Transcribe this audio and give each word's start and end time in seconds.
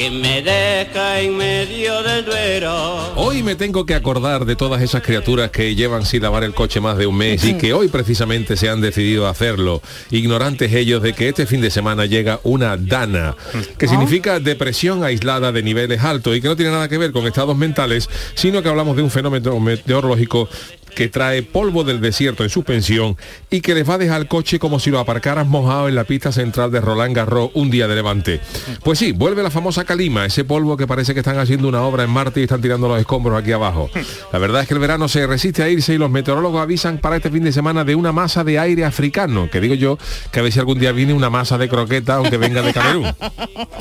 que 0.00 0.10
me 0.10 0.40
deja 0.40 1.20
en 1.20 1.36
medio 1.36 2.02
del 2.02 2.24
duero. 2.24 3.12
Hoy 3.16 3.42
me 3.42 3.54
tengo 3.54 3.84
que 3.84 3.94
acordar 3.94 4.46
de 4.46 4.56
todas 4.56 4.80
esas 4.80 5.02
criaturas 5.02 5.50
que 5.50 5.74
llevan 5.74 6.06
sin 6.06 6.22
lavar 6.22 6.42
el 6.42 6.54
coche 6.54 6.80
más 6.80 6.96
de 6.96 7.06
un 7.06 7.18
mes 7.18 7.44
y 7.44 7.58
que 7.58 7.74
hoy 7.74 7.88
precisamente 7.88 8.56
se 8.56 8.70
han 8.70 8.80
decidido 8.80 9.26
a 9.26 9.30
hacerlo, 9.30 9.82
ignorantes 10.10 10.72
ellos 10.72 11.02
de 11.02 11.12
que 11.12 11.28
este 11.28 11.44
fin 11.44 11.60
de 11.60 11.70
semana 11.70 12.06
llega 12.06 12.40
una 12.44 12.78
DANA, 12.78 13.36
que 13.76 13.88
significa 13.88 14.40
depresión 14.40 15.04
aislada 15.04 15.52
de 15.52 15.62
niveles 15.62 16.02
altos 16.02 16.34
y 16.34 16.40
que 16.40 16.48
no 16.48 16.56
tiene 16.56 16.72
nada 16.72 16.88
que 16.88 16.96
ver 16.96 17.12
con 17.12 17.26
estados 17.26 17.58
mentales, 17.58 18.08
sino 18.32 18.62
que 18.62 18.70
hablamos 18.70 18.96
de 18.96 19.02
un 19.02 19.10
fenómeno 19.10 19.60
meteorológico 19.60 20.48
que 20.94 21.08
trae 21.08 21.42
polvo 21.42 21.84
del 21.84 22.00
desierto 22.00 22.42
en 22.42 22.50
suspensión 22.50 23.16
y 23.50 23.60
que 23.60 23.74
les 23.74 23.88
va 23.88 23.94
a 23.94 23.98
dejar 23.98 24.20
el 24.20 24.28
coche 24.28 24.58
como 24.58 24.78
si 24.78 24.90
lo 24.90 24.98
aparcaras 24.98 25.46
mojado 25.46 25.88
en 25.88 25.94
la 25.94 26.04
pista 26.04 26.32
central 26.32 26.70
de 26.70 26.80
Roland 26.80 27.14
Garros 27.14 27.50
un 27.54 27.70
día 27.70 27.88
de 27.88 27.94
levante. 27.94 28.40
Pues 28.82 28.98
sí, 28.98 29.12
vuelve 29.12 29.42
la 29.42 29.50
famosa 29.50 29.84
calima, 29.84 30.26
ese 30.26 30.44
polvo 30.44 30.76
que 30.76 30.86
parece 30.86 31.14
que 31.14 31.20
están 31.20 31.38
haciendo 31.38 31.68
una 31.68 31.82
obra 31.82 32.04
en 32.04 32.10
Marte 32.10 32.40
y 32.40 32.44
están 32.44 32.60
tirando 32.60 32.88
los 32.88 33.00
escombros 33.00 33.40
aquí 33.40 33.52
abajo. 33.52 33.90
La 34.32 34.38
verdad 34.38 34.62
es 34.62 34.68
que 34.68 34.74
el 34.74 34.80
verano 34.80 35.08
se 35.08 35.26
resiste 35.26 35.62
a 35.62 35.68
irse 35.68 35.94
y 35.94 35.98
los 35.98 36.10
meteorólogos 36.10 36.60
avisan 36.60 36.98
para 36.98 37.16
este 37.16 37.30
fin 37.30 37.44
de 37.44 37.52
semana 37.52 37.84
de 37.84 37.94
una 37.94 38.12
masa 38.12 38.44
de 38.44 38.58
aire 38.58 38.84
africano, 38.84 39.48
que 39.50 39.60
digo 39.60 39.74
yo 39.74 39.98
que 40.30 40.40
a 40.40 40.42
ver 40.42 40.52
si 40.52 40.58
algún 40.58 40.78
día 40.78 40.92
viene 40.92 41.14
una 41.14 41.30
masa 41.30 41.58
de 41.58 41.68
croqueta 41.68 42.14
aunque 42.14 42.36
venga 42.36 42.62
de 42.62 42.72
Camerún. 42.72 43.06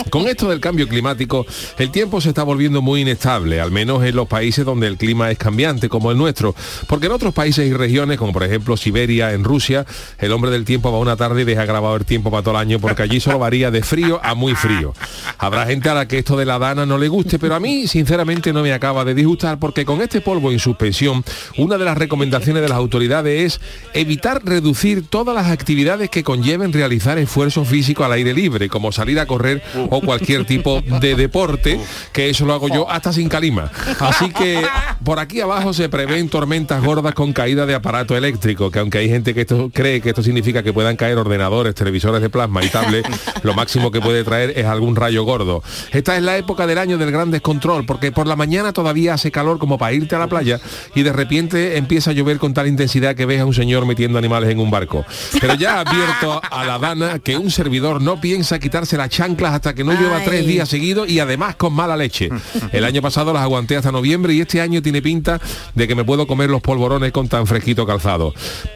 Con 0.10 0.28
esto 0.28 0.50
del 0.50 0.60
cambio 0.60 0.88
climático, 0.88 1.46
el 1.78 1.92
tiempo 1.92 2.22
se 2.22 2.30
está 2.30 2.44
volviendo 2.44 2.82
muy 2.82 3.02
inestable, 3.02 3.62
al 3.62 3.72
menos 3.72 4.04
en 4.04 4.16
los 4.16 4.28
países 4.28 4.66
donde 4.66 4.88
el 4.88 4.98
clima 4.98 5.32
es 5.32 5.38
cambiante, 5.38 5.90
como 5.90 6.12
el 6.12 6.18
nuestro. 6.18 6.56
Porque 7.00 7.08
en 7.08 7.14
otros 7.14 7.34
países 7.34 7.66
y 7.66 7.72
regiones, 7.72 8.18
como 8.18 8.34
por 8.34 8.44
ejemplo 8.44 8.76
Siberia, 8.76 9.32
en 9.32 9.46
Rusia, 9.46 9.86
el 10.18 10.34
hombre 10.34 10.52
del 10.52 10.66
tiempo 10.66 10.92
va 10.92 11.00
una 11.00 11.16
tarde 11.16 11.44
y 11.44 11.46
deja 11.46 11.64
grabado 11.64 11.96
el 11.96 12.04
tiempo 12.04 12.30
para 12.30 12.44
todo 12.44 12.56
el 12.56 12.60
año, 12.60 12.78
porque 12.78 13.04
allí 13.04 13.22
solo 13.22 13.40
varía 13.40 13.72
de 13.72 13.84
frío 13.84 14.20
a 14.22 14.36
muy 14.36 14.54
frío. 14.54 14.94
Habrá 15.38 15.66
gente 15.66 15.88
a 15.88 15.94
la 15.94 16.10
que 16.10 16.18
esto 16.18 16.36
de 16.36 16.44
la 16.44 16.60
dana 16.60 16.86
no 16.86 16.98
le 16.98 17.08
guste, 17.08 17.40
pero 17.40 17.56
a 17.56 17.62
mí 17.62 17.88
sinceramente 17.88 18.52
no 18.52 18.64
me 18.64 18.74
acaba 18.74 19.06
de 19.06 19.16
disgustar, 19.16 19.60
porque 19.60 19.86
con 19.86 20.02
este 20.02 20.20
polvo 20.20 20.52
en 20.52 20.60
suspensión, 20.60 21.24
una 21.58 21.78
de 21.78 21.86
las 21.86 21.98
recomendaciones 21.98 22.62
de 22.62 22.68
las 22.68 22.78
autoridades 22.78 23.46
es 23.46 23.62
evitar 23.94 24.44
reducir 24.44 25.08
todas 25.08 25.34
las 25.34 25.48
actividades 25.48 26.10
que 26.10 26.26
conlleven 26.26 26.74
realizar 26.74 27.18
esfuerzo 27.18 27.64
físico 27.64 28.04
al 28.04 28.12
aire 28.12 28.34
libre, 28.34 28.68
como 28.68 28.92
salir 28.92 29.22
a 29.22 29.26
correr 29.26 29.64
o 29.90 30.02
cualquier 30.02 30.44
tipo 30.44 30.82
de 30.82 31.16
deporte, 31.16 31.80
que 32.12 32.30
eso 32.30 32.46
lo 32.46 32.52
hago 32.52 32.68
yo 32.68 32.92
hasta 32.92 33.14
sin 33.14 33.30
calima. 33.30 33.72
Así 34.02 34.32
que 34.32 34.62
por 35.06 35.20
aquí 35.20 35.40
abajo 35.40 35.72
se 35.72 35.88
prevén 35.88 36.28
tormentas 36.28 36.84
gordas 36.90 37.14
con 37.14 37.34
caída 37.34 37.68
de 37.68 37.76
aparato 37.76 38.18
eléctrico, 38.18 38.72
que 38.72 38.80
aunque 38.80 38.98
hay 38.98 39.10
gente 39.10 39.36
que 39.36 39.42
esto 39.42 39.70
cree 39.72 40.02
que 40.02 40.10
esto 40.10 40.24
significa 40.24 40.64
que 40.64 40.74
puedan 40.74 40.96
caer 40.96 41.20
ordenadores, 41.20 41.76
televisores 41.76 42.20
de 42.20 42.32
plasma 42.32 42.64
y 42.64 42.70
tablets, 42.70 43.08
lo 43.44 43.54
máximo 43.54 43.92
que 43.92 44.02
puede 44.02 44.24
traer 44.24 44.54
es 44.58 44.66
algún 44.66 44.96
rayo 44.96 45.24
gordo. 45.24 45.62
Esta 45.92 46.18
es 46.18 46.24
la 46.24 46.36
época 46.36 46.66
del 46.66 46.80
año 46.80 46.98
del 46.98 47.12
gran 47.12 47.30
descontrol, 47.30 47.86
porque 47.86 48.12
por 48.12 48.26
la 48.26 48.36
mañana 48.36 48.74
todavía 48.74 49.14
hace 49.14 49.30
calor 49.30 49.60
como 49.60 49.78
para 49.78 49.94
irte 49.94 50.16
a 50.16 50.20
la 50.20 50.26
playa 50.26 50.60
y 50.96 51.04
de 51.04 51.14
repente 51.14 51.78
empieza 51.78 52.10
a 52.10 52.14
llover 52.14 52.40
con 52.40 52.56
tal 52.56 52.66
intensidad 52.66 53.16
que 53.16 53.28
ves 53.28 53.40
a 53.40 53.46
un 53.46 53.54
señor 53.54 53.86
metiendo 53.86 54.18
animales 54.18 54.50
en 54.50 54.60
un 54.60 54.72
barco. 54.72 55.06
Pero 55.40 55.54
ya 55.54 55.82
advierto 55.82 56.42
a 56.50 56.66
la 56.66 56.80
Dana 56.80 57.20
que 57.20 57.38
un 57.38 57.52
servidor 57.52 58.02
no 58.02 58.20
piensa 58.20 58.58
quitarse 58.58 58.98
las 58.98 59.10
chanclas 59.10 59.54
hasta 59.54 59.76
que 59.76 59.84
no 59.84 59.94
llueva 59.94 60.24
tres 60.24 60.48
días 60.48 60.68
seguidos 60.68 61.08
y 61.08 61.20
además 61.20 61.56
con 61.56 61.72
mala 61.72 61.96
leche. 61.96 62.30
El 62.72 62.84
año 62.84 63.04
pasado 63.04 63.32
las 63.32 63.44
aguanté 63.44 63.78
hasta 63.78 63.92
noviembre 63.92 64.34
y 64.34 64.42
este 64.42 64.60
año 64.60 64.82
tiene 64.82 65.04
pinta 65.04 65.40
de 65.76 65.88
que 65.88 65.94
me 65.94 66.04
puedo 66.04 66.26
comer 66.26 66.50
los 66.50 66.64
polvorones 66.80 67.12
con 67.12 67.28
tan 67.28 67.46
fresquito 67.46 67.86
calzado. 67.86 68.34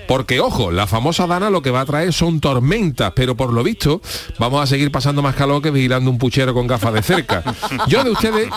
Porque, 0.10 0.42
ojo, 0.42 0.72
la 0.72 0.88
famosa 0.88 1.26
Dana 1.26 1.50
lo 1.50 1.62
que 1.62 1.72
va 1.72 1.82
a 1.82 1.86
traer 1.86 2.12
son 2.12 2.42
tormentas, 2.42 3.14
pero 3.16 3.36
por 3.36 3.54
lo 3.54 3.64
visto 3.64 4.02
vamos 4.38 4.62
a 4.62 4.68
seguir 4.68 4.92
pasando 4.92 5.22
más 5.22 5.36
calor 5.36 5.62
que 5.62 5.72
vigilando 5.72 6.10
un 6.12 6.18
puchero 6.18 6.54
con 6.54 6.68
gafas 6.68 6.94
de 6.94 7.02
cerca. 7.02 7.44
Yo 7.88 8.04
de 8.04 8.12
ustedes 8.12 8.50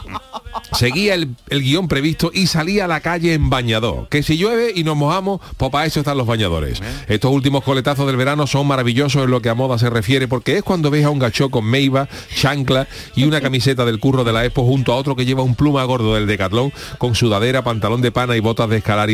seguía 0.73 1.15
el, 1.15 1.37
el 1.49 1.63
guion 1.63 1.87
previsto 1.87 2.33
y 2.35 2.49
salía 2.49 2.87
a 2.87 2.89
la 2.89 3.01
calle 3.01 3.35
en 3.35 3.49
bañador. 3.49 4.09
Que 4.09 4.25
si 4.25 4.37
llueve 4.37 4.73
y 4.75 4.83
nos 4.83 4.97
mojamos, 4.97 5.41
pues 5.57 5.71
para 5.71 5.87
eso 5.87 6.01
están 6.01 6.19
los 6.19 6.27
bañadores. 6.27 6.83
Estos 7.07 7.31
últimos 7.31 7.63
coletazos 7.63 8.07
del 8.09 8.17
verano 8.17 8.49
son 8.49 8.67
maravillosos 8.67 9.25
en 9.25 9.31
lo 9.31 9.41
que 9.41 9.49
a 9.49 9.55
moda 9.55 9.79
se 9.79 9.91
refiere, 9.91 10.27
porque 10.27 10.57
es 10.57 10.65
cuando 10.65 10.91
ves 10.91 11.05
a 11.05 11.11
un 11.11 11.21
gachó 11.21 11.51
con 11.51 11.65
meiva, 11.65 12.09
chancla 12.35 12.89
y 13.15 13.25
una 13.25 13.41
camiseta 13.41 13.85
del 13.85 14.01
curro 14.01 14.25
de 14.25 14.33
la 14.33 14.45
Expo 14.45 14.65
junto 14.65 14.93
a 14.93 14.97
otro 14.97 15.15
que 15.15 15.25
lleva 15.25 15.45
un 15.45 15.55
pluma 15.55 15.85
gordo 15.85 16.17
del 16.17 16.27
decatlón 16.27 16.73
con 16.99 17.15
sudadera, 17.15 17.63
pantalón 17.63 18.03
de 18.03 18.11
pana 18.11 18.37
y 18.37 18.41
botas 18.41 18.69
de 18.69 18.79
escalar 18.79 19.09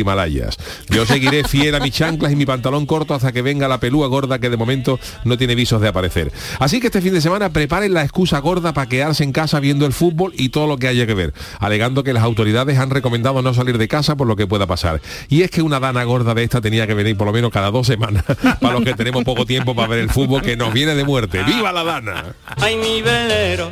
Yo 0.89 1.05
seguiré 1.05 1.43
fiel 1.43 1.75
a 1.75 1.79
mis 1.79 1.93
chanclas 1.93 2.31
y 2.31 2.35
mi 2.35 2.45
pantalón 2.45 2.85
corto 2.85 3.13
hasta 3.13 3.31
que 3.31 3.41
venga 3.41 3.67
la 3.67 3.79
pelúa 3.79 4.07
gorda 4.07 4.39
que 4.39 4.49
de 4.49 4.57
momento 4.57 4.99
no 5.23 5.37
tiene 5.37 5.55
visos 5.55 5.81
de 5.81 5.87
aparecer. 5.87 6.31
Así 6.59 6.79
que 6.79 6.87
este 6.87 7.01
fin 7.01 7.13
de 7.13 7.21
semana 7.21 7.49
preparen 7.49 7.93
la 7.93 8.03
excusa 8.03 8.39
gorda 8.39 8.73
para 8.73 8.87
quedarse 8.87 9.23
en 9.23 9.31
casa 9.31 9.59
viendo 9.59 9.85
el 9.85 9.93
fútbol 9.93 10.33
y 10.37 10.49
todo 10.49 10.67
lo 10.67 10.77
que 10.77 10.87
haya 10.87 11.05
que 11.05 11.13
ver, 11.13 11.33
alegando 11.59 12.03
que 12.03 12.13
las 12.13 12.23
autoridades 12.23 12.77
han 12.77 12.89
recomendado 12.89 13.41
no 13.41 13.53
salir 13.53 13.77
de 13.77 13.87
casa 13.87 14.15
por 14.15 14.27
lo 14.27 14.35
que 14.35 14.47
pueda 14.47 14.67
pasar. 14.67 15.01
Y 15.29 15.41
es 15.41 15.51
que 15.51 15.61
una 15.61 15.79
dana 15.79 16.03
gorda 16.03 16.33
de 16.33 16.43
esta 16.43 16.61
tenía 16.61 16.87
que 16.87 16.93
venir 16.93 17.17
por 17.17 17.27
lo 17.27 17.33
menos 17.33 17.51
cada 17.51 17.71
dos 17.71 17.87
semanas, 17.87 18.23
para 18.61 18.73
los 18.73 18.83
que 18.83 18.93
tenemos 18.93 19.23
poco 19.23 19.45
tiempo 19.45 19.75
para 19.75 19.87
ver 19.87 19.99
el 19.99 20.09
fútbol 20.09 20.41
que 20.41 20.55
nos 20.55 20.73
viene 20.73 20.95
de 20.95 21.03
muerte. 21.03 21.43
¡Viva 21.43 21.71
la 21.71 21.83
dana! 21.83 22.35
Ay, 22.57 22.77
mi 22.77 23.01
velero, 23.01 23.71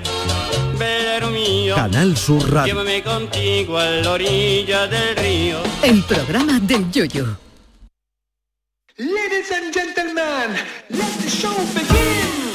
velero 0.78 1.30
mío. 1.30 1.76
Canal 1.76 2.18
Sur 2.18 2.52
Radio. 2.52 2.74
Llévame 2.74 3.04
contigo 3.04 3.78
a 3.78 3.86
la 3.86 4.12
orilla 4.12 4.88
del 4.88 5.16
río. 5.16 5.58
El 5.84 6.04
programa 6.04 6.41
del 6.48 6.92
Yoyo. 6.92 7.38
Ladies 8.98 9.52
and 9.52 9.74
gentlemen, 9.74 10.58
let 10.90 11.14
the 11.22 11.30
show 11.30 11.56
begin. 11.74 12.51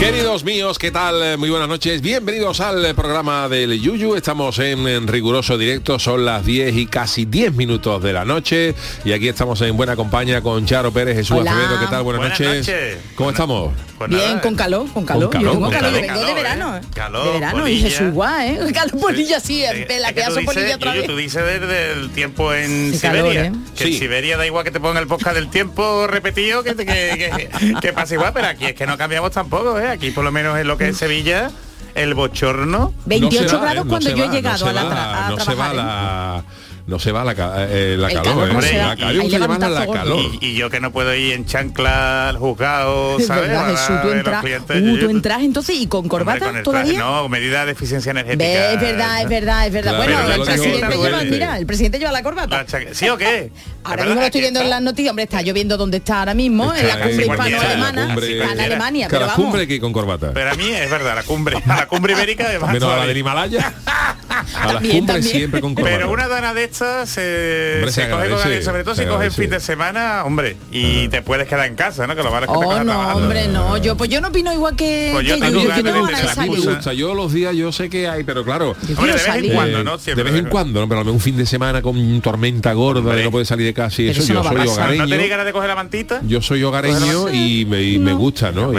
Queridos 0.00 0.44
míos, 0.44 0.78
¿qué 0.78 0.90
tal? 0.90 1.36
Muy 1.36 1.50
buenas 1.50 1.68
noches. 1.68 2.00
Bienvenidos 2.00 2.60
al 2.60 2.94
programa 2.94 3.48
del 3.50 3.78
Yuyu. 3.80 4.14
Estamos 4.16 4.58
en, 4.58 4.88
en 4.88 5.06
riguroso 5.06 5.58
directo. 5.58 5.98
Son 5.98 6.24
las 6.24 6.44
10 6.46 6.74
y 6.74 6.86
casi 6.86 7.26
10 7.26 7.52
minutos 7.52 8.02
de 8.02 8.14
la 8.14 8.24
noche. 8.24 8.74
Y 9.04 9.12
aquí 9.12 9.28
estamos 9.28 9.60
en 9.60 9.76
buena 9.76 9.96
compañía 9.96 10.40
con 10.40 10.64
Charo 10.64 10.90
Pérez, 10.90 11.16
Jesús 11.18 11.36
Hola. 11.40 11.52
Acevedo. 11.52 11.80
¿Qué 11.80 11.86
tal? 11.86 12.02
Buenas, 12.02 12.20
Buenas 12.22 12.40
noches. 12.40 12.66
noches. 12.66 12.98
¿Cómo 13.14 13.30
estamos? 13.30 13.72
Pues 13.98 14.08
Bien, 14.10 14.38
con 14.38 14.54
calor, 14.56 14.90
con 14.90 15.04
calor. 15.04 15.24
Con 15.24 15.32
calor, 15.32 15.44
yo 15.44 15.50
tengo 15.52 15.64
con 15.66 15.74
calor, 15.74 15.92
calor, 15.92 16.06
yo 16.06 16.14
vengo 16.14 16.26
de 16.26 16.34
verano. 16.34 16.76
¿eh? 16.78 16.80
Calor, 16.94 17.24
de 17.26 17.32
verano, 17.32 17.68
y. 17.68 17.80
Jesús 17.82 18.12
guá, 18.14 18.46
¿eh? 18.46 18.58
Calor 18.74 18.98
polilla 18.98 19.38
sí, 19.40 19.62
es 19.62 19.84
pela, 19.84 20.08
que 20.14 20.22
que 20.22 20.30
son 20.30 20.46
polilla 20.46 20.64
dices- 20.68 20.76
otra 20.76 20.92
vez. 20.94 21.06
tú 21.06 21.16
dices 21.18 21.44
desde 21.44 21.92
el 21.92 22.10
tiempo 22.10 22.54
en 22.54 22.94
Siberia. 22.94 23.02
calor, 23.20 23.36
¿eh? 23.36 23.52
Que 23.76 23.84
Sí. 23.84 23.92
en 23.92 23.98
Siberia 23.98 24.38
da 24.38 24.46
igual 24.46 24.64
que 24.64 24.70
te 24.70 24.80
ponga 24.80 25.00
el 25.00 25.06
podcast 25.06 25.34
del 25.36 25.50
tiempo 25.50 26.06
repetido 26.06 26.62
que, 26.64 26.74
te- 26.74 26.86
que, 26.86 27.50
que, 27.60 27.74
que 27.78 27.92
pasa 27.92 28.14
igual, 28.14 28.32
pero 28.32 28.46
aquí 28.46 28.64
es 28.64 28.74
que 28.74 28.86
no 28.86 28.96
cambiamos 28.96 29.32
tampoco, 29.32 29.78
¿eh? 29.78 29.89
Aquí 29.92 30.10
por 30.10 30.24
lo 30.24 30.32
menos 30.32 30.58
en 30.58 30.66
lo 30.68 30.76
que 30.78 30.88
es 30.88 30.96
Sevilla, 30.96 31.50
el 31.94 32.14
bochorno. 32.14 32.92
28 33.06 33.42
No 33.42 33.48
se 33.48 33.56
va, 33.56 33.62
grados 33.62 33.76
¿eh? 33.76 33.84
No 33.84 33.88
cuando 33.90 34.10
yo 34.10 34.16
va, 34.16 34.24
he 34.24 34.28
llegado 34.34 34.64
no 34.64 34.70
a, 34.70 34.72
la 34.72 34.80
se 34.82 34.86
tra- 34.86 34.90
va, 34.94 35.26
a 35.26 35.30
no 35.30 35.36
se 35.38 35.54
va 35.54 35.70
trabajar. 35.70 35.72
¿eh? 35.72 35.76
la, 35.76 36.44
no 36.86 36.98
se 36.98 37.12
va 37.12 37.24
la, 37.24 37.32
eh, 37.32 37.94
eh, 37.94 37.96
la 37.98 38.08
calor, 38.08 38.48
calor 38.48 38.62
la, 38.62 39.84
y, 39.84 39.92
calor. 39.92 40.20
Y, 40.40 40.54
yo 40.54 40.70
que 40.70 40.80
no 40.80 40.92
puedo 40.92 41.14
ir 41.14 41.34
en 41.34 41.46
chancla 41.46 42.28
al 42.30 42.38
juzgado, 42.38 43.20
¿sabes? 43.26 43.48
Verdad, 43.48 44.44
entras, 45.10 45.42
entonces 45.42 45.76
y 45.78 45.86
con 45.86 46.08
corbata 46.08 46.62
todavía. 46.62 46.98
No, 46.98 47.28
medida 47.28 47.64
de 47.64 47.72
eficiencia 47.72 48.10
energética. 48.10 48.72
Es 48.72 48.80
verdad, 48.80 49.22
es 49.22 49.28
verdad, 49.28 49.66
es 49.66 49.72
verdad. 49.72 49.96
Bueno, 49.96 50.32
el 50.32 50.40
presidente, 50.42 50.96
lleva, 50.96 51.24
mira, 51.24 51.58
el 51.58 51.66
presidente 51.66 51.98
lleva 51.98 52.12
la 52.12 52.22
corbata. 52.22 52.64
La 52.64 52.94
¿Sí 52.94 53.08
o 53.08 53.16
qué? 53.16 53.50
ahora 53.82 54.04
mismo 54.04 54.20
lo 54.20 54.26
estoy 54.26 54.40
viendo 54.40 54.60
en 54.60 54.70
las 54.70 54.82
noticias. 54.82 55.10
Hombre, 55.10 55.24
está 55.24 55.42
lloviendo 55.42 55.76
donde 55.76 55.98
está 55.98 56.20
ahora 56.20 56.34
mismo, 56.34 56.72
este 56.72 56.80
en 56.80 56.88
la 56.88 57.06
cumbre 57.06 57.26
hispano-alemana, 57.26 58.14
en 58.14 58.60
Alemania. 58.60 59.08
Pero 59.10 59.26
la 59.26 59.34
cumbre 59.34 59.66
que 59.66 59.80
con 59.80 59.92
corbata. 59.92 60.32
Pero 60.32 60.50
a 60.50 60.54
mí 60.54 60.68
es 60.68 60.90
verdad, 60.90 61.14
la 61.14 61.22
cumbre, 61.22 61.56
la 61.66 61.86
cumbre 61.86 62.12
ibérica 62.12 62.48
de 62.48 62.58
Menos 62.58 62.96
la 62.96 63.06
del 63.06 63.16
Himalaya. 63.16 63.72
a 64.30 64.44
las 64.44 64.74
también, 64.74 64.96
cumbres 64.98 65.16
también. 65.16 65.36
siempre 65.36 65.60
con 65.60 65.74
corbata. 65.74 65.96
Pero 65.96 66.10
una 66.10 66.28
dana 66.28 66.54
de 66.54 66.64
estas 66.64 67.16
eh, 67.18 67.74
hombre, 67.76 67.92
se, 67.92 68.02
se 68.02 68.10
coge 68.10 68.28
con 68.28 68.40
alguien, 68.40 68.62
sobre 68.62 68.84
todo 68.84 68.94
se 68.94 69.02
si 69.02 69.08
coge 69.08 69.26
el 69.26 69.32
fin 69.32 69.50
de 69.50 69.60
semana, 69.60 70.24
hombre, 70.24 70.56
y 70.70 71.08
te 71.08 71.22
puedes 71.22 71.48
quedar 71.48 71.66
en 71.66 71.74
casa, 71.74 72.06
¿no? 72.06 72.14
Que 72.14 72.22
lo 72.22 72.30
malo 72.30 72.46
es 72.46 72.52
que 72.52 72.56
oh, 72.56 72.60
te 72.60 72.84
no, 72.84 72.84
trabajando. 72.84 73.22
hombre, 73.24 73.48
no. 73.48 73.76
Yo 73.78 73.96
pues 73.96 74.10
yo 74.10 74.20
no 74.20 74.28
opino 74.28 74.52
igual 74.52 74.76
que, 74.76 75.10
pues 75.12 75.26
yo. 75.26 75.36
Yo 76.92 77.14
los 77.14 77.32
días 77.32 77.54
yo 77.54 77.72
sé 77.72 77.88
que 77.88 78.08
hay, 78.08 78.24
pero 78.24 78.44
claro, 78.44 78.76
hombre, 78.96 79.14
de 79.14 79.18
vez 79.18 79.44
en 79.44 79.54
cuando, 79.54 79.84
¿no? 79.84 79.94
Eh, 79.94 80.14
de 80.14 80.22
vez 80.22 80.34
en 80.34 80.46
cuando, 80.46 80.80
¿no? 80.80 80.88
pero 80.88 81.12
un 81.12 81.20
fin 81.20 81.36
de 81.36 81.46
semana 81.46 81.82
con 81.82 82.20
tormenta 82.20 82.72
gorda, 82.72 83.14
no 83.16 83.30
puedes 83.30 83.48
salir 83.48 83.66
de 83.66 83.74
casa 83.74 84.02
y 84.02 84.08
eso, 84.08 84.22
yo 84.22 84.42
soy 84.44 84.66
hogareño. 84.66 85.04
¿No 85.04 85.08
tenéis 85.08 85.30
ganas 85.30 85.46
de 85.46 85.52
coger 85.52 85.68
la 85.68 85.76
mantita? 85.76 86.20
Yo 86.26 86.40
soy 86.42 86.62
hogareño 86.62 87.30
y 87.32 87.64
me 87.66 88.12
gusta, 88.14 88.52
¿no? 88.52 88.72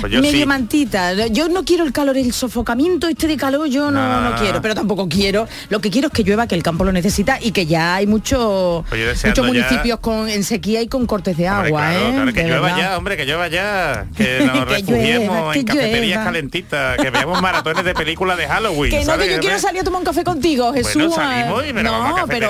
Pues 0.00 0.12
medio 0.20 0.46
mantita. 0.46 1.26
Yo 1.28 1.48
no 1.48 1.64
quiero 1.64 1.84
el 1.84 1.92
calor, 1.92 2.16
el 2.16 2.32
sofocamiento 2.32 3.08
este 3.08 3.26
de 3.26 3.36
calor, 3.36 3.68
yo 3.68 3.90
no, 3.90 4.20
no, 4.20 4.36
quiero, 4.36 4.60
pero 4.62 4.74
tampoco 4.74 5.08
quiero. 5.08 5.48
Lo 5.68 5.80
que 5.80 5.90
quiero 5.90 6.08
es 6.08 6.14
que 6.14 6.22
llueva, 6.24 6.46
que 6.46 6.54
el 6.54 6.62
campo 6.62 6.84
lo 6.84 6.92
necesita 6.92 7.38
y 7.40 7.52
que 7.52 7.66
ya 7.66 7.96
hay 7.96 8.06
mucho, 8.06 8.84
pues 8.88 9.24
muchos 9.24 9.46
municipios 9.46 9.98
con, 10.00 10.28
en 10.28 10.44
sequía 10.44 10.80
y 10.82 10.88
con 10.88 11.06
cortes 11.06 11.36
de 11.36 11.48
agua. 11.48 11.94
¿eh? 11.94 12.32
Que 12.34 12.44
llueva 12.44 12.68
verdad. 12.68 12.78
ya, 12.78 12.98
hombre, 12.98 13.16
que 13.16 13.24
llueva 13.24 13.48
ya. 13.48 14.06
Que 14.16 14.40
nos 14.46 14.64
que 14.66 14.74
refugiemos 14.76 15.56
en 15.56 15.64
que 15.64 15.72
cafeterías 15.72 16.02
llueva. 16.02 16.24
calentitas, 16.24 16.96
que 16.98 17.10
veamos 17.10 17.42
maratones 17.42 17.84
de 17.84 17.94
películas 17.94 18.38
de 18.38 18.46
Halloween. 18.46 18.90
Que 18.90 19.04
no, 19.04 19.18
que 19.18 19.30
yo 19.30 19.40
quiero 19.40 19.58
salir 19.58 19.80
a 19.80 19.84
tomar 19.84 20.00
un 20.00 20.06
café 20.06 20.24
contigo, 20.24 20.72
Jesús. 20.72 21.16
No, 21.16 22.26
pero 22.28 22.48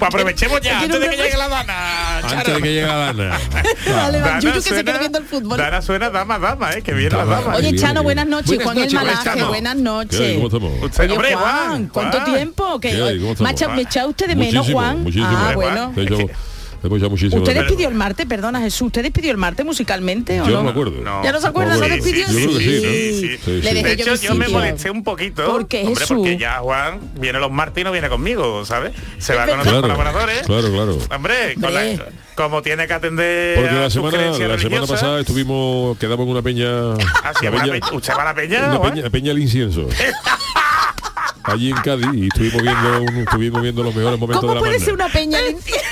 aprovechemos 0.00 0.60
ya, 0.60 0.80
antes 0.80 1.00
de 1.00 1.08
que 1.08 1.16
llegue 1.16 1.36
la 1.36 1.48
dana. 1.48 2.18
Antes 2.18 2.54
de 2.54 2.62
que 2.62 2.68
llegue 2.68 2.86
la 2.86 3.12
dana. 3.12 3.38
Vale, 3.96 4.20
que 4.62 5.82
suena, 5.82 6.08
el 6.08 6.10
dama, 6.10 6.38
dama, 6.38 6.72
eh, 6.72 6.82
que 6.82 6.92
viene 6.92 7.16
la 7.16 7.24
dama. 7.24 7.56
Oye, 7.56 7.76
Chano, 7.76 8.02
buenas 8.02 8.26
noches. 8.26 8.62
Juan 8.62 8.78
El 8.78 8.92
Malaje, 8.92 9.44
buenas 9.44 9.76
noches. 9.76 10.38
¿Cómo 10.50 11.12
hombre, 11.12 11.34
Juan, 11.34 11.88
¿cuánto 11.88 12.24
tiempo? 12.24 12.80
¿Cómo 12.80 13.44
¿Me 13.74 13.82
echa 13.82 14.06
usted 14.06 14.28
de 14.28 14.36
menos, 14.36 14.70
Juan? 14.70 15.02
Muchísimo, 15.02 15.28
ah, 15.30 15.52
bueno. 15.54 15.92
Hemos 16.84 17.00
ya 17.00 17.08
muchísimo 17.08 17.40
¿Usted 17.40 17.54
despidió 17.54 17.88
el 17.88 17.94
martes, 17.94 18.26
perdona 18.26 18.60
Jesús, 18.60 18.88
¿usted 18.88 19.02
despidió 19.02 19.30
el 19.30 19.38
martes 19.38 19.64
musicalmente 19.64 20.42
o 20.42 20.44
yo 20.44 20.50
no? 20.50 20.56
no 20.58 20.64
me 20.64 20.70
acuerdo. 20.70 21.00
No. 21.00 21.24
¿Ya 21.24 21.32
no 21.32 21.40
se 21.40 21.46
acuerda? 21.46 21.76
¿No 21.76 21.80
despidió? 21.80 22.26
Sí, 22.28 22.42
yo 22.42 22.58
sí, 22.58 22.80
sí, 22.80 23.38
sí, 23.42 23.52
Le 23.62 23.74
dejé 23.74 23.82
De 23.82 23.92
hecho, 23.94 24.14
yo, 24.16 24.28
yo 24.28 24.34
me 24.34 24.48
molesté 24.48 24.90
un 24.90 25.02
poquito. 25.02 25.46
¿Por 25.46 25.66
qué, 25.66 25.84
Hombre, 25.86 26.04
porque 26.06 26.36
ya 26.36 26.58
Juan 26.58 27.00
viene 27.18 27.38
los 27.38 27.50
martes 27.50 27.80
y 27.80 27.84
no 27.84 27.92
viene 27.92 28.10
conmigo, 28.10 28.66
¿sabes? 28.66 28.92
Se 29.16 29.34
va 29.34 29.46
con 29.46 29.60
otros 29.60 29.72
claro, 29.72 29.82
colaboradores. 29.82 30.42
Claro, 30.42 30.70
claro. 30.70 30.98
Hombre, 31.10 31.54
con 31.58 31.72
la, 31.72 32.04
como 32.34 32.60
tiene 32.60 32.86
que 32.86 32.92
atender 32.92 33.56
Porque 33.56 33.74
la 33.74 33.88
semana, 33.88 34.18
la 34.18 34.24
religiosa. 34.24 34.58
semana 34.58 34.86
pasada 34.86 35.20
estuvimos, 35.20 35.96
quedamos 35.96 36.26
en 36.26 36.32
una 36.32 36.42
peña... 36.42 36.94
Ah, 37.22 37.32
peña, 37.40 37.80
¿Usted 37.92 38.12
va 38.12 38.22
a 38.22 38.24
la 38.26 38.34
peña? 38.34 38.68
Una 38.68 38.82
peña, 38.82 39.10
peña 39.10 39.32
incienso. 39.32 39.88
allí 41.44 41.70
en 41.70 41.76
Cádiz 41.76 42.08
y 42.14 42.26
estuvimos 42.26 42.62
viendo, 42.62 43.02
un, 43.02 43.16
estuvimos 43.18 43.62
viendo 43.62 43.82
los 43.82 43.94
mejores 43.94 44.18
momentos 44.18 44.42
de 44.42 44.54
la 44.54 44.60
banda. 44.60 44.60
¿Cómo 44.60 44.70
puede 44.70 44.80
ser 44.80 44.94
una 44.94 45.08
peña 45.08 45.38
incienso? 45.50 45.84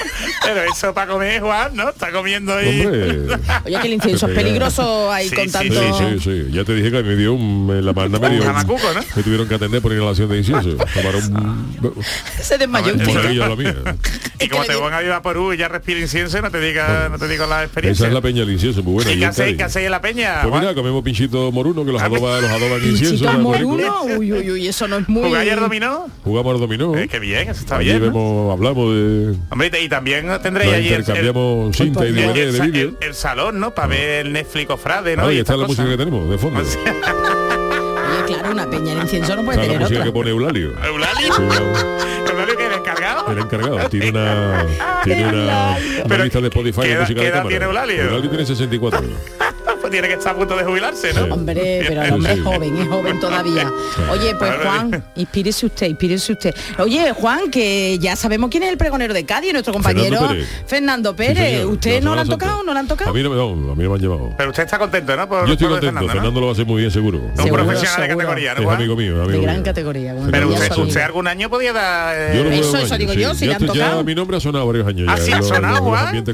Pero 0.43 0.62
eso 0.62 0.94
para 0.94 1.12
comer, 1.12 1.40
Juan, 1.40 1.75
¿no? 1.75 1.88
Está 1.88 2.11
comiendo 2.11 2.55
ahí. 2.55 2.84
Hombre. 2.84 3.37
Oye, 3.64 3.79
que 3.81 3.87
el 3.87 3.93
incienso 3.94 4.26
es 4.26 4.34
peligroso 4.34 5.11
ahí 5.12 5.29
sí, 5.29 5.37
con 5.37 5.50
tanto... 5.50 6.19
Ya 6.50 6.64
te 6.64 6.75
dije 6.75 6.90
que 6.90 7.02
me 7.02 7.17
dio 7.17 7.34
un... 7.34 7.84
La 7.84 7.93
manda 7.93 8.19
me 8.19 8.31
dio... 8.31 8.43
Tuvieron 9.23 9.49
que 9.49 9.55
atender 9.55 9.81
por 9.82 9.93
inhalación 9.93 10.29
de 10.29 10.38
incienso. 10.38 10.76
Se 12.40 12.58
desmayó 12.58 12.94
un 12.94 13.00
ah, 13.02 13.05
poco. 13.05 13.62
Y 14.40 14.49
como 14.49 14.64
te 14.64 14.75
van 14.75 14.94
a 14.94 15.02
ir 15.02 15.12
a 15.12 15.23
Perú 15.23 15.52
y 15.52 15.56
ya 15.56 15.69
respira 15.69 16.00
incienso, 16.00 16.40
no 16.40 16.50
te 16.50 16.61
diga, 16.61 17.08
no 17.08 17.19
te 17.19 17.28
digo 17.28 17.46
la 17.46 17.62
experiencia. 17.62 18.05
Esa 18.05 18.08
es 18.08 18.14
la 18.14 18.20
peña 18.20 18.40
del 18.40 18.50
incienso, 18.50 18.82
muy 18.82 18.94
buena. 18.94 19.12
¿Y 19.12 19.19
qué 19.19 19.26
hacéis, 19.26 19.76
en 19.76 19.90
la 19.90 20.00
peña? 20.00 20.43
Pues 20.43 20.75
comemos 20.75 21.02
pinchito 21.02 21.52
moruno, 21.52 21.85
que 21.85 21.93
los 21.93 22.02
ah, 22.02 22.06
adoba, 22.06 22.40
los 22.40 22.50
pues, 22.50 22.62
adoba 22.62 22.76
en 22.76 22.88
incienso. 22.88 23.32
moruno? 23.38 24.02
Uy, 24.19 24.32
uy, 24.32 24.50
uy, 24.50 24.69
eso 24.69 24.88
no 24.88 24.99
es 24.99 25.08
muy... 25.08 25.23
¿Jugáis? 25.23 25.52
Jugamos 26.25 26.55
al 26.55 26.61
dominó. 26.61 26.96
Eh, 26.96 27.08
qué 27.08 27.19
bien, 27.19 27.49
eso 27.49 27.61
está 27.61 27.76
hablamos 27.76 28.94
de... 28.94 29.35
Hombre, 29.50 29.70
y 29.82 29.88
también 29.88 30.21
tengo, 30.22 30.40
tendréis 30.40 30.72
allí 30.72 30.88
intercambiamos 30.88 31.66
el, 31.69 31.74
cinta 31.74 32.04
el, 32.04 33.14
salón, 33.14 33.60
¿no? 33.60 33.74
Para 33.74 33.86
ah. 33.86 33.90
ver 33.90 34.26
el 34.26 34.32
Netflix 34.32 34.70
o 34.70 34.76
Frade, 34.76 35.16
¿no? 35.16 35.28
Está 35.28 35.56
la 35.56 35.66
música 35.66 35.88
que 35.88 35.96
tenemos, 35.96 36.28
de 36.30 36.38
fondo. 36.38 36.60
Oye, 36.62 36.69
ah, 36.84 38.24
claro, 38.26 38.52
una 38.52 38.70
peña 38.70 38.92
en 38.92 39.00
incienso 39.00 39.36
no 39.36 39.44
puede 39.44 39.58
tener 39.58 39.74
la 39.74 39.80
música 39.80 40.04
que 40.04 40.12
pone 40.12 40.30
Eulalio. 40.30 40.72
¿Eulalio? 40.84 41.34
¿Eulalio 42.30 42.56
que 42.56 42.66
encargado? 42.66 43.38
Encargado. 43.38 43.88
Tiene 43.88 44.10
una, 44.10 44.66
tiene 45.04 45.26
una, 45.26 45.78
lista 46.25 46.40
de 46.40 46.48
Spotify 46.48 46.88
de 46.88 46.98
música 47.00 47.30
cámara. 47.30 47.64
Eulalio? 47.64 48.20
Tiene 48.28 48.46
64 48.46 48.98
años 48.98 49.18
tiene 49.92 50.08
que 50.08 50.14
estar 50.14 50.34
a 50.34 50.38
punto 50.38 50.56
de 50.56 50.64
jubilarse, 50.64 51.12
¿no? 51.12 51.34
Hombre, 51.34 51.84
pero 51.88 52.02
el 52.02 52.12
hombre 52.14 52.32
es 52.32 52.42
joven, 52.42 52.76
es 52.76 52.88
joven 52.88 53.20
todavía. 53.20 53.70
Oye, 54.10 54.34
pues 54.34 54.52
Juan, 54.62 55.04
inspírese 55.14 55.66
usted, 55.66 55.86
inspírese 55.86 56.32
usted. 56.32 56.54
Oye, 56.78 57.12
Juan, 57.12 57.50
que 57.50 57.98
ya 57.98 58.16
sabemos 58.16 58.50
quién 58.50 58.64
es 58.64 58.70
el 58.70 58.78
pregonero 58.78 59.14
de 59.14 59.24
Cádiz, 59.24 59.52
nuestro 59.52 59.72
compañero 59.72 60.30
Fernando 60.66 61.14
Pérez. 61.14 61.64
¿Usted 61.64 62.02
no 62.02 62.14
lo 62.14 62.22
han 62.22 62.28
tocado? 62.28 62.62
¿No 62.64 62.72
lo 62.72 62.78
han 62.80 62.88
tocado? 62.88 63.10
A 63.10 63.14
mí 63.14 63.22
no, 63.22 63.34
no, 63.34 63.72
a 63.72 63.76
mí 63.76 63.82
no 63.84 63.90
me 63.90 63.94
han 63.94 64.00
llevado. 64.00 64.34
Pero 64.36 64.50
usted 64.50 64.64
está 64.64 64.78
contento, 64.78 65.16
¿no? 65.16 65.28
Por 65.28 65.46
Yo 65.46 65.52
estoy 65.52 65.68
contento, 65.68 66.06
Fernando, 66.08 66.40
lo 66.40 66.46
va 66.46 66.52
a 66.52 66.64
muy 66.64 66.80
bien 66.80 66.90
seguro. 66.90 67.18
Un 67.18 67.34
profesional 67.34 67.78
seguro. 67.78 68.02
de 68.02 68.08
categoría. 68.08 68.52
Es 68.52 68.66
amigo 68.66 68.96
mío, 68.96 69.26
De 69.26 69.40
gran 69.40 69.62
categoría. 69.62 70.14
Pero 70.30 70.48
usted, 70.48 71.00
algún 71.00 71.28
año 71.28 71.50
podía 71.50 71.72
dar. 71.72 72.16
Eh, 72.16 72.58
eso, 72.58 72.78
eso 72.78 72.96
digo 72.96 73.12
yo, 73.12 73.34
si 73.34 73.46
le 73.46 73.54
han 73.54 73.66
tocado. 73.66 74.04
mi 74.04 74.14
nombre 74.14 74.36
ha 74.36 74.40
sonado 74.40 74.66
varios 74.66 74.86
años. 74.86 75.08
Ah, 75.08 75.14
Así 75.14 75.32
ha 75.32 75.42
sonado, 75.42 75.82
Juan. 75.82 76.24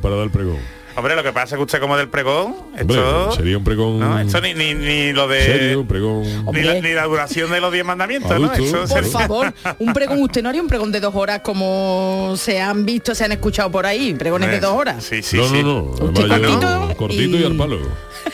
Para 0.00 0.16
dar 0.16 0.30
pregón. 0.30 0.58
Hombre, 0.96 1.14
lo 1.14 1.22
que 1.22 1.32
pasa 1.32 1.54
es 1.54 1.58
que 1.58 1.62
usted 1.62 1.78
como 1.78 1.96
del 1.96 2.08
pregón, 2.08 2.56
esto... 2.74 3.32
Sería 3.32 3.58
un 3.58 3.64
pregón... 3.64 4.00
No, 4.00 4.18
esto 4.18 4.40
ni, 4.40 4.54
ni, 4.54 4.72
ni 4.72 5.12
lo 5.12 5.28
de... 5.28 5.76
Ni 6.52 6.92
la, 6.94 7.04
duración 7.04 7.50
de 7.50 7.60
los 7.60 7.70
10 7.70 7.84
mandamientos, 7.84 8.40
¿no? 8.40 8.50
Por 8.88 9.04
favor, 9.04 9.52
un 9.78 9.92
pregón, 9.92 10.22
usted 10.22 10.42
no 10.42 10.48
haría 10.48 10.62
un 10.62 10.68
pregón 10.68 10.90
de 10.92 11.00
dos 11.00 11.14
horas 11.14 11.40
como 11.40 12.32
se 12.38 12.62
han 12.62 12.86
visto, 12.86 13.14
se 13.14 13.26
han 13.26 13.32
escuchado 13.32 13.70
por 13.70 13.84
ahí, 13.84 14.14
pregones 14.14 14.50
de 14.50 14.58
dos 14.58 14.72
horas. 14.72 15.04
Sí, 15.04 15.22
sí, 15.22 15.36
no, 15.36 15.48
sí. 15.48 15.62
No, 15.62 15.92
no, 15.92 16.90
¿eh? 16.90 16.96
cortito, 16.96 17.36
y... 17.36 17.42
y 17.42 17.44
al 17.44 17.56
palo. 17.56 17.78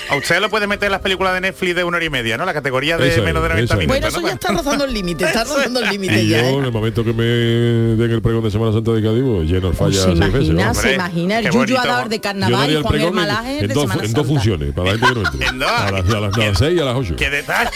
A 0.08 0.16
usted 0.16 0.40
lo 0.40 0.48
puede 0.48 0.66
meter 0.66 0.86
en 0.86 0.92
las 0.92 1.00
películas 1.00 1.34
de 1.34 1.40
Netflix 1.40 1.74
de 1.74 1.84
una 1.84 1.96
hora 1.96 2.06
y 2.06 2.10
media, 2.10 2.38
¿no? 2.38 2.46
La 2.46 2.54
categoría 2.54 2.96
de 2.96 3.20
menos 3.22 3.42
de 3.42 3.48
90 3.48 3.74
minutos. 3.74 3.86
Bueno, 3.88 4.06
eso 4.06 4.20
ya 4.20 4.32
está 4.32 4.52
rozando 4.52 4.84
el 4.84 4.94
límite, 4.94 5.24
está 5.24 5.44
rozando 5.44 5.80
el 5.80 5.90
límite 5.90 6.26
ya. 6.26 6.42
Yo, 6.42 6.60
en 6.60 6.64
el 6.64 6.72
momento 6.72 7.04
que 7.04 7.12
me 7.12 7.24
den 7.24 8.10
el 8.10 8.22
pregón 8.22 8.42
de 8.44 8.50
Semana 8.50 8.72
Santa 8.72 8.92
de 8.92 9.02
Cadivo, 9.02 9.36
pues, 9.36 9.50
lleno 9.50 9.68
el 9.68 9.74
falla 9.74 9.90
pues 9.90 10.02
se 10.02 10.12
imagina, 10.12 11.40
veces, 11.40 11.84
¿no? 11.84 12.08
De 12.08 12.20
carnaval 12.20 12.51
en, 12.52 14.12
dos, 14.12 14.26
funciones, 14.26 14.72
para 14.72 14.92
la 14.92 14.98
gente 14.98 15.06
que 15.08 15.14
no 15.14 15.26
entre. 15.26 15.46
a, 15.66 15.90
las, 15.90 16.08
a 16.08 16.20
las 16.20 16.60
y 16.60 16.78
a 16.78 16.84
las 16.84 16.96
8. 16.96 17.14
Detalle! 17.14 17.70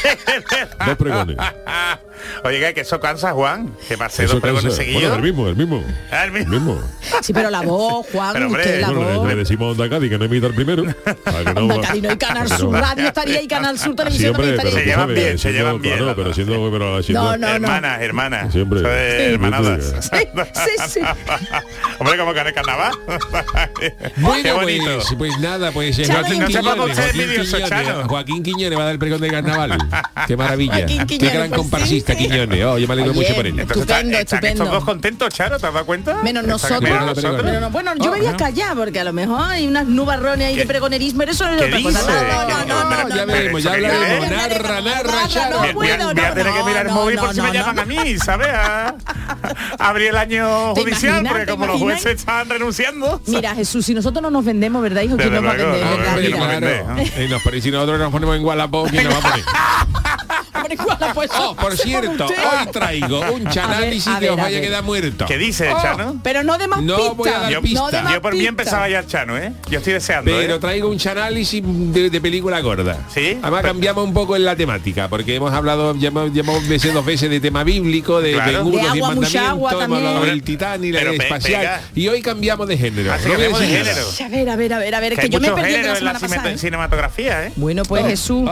dos 0.86 0.96
pregones. 0.96 1.36
Oiga, 2.44 2.72
que 2.72 2.80
eso 2.80 3.00
cansa, 3.00 3.32
Juan, 3.32 3.74
que 3.88 3.96
pase 3.96 4.26
dos 4.26 4.40
pregones 4.40 4.74
seguidos. 4.74 5.16
El 5.16 5.22
mismo, 5.22 5.46
ah, 5.46 5.50
el 5.50 5.56
mismo. 5.56 5.84
El 6.12 6.46
mismo. 6.46 6.80
Sí, 7.22 7.32
pero 7.32 7.50
la 7.50 7.62
voz, 7.62 8.06
Juan, 8.12 8.32
pero, 8.32 8.46
hombre, 8.46 8.80
la 8.80 8.90
voz. 8.90 9.28
Le, 9.28 9.36
decimos 9.36 9.68
a 9.68 9.70
Onda 9.72 9.88
Cádiz 9.88 10.10
que 10.10 10.18
no 10.18 10.24
imita 10.24 10.46
el 10.46 10.54
primero. 10.54 10.84
Ah, 11.26 11.52
no, 11.54 11.80
hay 11.88 12.00
Canal 12.18 12.48
Radio, 12.48 13.08
estaría 13.08 13.38
ahí 13.38 13.48
Canal 13.48 13.78
Sur 13.78 13.96
Televisión 13.96 14.36
Se 14.36 14.84
llevan 14.84 15.12
bien, 15.12 15.38
se 15.38 15.52
llevan 15.52 15.80
bien. 15.80 15.98
Hermanas, 15.98 18.00
hermanas. 18.00 18.52
Siempre. 18.52 19.32
Hermanadas. 19.32 20.10
Sí, 20.52 20.70
sí. 20.88 21.00
Hombre, 21.98 22.18
como 22.18 22.32
que 22.32 22.40
en 22.40 22.46
el 22.46 22.54
carnaval. 22.54 22.92
Qué 23.80 23.94
pues, 24.22 24.54
bonito. 24.54 24.98
Pues, 25.18 25.38
nada, 25.38 25.72
pues 25.72 25.98
eh, 25.98 26.06
Joaquín, 26.06 26.40
no 26.40 26.46
Quiñones, 26.46 28.06
Joaquín 28.06 28.42
Quiñones 28.42 28.78
va 28.78 28.82
a 28.82 28.86
dar 28.86 28.94
el 28.94 28.98
pregón 28.98 29.20
de 29.20 29.28
carnaval. 29.28 29.78
Qué 30.26 30.36
maravilla. 30.36 30.86
Qué 30.86 31.18
gran 31.18 31.48
pues, 31.48 31.60
comparsista. 31.60 32.05
Bautista 32.06 32.16
Quiñones. 32.16 32.64
Oh, 32.64 32.78
yo 32.78 32.86
me 32.86 32.92
alegro 32.94 33.12
Oye, 33.12 33.20
mucho 33.20 33.34
por 33.34 33.46
él. 33.46 33.58
Entonces, 33.58 33.82
estupendo, 33.82 34.18
está, 34.18 34.36
estupendo. 34.36 34.64
¿Están 34.64 34.80
contentos, 34.82 35.34
Charo? 35.34 35.58
¿Te 35.58 35.66
has 35.66 35.74
dado 35.74 35.86
cuenta? 35.86 36.22
Menos 36.22 36.44
nosotros. 36.44 36.82
Menos 36.82 37.06
nosotros. 37.06 37.44
Menos 37.44 37.60
no, 37.60 37.70
bueno, 37.70 37.92
yo 37.96 38.10
oh, 38.10 38.12
me 38.12 38.18
voy 38.18 38.26
a 38.26 38.36
callar 38.36 38.76
porque 38.76 39.00
a 39.00 39.04
lo 39.04 39.12
mejor 39.12 39.40
hay 39.42 39.66
unas 39.66 39.86
nubarrones 39.86 40.48
ahí 40.48 40.56
de 40.56 40.66
pregonerismo, 40.66 41.20
pero 41.20 41.32
eso 41.32 41.46
no 41.46 41.56
es 41.56 41.62
otra 41.62 41.82
cosa. 41.82 42.46
No, 42.46 42.64
no, 42.64 43.08
no, 43.08 43.16
ya 43.16 43.24
veremos, 43.24 43.62
ya 43.62 43.72
hablaremos. 43.72 44.30
Narra, 44.30 44.80
narra, 44.80 45.28
Charo. 45.28 45.60
Voy 45.74 45.90
a 45.90 45.98
tener 45.98 46.34
que 46.34 46.62
mirar 46.64 46.86
el 46.86 46.92
móvil 46.92 47.18
por 47.18 47.34
si 47.34 47.40
me 47.40 47.52
llaman 47.52 47.78
a 47.78 47.84
mí, 47.84 48.18
¿sabes? 48.18 48.48
Ah, 48.52 48.94
Abrir 49.78 50.08
el 50.08 50.16
año 50.16 50.74
judicial, 50.74 51.24
porque 51.28 51.46
como 51.46 51.66
los 51.66 51.80
jueces 51.80 52.20
están 52.20 52.48
renunciando. 52.48 53.20
Mira, 53.26 53.54
Jesús, 53.54 53.84
si 53.84 53.94
nosotros 53.94 54.22
no 54.22 54.30
nos 54.30 54.44
vendemos, 54.44 54.82
¿verdad, 54.82 55.02
hijo? 55.02 55.16
¿Quién 55.16 55.32
nos 55.32 55.44
va 55.44 55.52
a 55.52 56.60
vender? 56.60 57.56
Y 57.56 57.60
si 57.60 57.70
nosotros 57.70 57.98
nos 57.98 58.12
ponemos 58.12 58.36
en 58.36 58.44
Wallapop, 58.44 58.90
¿quién 58.90 59.04
nos 59.04 59.14
va 59.14 59.18
a 59.18 59.22
poner? 59.22 59.44
Hombre, 60.56 60.76
¿cuál 60.76 60.96
ha 61.02 61.14
puesto? 61.14 61.50
Oh, 61.50 61.56
por 61.56 61.76
cierto, 61.76 62.26
hoy 62.26 62.66
traigo 62.72 63.20
un 63.32 63.48
chanálisis 63.50 64.14
que 64.16 64.30
os 64.30 64.36
vaya 64.36 64.58
a 64.58 64.60
quedar 64.60 64.82
muerto. 64.82 65.26
¿Qué 65.26 65.36
dice, 65.38 65.68
Oh, 65.72 65.80
Chano? 65.82 66.20
pero 66.22 66.42
no 66.42 66.56
de 66.58 66.66
más 66.68 66.82
No 66.82 67.14
voy 67.14 67.28
a 67.30 67.38
dar 67.40 67.52
Yo. 67.52 67.60
No 67.62 67.90
de 67.90 67.98
yo 68.12 68.22
por 68.22 68.34
mí 68.34 68.46
empezaba 68.46 68.88
ya 68.88 69.00
el 69.00 69.06
Chano, 69.06 69.36
¿eh? 69.38 69.52
Yo 69.70 69.78
estoy 69.78 69.92
deseando, 69.94 70.30
Pero 70.30 70.54
¿eh? 70.56 70.58
traigo 70.58 70.88
un 70.88 70.98
chanálisis 70.98 71.62
de, 71.64 72.10
de 72.10 72.20
película 72.20 72.60
gorda. 72.60 72.98
Sí. 73.12 73.38
Además 73.42 73.60
Pero- 73.62 73.74
cambiamos 73.74 74.04
un 74.04 74.14
poco 74.14 74.36
en 74.36 74.44
la 74.44 74.56
temática, 74.56 75.08
porque 75.08 75.34
hemos 75.34 75.52
hablado, 75.52 75.94
ya 75.96 76.08
hemos, 76.08 76.32
ya 76.32 76.40
hemos 76.40 76.66
veces 76.68 76.92
dos 76.94 77.04
veces 77.04 77.30
de 77.30 77.40
tema 77.40 77.64
bíblico, 77.64 78.20
de 78.20 78.32
Claro. 78.32 78.64
De 78.64 78.70
diez 78.70 78.84
agua, 78.86 79.14
mucha 79.14 79.50
agua 79.50 79.70
mandamientos, 79.72 79.84
hemos 79.84 79.96
hablado 79.98 80.14
también. 80.16 80.34
del 80.34 80.42
titán 80.44 80.84
y 80.84 80.92
la 80.92 80.98
Pero 81.00 81.10
pe- 81.12 81.16
espacial. 81.24 81.60
pega. 81.60 81.80
Y 81.94 82.08
hoy 82.08 82.22
cambiamos 82.22 82.68
de 82.68 82.78
género. 82.78 83.12
Ah, 83.12 83.18
No 83.22 83.30
cambiamos 83.30 83.60
de 83.60 83.66
género. 83.66 84.02
A 84.24 84.28
ver, 84.28 84.48
a 84.50 84.56
ver, 84.56 84.72
a 84.72 84.78
ver, 84.78 84.94
a 84.94 85.00
ver, 85.00 85.14
Que 85.14 85.20
que, 85.22 85.28
yo 85.30 85.40
me 85.40 85.50
perdí 85.50 85.72
de 85.72 85.82
la 85.82 85.96
semana 85.96 86.18
pasada. 86.20 86.50
¿eh? 86.52 86.58
cinematografía, 86.58 87.46
¿eh? 87.46 87.52
Bueno, 87.56 87.82
pues 87.84 88.02
Oh, 88.04 88.08
Jesús. 88.08 88.50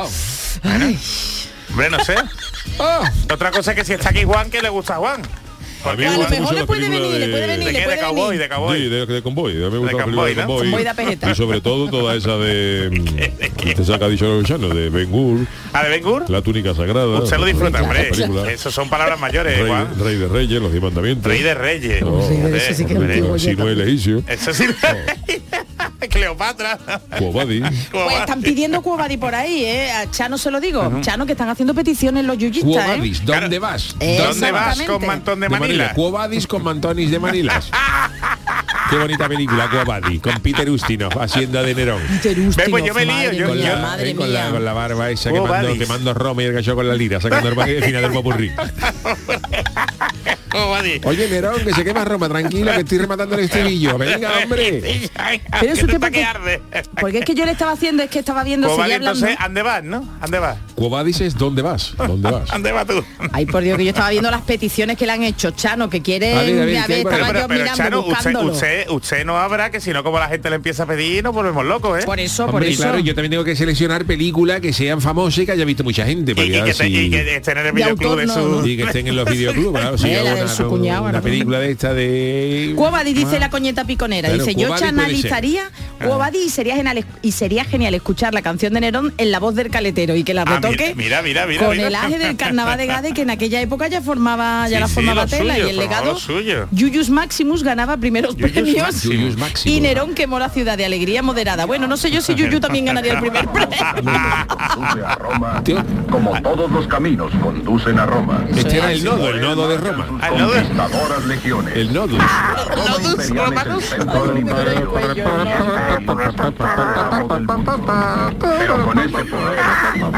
Hombre, 1.70 1.90
no 1.90 2.04
sé. 2.04 2.14
oh. 2.78 3.04
Otra 3.32 3.50
cosa 3.50 3.72
es 3.72 3.76
que 3.78 3.84
si 3.84 3.92
está 3.94 4.10
aquí 4.10 4.24
Juan, 4.24 4.50
que 4.50 4.62
le 4.62 4.68
gusta 4.68 4.94
a 4.94 4.98
Juan. 4.98 5.22
Porque 5.82 6.06
a 6.06 6.12
lo 6.12 6.16
Juan- 6.16 6.30
mejor 6.30 6.54
le 6.54 6.64
puede 6.64 6.80
venir, 6.88 7.00
le 7.02 7.28
puede 7.28 7.40
¿De 7.42 7.46
venir, 7.46 7.66
qué? 7.66 7.72
le 7.74 7.78
De 7.80 7.84
puede 7.84 7.98
cowboy, 8.00 8.26
venir. 8.38 8.40
de 8.40 8.48
cowboy. 8.48 8.78
Sí, 8.78 8.88
de, 8.88 9.06
de 9.06 9.22
convoy. 9.22 9.52
A 9.52 9.66
mí 9.66 9.72
me 9.72 9.78
gusta 9.78 9.96
la 9.98 10.04
película 10.04 10.06
convoy, 10.06 10.34
de 10.34 10.40
¿no? 10.40 10.46
convoy. 10.46 11.30
Y 11.30 11.34
sobre 11.34 11.60
todo 11.60 11.90
toda 11.90 12.14
esa 12.14 12.38
de... 12.38 13.42
Te 13.76 13.84
saca 13.84 14.08
dicho 14.08 14.40
de 14.42 14.88
Ben 14.88 15.12
Hur, 15.12 15.46
¿A 15.74 15.82
de 15.82 15.90
Ben 15.90 16.02
Gur? 16.02 16.30
La 16.30 16.40
túnica 16.40 16.74
sagrada. 16.74 17.06
Usted 17.20 17.36
lo 17.36 17.44
disfruta, 17.44 17.82
hombre. 17.82 18.10
Eso 18.54 18.70
son 18.70 18.88
palabras 18.88 19.20
mayores, 19.20 19.58
Rey, 19.58 19.68
Juan. 19.68 19.98
de, 19.98 20.04
Rey 20.04 20.16
de 20.16 20.28
Reyes, 20.28 20.62
los 20.62 20.70
diez 20.72 20.82
mandamientos. 20.82 21.30
Rey 21.30 21.42
de 21.42 21.54
Reyes. 21.54 22.02
Joder, 22.02 22.54
eso 22.54 22.74
sí 22.74 22.84
que 22.86 22.92
es 22.94 22.98
hombre. 22.98 23.14
antiguo. 23.14 23.38
Si 23.38 23.54
no 23.54 23.68
es 23.68 24.06
Eso 24.28 24.54
sí. 24.54 24.64
Cleopatra. 26.08 26.78
Cuobadi. 27.18 27.60
Pues 27.90 28.16
están 28.20 28.42
pidiendo 28.42 28.82
Cuobadi 28.82 29.16
por 29.16 29.34
ahí, 29.34 29.64
¿eh? 29.64 29.90
A 29.92 30.10
Chano 30.10 30.38
se 30.38 30.50
lo 30.50 30.60
digo. 30.60 31.00
Chano, 31.00 31.26
que 31.26 31.32
están 31.32 31.48
haciendo 31.48 31.74
peticiones 31.74 32.24
los 32.24 32.38
yuyistas, 32.38 32.70
¿eh? 32.70 32.86
Cuobadis, 32.86 33.24
¿dónde 33.24 33.48
Claro. 33.48 33.60
vas? 33.60 33.96
Eh, 34.00 34.18
¿Dónde 34.18 34.52
vas 34.52 34.80
con 34.82 35.06
mantón 35.06 35.40
de 35.40 35.46
De 35.46 35.50
Manila. 35.50 35.66
Manila? 35.84 35.94
Cuobadis 35.94 36.46
con 36.46 36.62
Mantonis 36.62 37.10
de 37.10 37.18
Manilas. 37.18 37.70
Qué 38.90 38.96
bonita 38.98 39.26
película, 39.28 39.68
Cuobadi, 39.70 40.18
con 40.18 40.38
Peter 40.40 40.68
Ustinov 40.70 41.18
haciendo 41.20 41.62
de 41.62 41.74
Nerón. 41.74 42.00
Peter 42.02 42.38
Ustinov, 42.38 42.56
Ve, 42.66 42.70
pues 42.70 42.84
yo 42.84 42.94
me 42.94 43.04
lío, 43.06 43.14
madre 43.14 43.36
yo- 43.36 43.48
Con 43.48 43.58
yo- 43.58 43.64
la, 43.64 43.76
madre 43.76 44.10
eh, 44.10 44.14
con, 44.14 44.32
la, 44.32 44.50
con 44.50 44.64
la 44.64 44.72
barba 44.72 45.10
esa 45.10 45.30
Cuobadis. 45.30 45.56
quemando, 45.70 45.78
quemando 45.84 46.14
Roma 46.14 46.42
y 46.42 46.46
el 46.46 46.52
gallo 46.52 46.74
con 46.76 46.86
la 46.88 46.94
lira, 46.94 47.20
sacando 47.20 47.48
el 47.64 47.82
final 47.84 48.02
del 48.02 48.12
popurrí. 48.12 48.52
Cuobadi. 50.54 51.00
Oye, 51.04 51.28
Nerón, 51.28 51.60
que 51.64 51.72
se 51.72 51.84
quema 51.84 52.04
Roma, 52.04 52.28
tranquilo, 52.28 52.72
que 52.72 52.80
estoy 52.80 52.98
rematando 52.98 53.34
el 53.36 53.44
estribillo. 53.44 53.98
Venga, 53.98 54.30
hombre. 54.42 54.80
Pero 55.60 55.72
eso 55.72 55.84
usted 55.86 56.00
porque-. 56.00 56.26
Porque 57.00 57.18
es 57.18 57.24
que 57.24 57.34
yo 57.34 57.44
le 57.44 57.52
estaba 57.52 57.72
haciendo, 57.72 58.02
es 58.02 58.10
que 58.10 58.18
estaba 58.20 58.44
viendo, 58.44 58.68
seguía 58.68 58.84
hablando. 58.96 59.10
entonces, 59.12 59.36
¿ande 59.40 59.62
vas, 59.62 59.82
no? 59.84 60.08
¿Ande 60.20 60.38
vas? 60.38 60.56
Cuobadis 60.74 61.20
es 61.20 61.36
¿dónde 61.36 61.62
vas? 61.62 61.94
¿Dónde 61.96 62.30
vas? 62.30 62.50
¿Ande 62.52 62.72
vas 62.72 62.86
tú? 62.86 63.04
Ay, 63.32 63.46
por 63.46 63.62
Dios, 63.62 63.76
que 63.78 63.84
yo 63.84 63.90
estaba 63.90 64.10
viendo 64.10 64.30
las 64.30 64.42
peticiones 64.42 64.96
que 64.96 65.06
le 65.06 65.12
han 65.12 65.22
hecho, 65.22 65.50
Chano, 65.52 65.88
que 65.90 66.02
quieren... 66.02 66.36
A 66.36 66.42
ver, 66.42 66.60
a 66.62 66.64
ver, 66.64 66.78
a 66.78 66.86
¿qué 66.86 66.94
hay 66.94 67.04
ver, 67.04 67.12
por 67.12 67.12
ahí? 67.14 67.20
estaba 67.20 67.32
Pero, 67.32 67.40
yo 67.40 67.48
pero, 67.48 67.60
mirando, 67.60 67.76
Chano, 67.76 68.00
usted, 68.00 68.34
usted, 68.52 68.88
usted 68.90 69.24
no 69.24 69.36
habrá 69.38 69.70
que 69.70 69.80
si 69.80 69.90
no 69.92 70.02
como 70.04 70.18
la 70.18 70.28
gente 70.28 70.50
le 70.50 70.56
empieza 70.56 70.82
a 70.84 70.86
pedir 70.86 71.22
nos 71.24 71.32
volvemos 71.34 71.64
locos, 71.64 72.00
¿eh? 72.02 72.06
Por 72.06 72.20
eso, 72.20 72.46
por 72.46 72.56
Hombre, 72.56 72.70
eso. 72.70 72.82
claro, 72.82 72.98
yo 72.98 73.14
también 73.14 73.30
tengo 73.32 73.44
que 73.44 73.56
seleccionar 73.56 74.04
películas 74.04 74.60
que 74.60 74.72
sean 74.72 75.00
famosas 75.00 75.38
y 75.38 75.46
que 75.46 75.52
haya 75.52 75.64
visto 75.64 75.84
mucha 75.84 76.04
gente. 76.04 76.32
y, 76.36 76.40
y 76.56 76.62
que, 76.62 76.74
si- 76.74 76.84
y 77.06 77.10
que 77.10 77.36
estén 77.36 77.58
en 77.58 77.66
el 77.66 77.74
De 77.74 77.80
videoclub 77.82 78.16
de 78.18 78.26
no, 78.26 78.34
su... 78.34 78.40
no. 78.60 78.66
y 78.66 78.76
que 78.76 78.82
estén 78.84 79.06
en 79.08 79.16
los 79.16 79.28
videoclubs, 79.30 79.78
claro, 79.80 79.98
si 79.98 80.08
La 80.44 80.50
de 80.50 80.54
una, 80.56 80.64
su 80.64 80.68
cuñado, 80.68 81.02
una 81.04 81.12
¿no? 81.12 81.22
película 81.22 81.58
de 81.60 81.70
esta 81.70 81.94
de... 81.94 82.72
Cuobadi 82.76 83.12
dice 83.14 83.38
la 83.40 83.50
coñeta 83.50 83.84
piconera, 83.84 84.28
Claro, 84.28 84.44
dice 84.44 84.54
yo 84.58 84.68
Cuobadi 84.68 84.84
analizaría 84.88 85.70
Cuobadi 86.02 86.38
y 86.38 86.48
sería 86.50 86.76
genial 86.76 87.04
y 87.22 87.32
sería 87.32 87.64
genial 87.64 87.94
escuchar 87.94 88.34
la 88.34 88.42
canción 88.42 88.72
de 88.74 88.80
Nerón 88.80 89.14
en 89.18 89.30
la 89.30 89.38
voz 89.40 89.54
del 89.54 89.70
caletero 89.70 90.14
y 90.16 90.24
que 90.24 90.34
la 90.34 90.42
Ah, 90.42 90.56
retoque 90.60 90.94
mira, 90.96 91.22
mira, 91.22 91.46
mira, 91.46 91.64
con 91.66 91.76
mira. 91.76 91.88
el 91.88 91.94
aje 91.94 92.18
del 92.18 92.36
carnaval 92.36 92.76
de 92.78 92.86
Gade 92.86 93.12
que 93.14 93.22
en 93.22 93.30
aquella 93.30 93.60
época 93.60 93.88
ya 93.88 94.02
formaba 94.02 94.68
ya 94.68 94.76
Sí, 94.76 94.80
la 94.80 94.88
sí, 94.88 94.94
formaba 94.94 95.22
lo 95.22 95.28
tela 95.28 95.54
suyo, 95.54 95.66
y 95.66 95.70
el 95.70 95.76
legado 95.78 96.16
suyo. 96.18 96.68
Yuyus 96.70 97.08
Maximus 97.10 97.62
ganaba 97.62 97.96
primeros 97.96 98.36
Yuyus 98.36 98.52
premios 98.52 98.76
Maximus. 98.82 99.02
Yuyus 99.16 99.36
Maximus. 99.38 99.76
y 99.78 99.80
Nerón 99.80 100.14
quemó 100.14 100.38
la 100.38 100.48
ciudad 100.50 100.76
de 100.76 100.84
alegría 100.84 101.22
moderada. 101.22 101.64
Bueno, 101.64 101.86
no 101.86 101.96
sé 101.96 102.10
yo 102.10 102.20
si 102.20 102.34
Yuyu 102.34 102.60
también 102.60 102.84
ganaría 102.84 103.14
el 103.14 103.20
primer 103.20 103.48
premio. 103.52 103.78
A 105.06 105.16
Roma, 105.18 105.62
como 106.10 106.40
todos 106.42 106.70
los 106.70 106.86
caminos 106.86 107.32
conducen 107.42 107.98
a 107.98 108.06
Roma. 108.06 108.44
Este 108.54 108.76
era 108.78 108.92
el 108.92 109.02
nodo, 109.04 109.30
el 109.30 109.40
nodo 109.40 109.68
de 109.68 109.76
Roma. 109.78 110.06
Ah. 110.20 110.30
Conquistadoras 110.38 111.24
legiones. 111.26 111.76
El 111.76 111.92
Nodus 111.92 112.22
romanos. 113.30 113.94
Pero 118.40 118.84
con 118.84 118.98
este 118.98 119.24
poder 119.24 119.60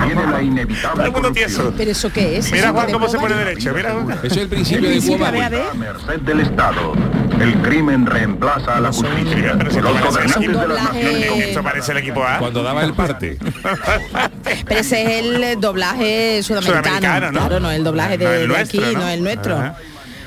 viene 0.07 0.27
la 0.27 0.43
inevitable. 0.43 1.13
Pero 1.77 1.91
eso 1.91 2.13
qué 2.13 2.39
es? 2.39 2.51
Mira 2.51 2.65
¿Eso 2.67 2.75
Juan 2.75 2.93
cómo 2.93 3.09
se 3.09 3.19
pone 3.19 3.35
derecho, 3.35 3.73
mira. 3.75 3.95
Eso 4.23 4.27
es 4.27 4.37
el 4.37 4.49
principio 4.49 4.89
de 4.89 4.97
principio, 4.97 5.27
a 5.27 5.75
merced 5.75 6.21
del 6.21 6.41
Estado, 6.41 6.95
el 7.41 7.55
crimen 7.63 8.07
reemplaza 8.07 8.77
a 8.77 8.81
la 8.81 8.93
justicia. 8.93 9.55
Los 9.55 10.01
gobernantes 10.01 10.61
de 10.61 10.69
las 10.69 10.85
naciones 10.85 11.59
parece 11.63 11.93
el 11.93 11.99
equipo 11.99 12.25
A. 12.25 12.39
Cuando 12.39 12.63
daba 12.63 12.85
el 12.85 12.95
parte. 12.95 13.39
Pero 14.67 14.81
ese 14.81 15.03
es 15.03 15.25
el 15.25 15.61
doblaje 15.61 16.43
sudamericano. 16.43 16.85
Sudamericano, 16.85 17.33
¿no? 17.33 17.39
Claro, 17.41 17.61
no 17.61 17.71
el 17.71 17.85
doblaje 17.85 18.19
de, 18.19 18.57
aquí, 18.57 18.79
¿no? 18.79 18.93
no 18.93 19.09
el 19.09 19.23
nuestro. 19.23 19.75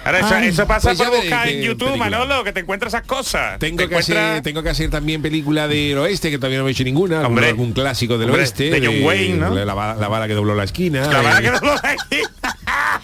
Ahora, 0.10 0.20
eso, 0.26 0.36
Ay. 0.36 0.48
eso 0.50 0.66
pasa 0.68 0.90
Pues 0.94 0.98
por 1.10 1.18
buscar 1.18 1.48
en 1.48 1.62
YouTube, 1.62 1.90
película. 1.90 2.10
Manolo, 2.10 2.44
que 2.44 2.52
te 2.52 2.62
encuentras 2.62 2.94
esas 2.94 3.06
cosas. 3.06 3.60
Tengo 3.60 3.78
Te 3.78 3.90
que, 3.90 3.96
hacer, 3.96 4.42
tengo 4.42 4.64
que 4.64 4.70
hacer 4.70 4.90
también 4.90 5.22
película 5.22 5.68
del 5.68 5.98
oeste, 6.00 6.30
que 6.32 6.38
todavía 6.38 6.60
no 6.60 6.68
he 6.68 6.72
hecho 6.72 6.84
ninguna. 6.84 7.18
algún- 7.20 7.32
Hombre. 7.38 7.48
algún 7.50 7.74
clásico 7.74 8.18
del 8.18 8.30
Hombre, 8.30 8.42
oeste. 8.44 8.70
de 8.72 8.86
John 8.86 9.04
Wayne, 9.04 9.38
¿no? 9.38 9.54
La, 9.54 9.66
la- 9.66 9.96
la 9.96 10.08
bala 10.08 10.28
que 10.28 10.34
dobló 10.34 10.56
la 10.56 10.64
esquina. 10.64 11.02
La 11.08 11.22
bala 11.22 11.40
eh, 11.40 11.42
que 11.44 11.52
dobló 11.52 11.76
la 11.76 11.94
esquina. 11.94 12.30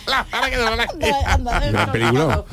La 0.08 0.26
bala 0.32 0.50
que 0.50 0.56
dobló 0.58 0.76
la 0.76 0.84
esquina. 0.84 1.70
Gran 1.72 1.92
película. 1.92 2.44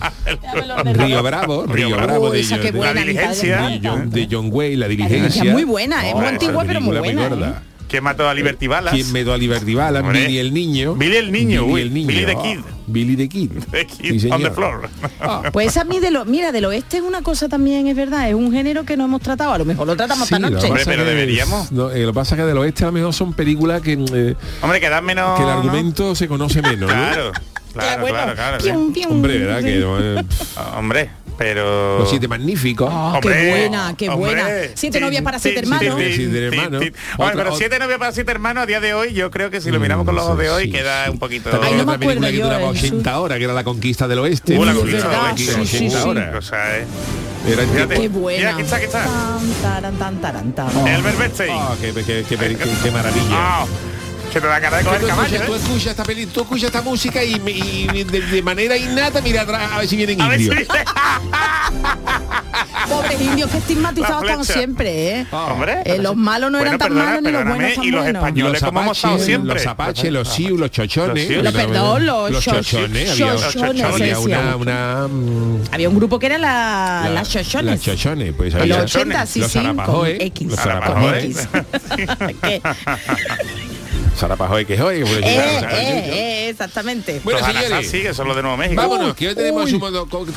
Río 0.84 1.22
Bravo, 1.22 1.66
Río 1.66 1.90
Bravo. 1.96 2.30
De, 2.30 2.42
buena, 2.72 2.94
La 2.94 3.00
diligencia. 3.00 3.62
de. 3.68 3.80
John, 3.82 4.10
John 4.30 4.48
Wayne, 4.50 4.76
la 4.76 4.88
diligencia. 4.88 5.52
muy 5.52 5.64
buena, 5.64 6.06
es 6.08 6.14
muy 6.14 6.22
esa 6.24 6.28
antigua, 6.30 6.64
pero 6.66 6.80
muy 6.80 6.96
buena. 6.98 7.62
¿Quién 7.92 8.02
mató 8.04 8.26
a 8.28 8.32
Liberty 8.34 8.66
Balas? 8.66 8.94
¿Quién 8.94 9.12
metió 9.12 9.34
a 9.34 9.36
Liberty? 9.38 9.76
Hombre. 9.76 10.20
Billy 10.26 10.38
el 10.38 10.54
niño. 10.54 10.94
Billy 10.94 11.16
el 11.16 11.30
niño, 11.30 11.66
Billy 11.66 11.82
el 11.82 11.92
niño. 11.94 12.06
Billy 12.08 12.24
the 12.24 12.32
Ah, 12.32 12.42
Kid. 12.42 12.58
Billy 12.86 13.16
the 13.16 13.28
Kid. 13.28 13.50
The 13.70 13.86
Kid 13.86 14.18
Sí, 14.20 14.30
on 14.30 14.42
the 14.42 14.50
floor. 14.50 14.88
Ah, 15.20 15.42
Pues 15.52 15.76
a 15.76 15.84
mí 15.84 16.00
de 16.00 16.10
lo, 16.10 16.24
mira, 16.24 16.52
del 16.52 16.64
oeste 16.64 16.96
es 16.96 17.02
una 17.02 17.20
cosa 17.22 17.48
también, 17.50 17.86
es 17.86 17.94
verdad, 17.94 18.28
es 18.30 18.34
un 18.34 18.50
género 18.50 18.84
que 18.84 18.96
no 18.96 19.04
hemos 19.04 19.20
tratado, 19.20 19.52
a 19.52 19.58
lo 19.58 19.64
mejor 19.66 19.86
lo 19.86 19.94
tratamos 19.94 20.26
sí, 20.26 20.34
esta 20.34 20.48
noche. 20.50 20.66
que 20.68 20.72
pasa 20.72 20.84
pero 20.90 21.04
que- 21.04 21.10
deberíamos. 21.10 21.70
no, 21.70 21.90
eh, 21.90 22.00
lo 22.00 22.08
que 22.08 22.14
pasa 22.14 22.34
es 22.34 22.40
que 22.40 22.46
del 22.46 22.56
oeste 22.58 22.84
a 22.84 22.86
lo 22.86 22.92
mejor 22.92 23.12
son 23.12 23.34
películas 23.34 23.82
que, 23.82 23.92
eh, 23.92 24.34
Hombre, 24.62 24.80
que 24.80 24.88
dan 24.88 25.04
menos... 25.04 25.36
que 25.36 25.42
el 25.42 25.48
¿no? 25.48 25.54
argumento 25.54 26.14
se 26.14 26.26
conoce 26.28 26.62
menos. 26.62 26.80
¿no? 26.80 26.86
Claro, 26.88 27.32
claro, 27.74 28.06
claro, 28.06 28.34
claro. 28.34 28.60
sí. 28.60 28.68
pium, 28.70 28.92
pium, 28.92 29.12
Hombre, 29.12 29.38
¿verdad? 29.38 29.60
Que 29.62 29.76
no, 29.76 29.98
eh, 30.00 30.24
Hombre, 30.76 31.10
pero... 31.42 31.98
los 31.98 32.08
siete 32.10 32.28
magníficos. 32.28 32.88
Ah, 32.92 33.14
Hombre, 33.14 33.34
qué 33.34 33.50
buena, 33.50 33.94
qué 33.96 34.08
hombre. 34.08 34.34
buena. 34.34 34.48
Siete 34.74 35.00
novias 35.00 35.22
para 35.22 35.38
siete 35.38 35.60
hermanos. 35.60 35.96
Otra- 37.18 37.32
pero 37.34 37.56
siete 37.56 37.78
novias 37.78 37.98
para 37.98 38.12
siete 38.12 38.30
hermanos 38.30 38.62
a 38.62 38.66
día 38.66 38.80
de 38.80 38.94
hoy, 38.94 39.12
yo 39.12 39.30
creo 39.30 39.50
que 39.50 39.60
si 39.60 39.70
lo 39.70 39.80
miramos 39.80 40.04
con 40.06 40.14
los 40.14 40.24
ojos 40.24 40.38
de 40.38 40.50
hoy, 40.50 40.64
Sí, 40.64 40.70
queda 40.72 41.06
sí. 41.06 41.10
un 41.10 41.18
poquito... 41.18 41.50
También 41.50 41.72
Ay, 41.74 41.78
no 41.78 41.84
me 41.86 41.92
otra 41.94 41.98
película 41.98 42.28
acuerdo 42.28 42.30
que 42.32 42.38
yo, 42.38 42.44
duraba 42.44 42.64
eh, 42.66 42.78
80 42.78 43.20
horas, 43.20 43.38
que 43.38 43.44
era 43.44 43.52
la 43.54 43.64
conquista 43.64 44.08
del 44.08 44.18
oeste. 44.20 44.56
Conquista 44.56 45.08
verdad, 45.08 45.28
del 45.34 45.38
sí, 45.38 45.48
oeste, 45.48 45.66
sí, 45.66 45.76
80 45.86 46.02
sí. 46.02 46.08
horas. 46.08 46.34
O 46.36 46.42
sea, 46.42 46.78
eh. 46.78 46.86
Era 47.48 47.62
el 47.62 47.68
Fíjate. 47.70 47.96
tiempo- 47.96 48.02
Qué 48.02 48.08
buena. 48.08 48.38
Mira, 48.38 48.52
aquí 48.52 48.62
está, 48.62 48.76
aquí 48.76 48.84
está. 48.84 49.04
Tan, 49.04 49.52
taran, 49.62 49.94
tan, 49.96 50.20
taran, 50.20 50.52
tan. 50.52 50.86
El 50.86 51.02
Verbestein. 51.02 51.52
Qué, 51.80 51.92
qué- 51.92 52.04
qué- 52.04 52.24
qué- 52.28 52.36
qué- 52.56 52.70
qué 52.84 52.90
maravilla. 52.92 53.26
Ah, 53.32 53.66
que 54.32 54.40
te 54.40 54.46
da 54.46 54.60
cara 54.60 54.78
de 54.78 54.84
coger 54.84 55.00
tú, 55.00 55.06
caballo, 55.08 55.36
escuchas, 55.36 55.46
tú 55.46 55.54
¿eh? 55.54 55.58
escuchas 55.58 55.86
esta 55.90 56.02
peli, 56.04 56.26
tú 56.26 56.40
escuchas 56.42 56.64
esta 56.64 56.82
música 56.82 57.22
y, 57.22 57.38
de, 57.38 58.20
de 58.20 58.42
manera 58.42 58.76
innata 58.76 59.20
mira 59.20 59.42
atrás 59.42 59.70
a 59.72 59.78
ver 59.78 59.88
si 59.88 59.96
vienen 59.96 60.18
si 60.18 60.42
indios. 60.44 60.68
Pobres 62.88 63.20
indios 63.20 63.50
que 63.50 63.58
estigmatizados 63.58 64.22
flecha. 64.24 64.44
siempre, 64.44 65.20
¿eh? 65.20 65.26
Hombre. 65.30 65.82
Eh, 65.84 65.98
los 65.98 66.16
malos 66.16 66.50
no 66.50 66.58
eran 66.58 66.78
tan 66.78 66.88
perdona, 66.88 67.20
malos 67.20 67.22
ni 67.22 67.30
los 67.32 67.44
buenos 67.44 67.74
tan 67.74 67.84
y 67.84 67.90
los 67.90 68.02
buenos. 68.02 68.22
españoles 68.22 68.62
Los 68.62 68.70
como 68.70 68.80
hemos 68.82 68.98
estado 68.98 69.18
siempre. 69.18 69.54
los 69.54 69.66
apaches, 69.66 70.12
los 70.12 70.28
siu, 70.28 70.58
los 70.58 70.70
chochones. 70.70 71.42
Los 71.42 71.52
perdón, 71.52 72.06
los 72.06 72.30
los 72.30 72.44
cho- 72.44 72.52
chochones. 72.54 73.10
Había, 73.10 73.36
chochones, 73.36 73.82
había 73.84 74.16
se 74.16 74.20
una, 74.56 75.08
mm, 75.08 75.62
Había 75.72 75.88
un 75.88 75.96
grupo 75.96 76.18
que 76.18 76.26
era 76.26 76.38
la, 76.38 77.10
las 77.12 77.30
chochones. 77.30 77.66
Las 77.70 77.80
chochones, 77.80 78.32
pues 78.36 78.54
había 78.54 78.82
los 78.82 78.94
80, 78.94 79.26
sí, 79.26 79.40
los 79.40 79.50
X. 80.20 80.48
los 80.48 80.60
¿Qué? 84.12 84.18
Zarapajoy 84.18 84.64
que 84.66 84.76
joy. 84.76 85.00
pues, 85.00 85.12
Eh, 85.22 85.56
claro, 85.60 85.76
eh, 85.76 86.10
eh, 86.12 86.48
exactamente. 86.50 87.20
Bueno, 87.24 87.38
los 87.40 87.48
señores, 87.48 87.72
Anasazi, 87.72 88.02
que 88.02 88.14
son 88.14 88.26
los 88.28 88.36
de 88.36 88.42
Nuevo 88.42 88.56
México. 88.56 88.80
vámonos, 88.80 89.14
que 89.14 89.28
hoy 89.28 89.34
tenemos 89.34 89.64
uy. 89.72 89.74
un 89.74 89.80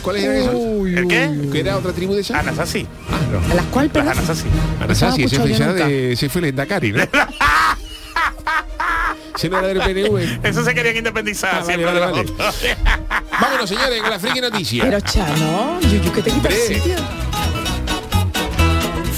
¿Cuáles 0.01 0.24
eran 0.24 0.38
esos? 0.38 0.53
¿El 0.55 1.08
qué? 1.08 1.50
¿Qué 1.51 1.60
era 1.60 1.77
otra 1.77 1.91
tribu 1.91 2.13
de 2.13 2.22
esa? 2.22 2.39
Anasazi. 2.39 2.88
Ah, 3.10 3.20
no. 3.32 3.51
¿A 3.51 3.55
las 3.55 3.65
cuales, 3.65 3.91
Las 3.94 4.03
perdón? 4.05 4.17
Anasazi. 4.17 4.46
Anasazi, 4.82 5.24
ese 5.24 5.39
fue, 5.39 5.50
yo 5.53 5.63
era 5.63 5.74
de, 5.74 6.13
ese 6.13 6.29
fue 6.29 6.41
el 6.41 6.46
Endacari, 6.48 6.91
¿no? 6.94 7.03
ese 9.36 9.50
no 9.50 9.60
era 9.60 9.67
del 9.67 9.79
PNV. 9.79 10.46
Eso 10.46 10.63
se 10.63 10.74
querían 10.74 10.96
independizar 10.98 11.51
Ah, 11.55 11.60
vale, 11.60 11.65
siempre 11.65 11.86
vale, 11.86 12.00
de 12.00 12.05
los 12.24 12.38
vale. 12.38 12.77
Vámonos, 13.41 13.70
señores, 13.70 14.01
con 14.01 14.10
la 14.10 14.20
friki 14.20 14.41
noticia. 14.41 14.84
Pero 14.86 15.00
Chano, 15.01 15.79
Yuyu, 15.82 16.12
que 16.13 16.22
te 16.22 16.32
quita 16.32 16.48
el 16.48 16.55
sitio. 16.55 16.96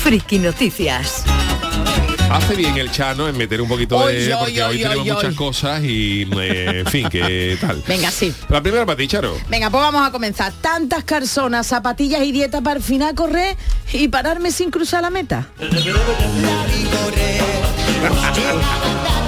Friki 0.03 0.39
Noticias. 0.39 1.23
Hace 2.29 2.55
bien 2.55 2.77
el 2.77 2.91
Chano 2.91 3.27
en 3.27 3.37
meter 3.37 3.61
un 3.61 3.67
poquito 3.69 3.97
Oy, 3.97 4.15
de... 4.15 4.33
oy, 4.33 4.39
Porque 4.39 4.63
oy, 4.63 4.75
hoy 4.75 4.81
tenemos 4.83 5.03
oy, 5.05 5.11
muchas 5.11 5.29
oy. 5.29 5.35
cosas 5.35 5.83
y, 5.83 6.27
eh, 6.39 6.79
en 6.79 6.85
fin, 6.87 7.09
que 7.09 7.57
tal. 7.61 7.81
Venga, 7.87 8.11
sí. 8.11 8.33
La 8.49 8.61
primera 8.61 8.85
para 8.85 8.97
ti, 8.97 9.07
Charo. 9.07 9.37
Venga, 9.49 9.69
pues 9.69 9.81
vamos 9.81 10.05
a 10.05 10.11
comenzar. 10.11 10.51
Tantas 10.61 11.03
carzonas, 11.03 11.67
zapatillas 11.67 12.21
y 12.23 12.31
dieta 12.31 12.61
para 12.61 12.77
al 12.77 12.83
final 12.83 13.15
correr 13.15 13.55
y 13.93 14.07
pararme 14.09 14.51
sin 14.51 14.69
cruzar 14.71 15.01
la 15.01 15.09
meta. 15.09 15.47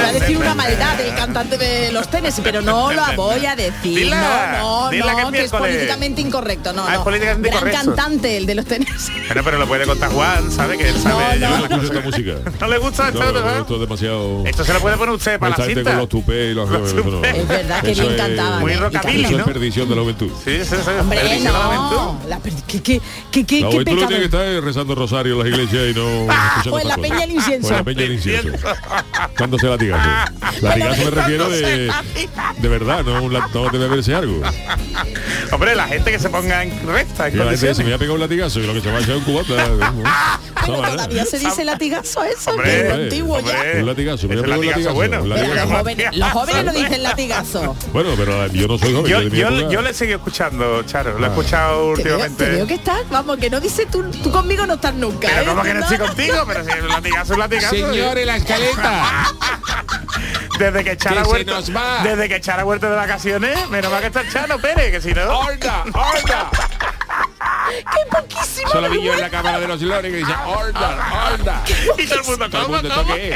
Iba 0.00 0.08
a 0.08 0.12
decir 0.12 0.36
una 0.38 0.54
maldad 0.54 0.96
del 0.96 1.14
cantante 1.14 1.56
de 1.58 1.92
los 1.92 2.08
tenis, 2.08 2.34
pero 2.42 2.60
no 2.62 2.92
la 2.92 3.12
voy 3.12 3.46
a 3.46 3.54
decir. 3.56 3.98
Dila, 3.98 4.58
no, 4.60 4.84
no, 4.84 4.90
dila 4.90 5.04
que 5.04 5.10
es 5.10 5.16
no, 5.24 5.30
que 5.32 5.38
es 5.44 5.50
miércoles. 5.52 5.74
políticamente 5.74 6.20
incorrecto. 6.20 6.72
No, 6.72 6.84
Ah, 6.86 6.92
es 6.92 6.98
no. 6.98 7.04
políticamente 7.04 7.48
Gran 7.48 7.58
incorrecto. 7.68 7.84
cantante 7.94 8.36
el 8.36 8.46
de 8.46 8.54
los 8.54 8.64
tenis. 8.66 9.10
Bueno, 9.26 9.42
pero 9.44 9.58
lo 9.58 9.66
puede 9.66 9.86
contar 9.86 10.10
Juan, 10.10 10.50
¿sabe? 10.52 10.76
Que 10.78 10.88
él 10.88 10.96
sabe 11.00 11.38
No, 11.38 11.48
no. 11.50 11.58
las 11.60 11.68
cosas. 11.68 11.84
esta 11.84 12.00
música. 12.00 12.32
¿No 12.60 12.68
le 12.68 12.78
gusta 12.78 13.08
esto? 13.08 13.20
No, 13.20 13.32
¿no? 13.32 13.40
no, 13.40 13.60
esto 13.60 13.74
es 13.74 13.80
demasiado... 13.80 14.42
Esto 14.46 14.64
se 14.64 14.72
lo 14.72 14.80
puede 14.80 14.96
poner 14.96 15.14
usted 15.14 15.38
para 15.38 15.56
la 15.56 15.64
cinta. 15.64 15.82
con 15.84 15.96
los 15.98 16.08
tupés 16.08 16.50
y 16.52 16.54
los... 16.54 16.68
Los 16.70 16.94
no. 16.94 17.02
tupés. 17.02 17.34
Es 17.36 17.48
verdad 17.48 17.82
que 17.82 17.90
es- 17.92 17.98
cantaban. 18.16 18.60
Muy 18.60 18.72
¿eh? 18.72 18.76
Rockabilly, 18.76 19.20
Eso 19.20 19.22
cantaban. 19.30 19.40
es 19.40 19.52
perdición 19.54 19.88
de 19.88 19.94
la 19.96 20.02
juventud. 20.02 20.30
Sí, 20.44 20.58
sí, 20.64 20.74
sí. 20.84 20.90
Hombre, 21.00 21.18
Perdición 21.20 21.44
de 21.44 21.52
la 21.52 21.64
juventud. 21.64 21.96
no. 21.96 22.20
La 22.28 22.40
¿Qué, 22.66 22.82
qué, 22.82 23.00
qué, 23.30 23.44
qué, 23.46 23.60
La 23.60 23.68
qué 23.68 23.72
juventud 23.74 23.78
lo 23.78 23.84
pecado? 23.84 24.08
tiene 24.08 24.18
que 24.18 24.24
estar 24.24 24.64
rezando 24.64 24.94
rosario 24.94 25.32
en 25.34 25.38
las 25.38 25.48
iglesias 25.48 25.82
y 25.90 25.94
no 25.98 26.08
escuchando 26.32 26.70
Pues 26.70 26.84
la 26.84 26.94
estas 26.94 27.00
peña 27.08 27.20
del 27.20 27.30
incienso. 27.32 27.68
Pues 27.68 27.78
la 27.78 27.84
peña 27.84 28.00
del 28.02 28.12
incienso. 28.12 28.68
Dándose 29.38 29.66
latigazo. 29.90 30.32
Latigazo 30.62 31.04
me 31.04 31.10
refiero 31.10 31.48
de, 31.50 31.92
de 32.58 32.68
verdad, 32.68 33.02
no, 33.04 33.28
no 33.28 33.68
debe 33.70 33.88
verse 33.88 34.14
algo. 34.14 34.40
Hombre, 35.52 35.74
la 35.74 35.86
gente 35.88 36.10
que 36.10 36.18
se 36.18 36.28
ponga 36.28 36.62
en 36.62 36.86
recta, 36.86 37.28
en 37.28 37.34
Y 37.34 37.36
la 37.38 37.44
gente 37.44 37.66
dice, 37.66 37.66
me 37.66 37.74
condiciones. 37.74 37.84
voy 37.84 37.92
a 37.92 37.98
pegar 37.98 38.14
un 38.14 38.20
latigazo 38.20 38.60
y 38.60 38.66
lo 38.66 38.74
que 38.74 38.80
se 38.80 38.90
va 38.90 38.98
a 38.98 39.00
echar 39.00 39.10
es 39.12 39.18
un 39.18 39.24
cubata. 39.24 39.68
todavía 40.66 41.24
se 41.26 41.38
dice 41.38 41.64
latigazo 41.64 42.24
eso, 42.24 42.50
Hombre, 42.52 42.70
que 42.70 42.76
es 42.76 42.84
hombre, 42.90 43.04
antiguo 43.04 43.40
ya. 43.40 43.52
hombre. 43.52 43.80
Un 43.80 43.86
latigazo, 43.86 44.28
me 44.28 44.34
Es 44.34 44.40
voy 44.42 44.50
a 44.50 44.54
el 44.54 44.60
pegar 44.60 44.60
un 44.60 44.66
latigazo 44.66 44.88
latigazo. 44.88 44.94
bueno. 44.94 45.22
un 45.22 45.28
Pero 45.28 45.54
latigazo. 45.54 45.68
los 45.68 45.78
jóvenes, 45.78 46.16
los 46.16 46.30
jóvenes 46.32 46.64
no 46.64 46.72
dicen 46.72 47.02
latigazo. 47.02 47.76
Bueno, 47.92 48.10
pero 48.16 48.46
yo 48.48 48.68
no 48.68 48.78
soy 48.78 48.92
joven. 48.94 49.30
Yo, 49.70 49.82
le 49.82 49.90
he 49.90 49.94
seguido 49.94 50.16
escuchando, 50.18 50.82
Charo. 50.84 51.18
Lo 51.18 51.24
he 51.26 51.28
Ah. 51.28 51.32
escuchado 51.32 51.88
últimamente. 51.90 52.64
que 52.66 52.74
estás, 52.74 53.00
vamos, 53.10 53.36
que 53.38 53.50
no 53.50 53.60
dices 53.60 53.86
tú, 53.90 54.02
tú 54.22 54.30
conmigo 54.30 54.66
no 54.66 54.74
estás 54.74 54.94
nunca. 54.94 55.28
Pero 55.28 55.42
¿eh? 55.42 55.46
como 55.46 55.62
que 55.62 55.74
no 55.74 55.80
estoy 55.80 55.98
contigo, 55.98 56.36
pero 56.46 56.64
si 56.64 56.70
el 56.70 56.88
latigazo 56.88 57.32
es 57.34 57.38
latigazo. 57.38 57.74
Señores, 57.74 58.26
la 58.26 58.36
escaleta. 58.36 59.04
Desde 60.58 60.84
que 60.84 60.96
Chara 60.96 61.24
Huerta, 61.24 61.60
desde 62.02 62.28
que 62.28 62.40
Chara 62.40 62.64
Huerta 62.64 62.88
de 62.88 62.96
vacaciones, 62.96 63.68
menos 63.70 63.90
mal 63.90 64.00
que 64.00 64.06
está 64.06 64.28
Chano 64.28 64.58
Pérez, 64.58 64.92
que 64.92 65.00
si 65.00 65.12
no. 65.12 65.22
¡Horda! 65.38 65.84
¡Horda! 65.92 66.50
¡Qué 67.70 68.16
poquísimo! 68.16 68.68
Solo 68.70 68.90
vi 68.90 69.02
yo 69.02 69.14
en 69.14 69.20
la 69.20 69.30
cámara 69.30 69.60
de 69.60 69.68
los 69.68 69.80
Lores 69.82 70.10
que 70.10 70.18
dice 70.18 70.32
¡Horda! 70.46 71.28
¡Horda! 71.32 71.64
Y 71.98 72.06
todo 72.06 72.20
el 72.20 72.24
mundo, 72.26 72.50
Todo 72.50 72.60
el 72.60 72.66
¿cómo, 72.66 72.78
mundo, 72.78 72.94
cómo? 72.94 73.14
¿esto 73.14 73.14
qué 73.14 73.34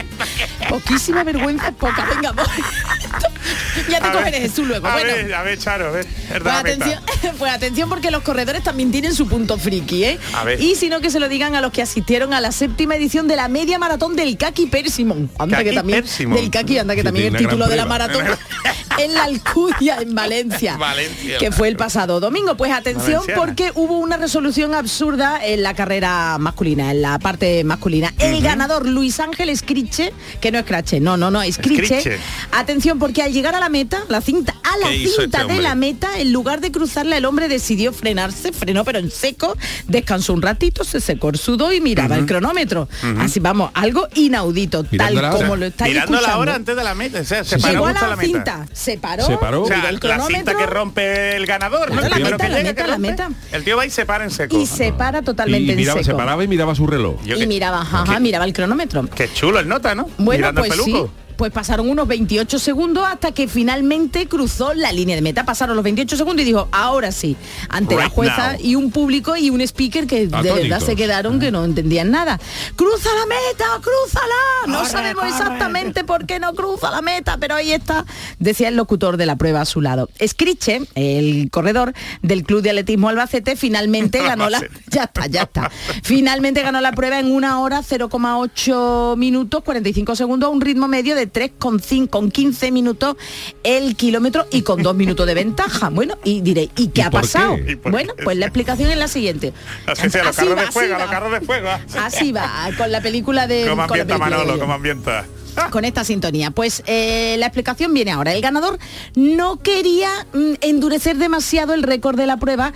es? 0.64 0.68
Poquísima 0.68 1.24
vergüenza 1.24 1.68
es 1.68 1.74
poca. 1.74 2.04
Venga, 2.14 2.32
voy. 2.32 2.44
ya 3.88 4.00
te 4.00 4.06
A 4.08 4.12
cogeré 4.12 4.30
ver, 4.40 4.42
Jesús 4.42 4.66
luego. 4.66 4.86
A 4.86 4.92
Bueno. 4.92 5.14
ver, 5.14 5.34
a 5.34 5.42
ver, 5.42 5.58
Charo, 5.58 5.86
a 5.86 5.90
ver. 5.90 6.06
es 6.06 6.40
Pues 6.42 6.54
atención, 6.54 7.02
pues 7.38 7.52
atención 7.52 7.88
porque 7.88 8.10
los 8.10 8.22
corredores 8.22 8.62
también 8.62 8.90
tienen 8.90 9.14
su 9.14 9.26
punto 9.28 9.56
friki, 9.58 10.04
¿eh? 10.04 10.18
A 10.34 10.44
ver. 10.44 10.60
Y 10.60 10.74
si 10.76 10.88
no 10.88 11.00
que 11.00 11.10
se 11.10 11.20
lo 11.20 11.28
digan 11.28 11.54
a 11.54 11.60
los 11.60 11.72
que 11.72 11.80
asistieron 11.82 12.34
a 12.34 12.40
la 12.40 12.52
séptima 12.52 12.96
edición 12.96 13.28
de 13.28 13.36
la 13.36 13.48
media 13.48 13.78
maratón 13.78 14.14
del 14.16 14.36
Kaki 14.36 14.66
Persimon. 14.66 15.30
Anda 15.38 15.58
que 15.58 15.64
Kaki 15.66 15.76
también 15.76 16.00
Persimon. 16.02 16.36
del 16.36 16.50
Kaki, 16.50 16.78
anda 16.78 16.94
que 16.94 17.00
Sí, 17.00 17.04
también 17.04 17.34
el 17.34 17.36
título 17.42 17.66
de 17.66 17.76
la 17.76 17.86
maratón 17.86 18.26
en 18.98 19.14
la 19.14 19.24
Alcudia 19.24 19.98
en 20.00 20.14
Valencia, 20.14 20.76
Valencia. 20.76 21.38
que 21.38 21.50
fue 21.52 21.68
el 21.68 21.76
pasado 21.76 22.20
domingo. 22.20 22.56
Pues 22.56 22.72
atención 22.72 23.20
Valenciana. 23.20 23.40
porque 23.40 23.72
hubo 23.74 23.98
una 23.98 24.16
resolución 24.18 24.74
absurda 24.74 25.40
en 25.44 25.62
la 25.62 25.74
carrera 25.74 26.36
masculina, 26.38 26.90
en 26.90 27.02
la 27.02 27.18
parte 27.18 27.64
masculina. 27.64 28.12
El 28.18 28.42
ganador 28.42 28.86
Luis 28.86 29.20
Ángel 29.20 29.48
Escriche, 29.48 30.12
que 30.40 30.52
no 30.52 30.58
es 30.58 30.64
Crache, 30.64 31.00
no, 31.00 31.16
no, 31.16 31.30
no, 31.30 31.42
Escriche. 31.42 32.18
Atención 32.52 32.98
porque 32.98 33.22
al 33.22 33.32
llegar 33.32 33.54
a 33.54 33.60
la 33.60 33.68
meta, 33.68 34.02
la 34.08 34.20
cinta, 34.20 34.54
a 34.62 34.76
la 34.78 34.88
¿Qué 34.88 34.96
hizo 34.96 35.22
cinta 35.22 35.42
este 35.42 35.52
de 35.54 35.62
la 35.62 35.74
meta, 35.74 36.18
en 36.18 36.32
lugar 36.32 36.60
de 36.60 36.70
cruzarla, 36.72 37.16
el 37.16 37.24
hombre 37.24 37.48
decidió 37.48 37.92
frenarse, 37.92 38.52
frenó 38.52 38.84
pero 38.84 38.98
en 38.98 39.10
seco, 39.10 39.56
descansó 39.86 40.32
un 40.32 40.42
ratito, 40.42 40.84
se 40.84 41.00
secó 41.00 41.30
el 41.30 41.38
sudor 41.38 41.74
y 41.74 41.80
miraba 41.80 42.16
el 42.16 42.26
cronómetro. 42.26 42.88
Así 43.18 43.40
vamos, 43.40 43.70
algo 43.74 44.08
inaudito, 44.14 44.84
Mirando 44.90 45.14
la 45.14 45.20
tal 45.20 45.34
hora. 45.34 45.42
como 45.44 45.56
lo 45.56 45.66
estáis 45.66 45.92
Mirando 45.92 46.12
la 46.12 46.18
escuchando. 46.18 46.40
hora 46.42 46.54
antes 46.54 46.76
de 46.76 46.84
la 46.84 46.94
meta. 46.94 47.20
O 47.20 47.24
sea, 47.24 47.44
se 47.44 47.58
paró 47.58 47.72
Llegó 47.72 47.86
a 47.86 47.92
la, 47.92 48.08
la 48.08 48.16
cinta, 48.16 48.66
se 48.72 48.98
paró, 48.98 49.26
Se 49.26 49.36
paró. 49.36 49.62
O 49.62 49.66
sea, 49.66 49.76
miró 49.76 49.88
el 49.88 49.98
la 50.02 50.26
cinta 50.26 50.54
que 50.56 50.66
rompe 50.66 51.36
el 51.36 51.46
ganador, 51.46 51.90
la 51.94 52.02
meta, 52.02 52.36
que 52.38 52.82
la 52.82 52.86
la 52.86 52.98
meta. 52.98 53.30
El 53.52 53.64
tío 53.64 53.76
va 53.76 53.86
y 53.86 53.90
se 53.90 54.06
para 54.08 54.24
en 54.24 54.30
seco. 54.32 54.58
y 54.58 54.66
se 54.66 54.92
para 54.92 55.20
Y 55.20 55.22
totalmente 55.22 55.76
miraba, 55.76 56.00
en 56.00 56.04
se 56.04 56.14
paraba 56.14 56.42
y 56.42 56.48
miraba 56.48 56.74
su 56.74 56.86
reloj. 56.86 57.16
Yo 57.24 57.36
y 57.36 57.40
que- 57.40 57.46
miraba, 57.46 57.82
ajá, 57.82 58.04
qué- 58.14 58.18
miraba 58.20 58.44
el 58.46 58.52
cronómetro. 58.52 59.04
Qué 59.14 59.30
chulo 59.32 59.60
el 59.60 59.68
nota, 59.68 59.94
¿no? 59.94 60.08
Bueno, 60.18 60.38
Mirando 60.40 60.62
pues 60.62 60.72
el 60.72 60.80
sí. 60.80 60.92
Pues 61.38 61.52
pasaron 61.52 61.88
unos 61.88 62.08
28 62.08 62.58
segundos 62.58 63.06
hasta 63.06 63.30
que 63.30 63.46
finalmente 63.46 64.26
cruzó 64.26 64.74
la 64.74 64.90
línea 64.90 65.14
de 65.14 65.22
meta. 65.22 65.44
Pasaron 65.44 65.76
los 65.76 65.84
28 65.84 66.16
segundos 66.16 66.42
y 66.42 66.46
dijo, 66.46 66.68
ahora 66.72 67.12
sí, 67.12 67.36
ante 67.68 67.94
la 67.94 68.08
jueza 68.08 68.54
now. 68.54 68.60
y 68.60 68.74
un 68.74 68.90
público 68.90 69.36
y 69.36 69.48
un 69.48 69.60
speaker 69.60 70.08
que 70.08 70.26
de 70.26 70.52
verdad 70.52 70.80
se 70.80 70.96
quedaron 70.96 71.38
que 71.38 71.52
no 71.52 71.64
entendían 71.64 72.10
nada. 72.10 72.40
¡Cruza 72.74 73.10
la 73.14 73.26
meta! 73.26 73.66
¡Crúzala! 73.80 74.66
No 74.66 74.84
sabemos 74.84 75.26
exactamente 75.26 76.02
por 76.02 76.26
qué 76.26 76.40
no 76.40 76.54
cruza 76.54 76.90
la 76.90 77.02
meta, 77.02 77.36
pero 77.38 77.54
ahí 77.54 77.70
está, 77.70 78.04
decía 78.40 78.66
el 78.66 78.74
locutor 78.74 79.16
de 79.16 79.26
la 79.26 79.36
prueba 79.36 79.60
a 79.60 79.64
su 79.64 79.80
lado. 79.80 80.10
Escriche, 80.18 80.80
el 80.96 81.50
corredor 81.52 81.94
del 82.22 82.42
Club 82.42 82.62
de 82.62 82.70
Atletismo 82.70 83.10
Albacete, 83.10 83.54
finalmente 83.54 84.18
ganó 84.24 84.50
la... 84.50 84.60
Ya 84.90 85.04
está, 85.04 85.26
ya 85.26 85.42
está. 85.42 85.70
Finalmente 86.02 86.62
ganó 86.62 86.80
la 86.80 86.92
prueba 86.92 87.20
en 87.20 87.30
una 87.30 87.60
hora 87.60 87.82
0,8 87.82 89.16
minutos 89.16 89.62
45 89.62 90.16
segundos 90.16 90.48
a 90.48 90.50
un 90.50 90.60
ritmo 90.60 90.88
medio 90.88 91.14
de 91.14 91.27
3,5 91.32 92.08
con 92.08 92.30
15 92.30 92.70
minutos 92.72 93.16
el 93.62 93.96
kilómetro 93.96 94.46
y 94.50 94.62
con 94.62 94.82
dos 94.82 94.94
minutos 94.94 95.26
de 95.26 95.34
ventaja. 95.34 95.90
Bueno, 95.98 96.16
y 96.22 96.42
diré, 96.42 96.68
¿y 96.76 96.88
qué 96.88 97.00
¿Y 97.00 97.04
ha 97.04 97.10
pasado? 97.10 97.56
Bueno, 97.90 98.12
pues 98.22 98.36
la 98.36 98.46
explicación 98.46 98.88
es 98.90 98.98
la 98.98 99.08
siguiente. 99.08 99.52
Así 99.86 100.08
sea, 100.10 100.22
los 100.22 100.38
Así 100.38 100.46
carros 100.46 100.58
va, 100.58 100.66
de 100.66 100.72
fuego, 100.72 100.94
así 100.94 101.00
los 101.00 101.08
va. 101.08 101.10
carros 101.10 101.32
de 101.32 101.40
fuego. 101.40 101.68
Así 101.98 102.32
va, 102.32 102.68
con 102.76 102.92
la 102.92 103.00
película 103.00 103.48
de... 103.48 103.66
Como 103.68 103.82
ambienta 103.82 104.16
Manolo, 104.18 104.58
como 104.60 104.74
ambienta. 104.74 105.24
con 105.70 105.84
esta 105.84 106.04
sintonía. 106.04 106.50
Pues 106.50 106.82
eh, 106.86 107.36
la 107.38 107.46
explicación 107.46 107.92
viene 107.94 108.12
ahora. 108.12 108.32
El 108.32 108.42
ganador 108.42 108.78
no 109.14 109.58
quería 109.60 110.26
mm, 110.32 110.54
endurecer 110.60 111.16
demasiado 111.16 111.74
el 111.74 111.82
récord 111.82 112.16
de 112.16 112.26
la 112.26 112.36
prueba 112.36 112.72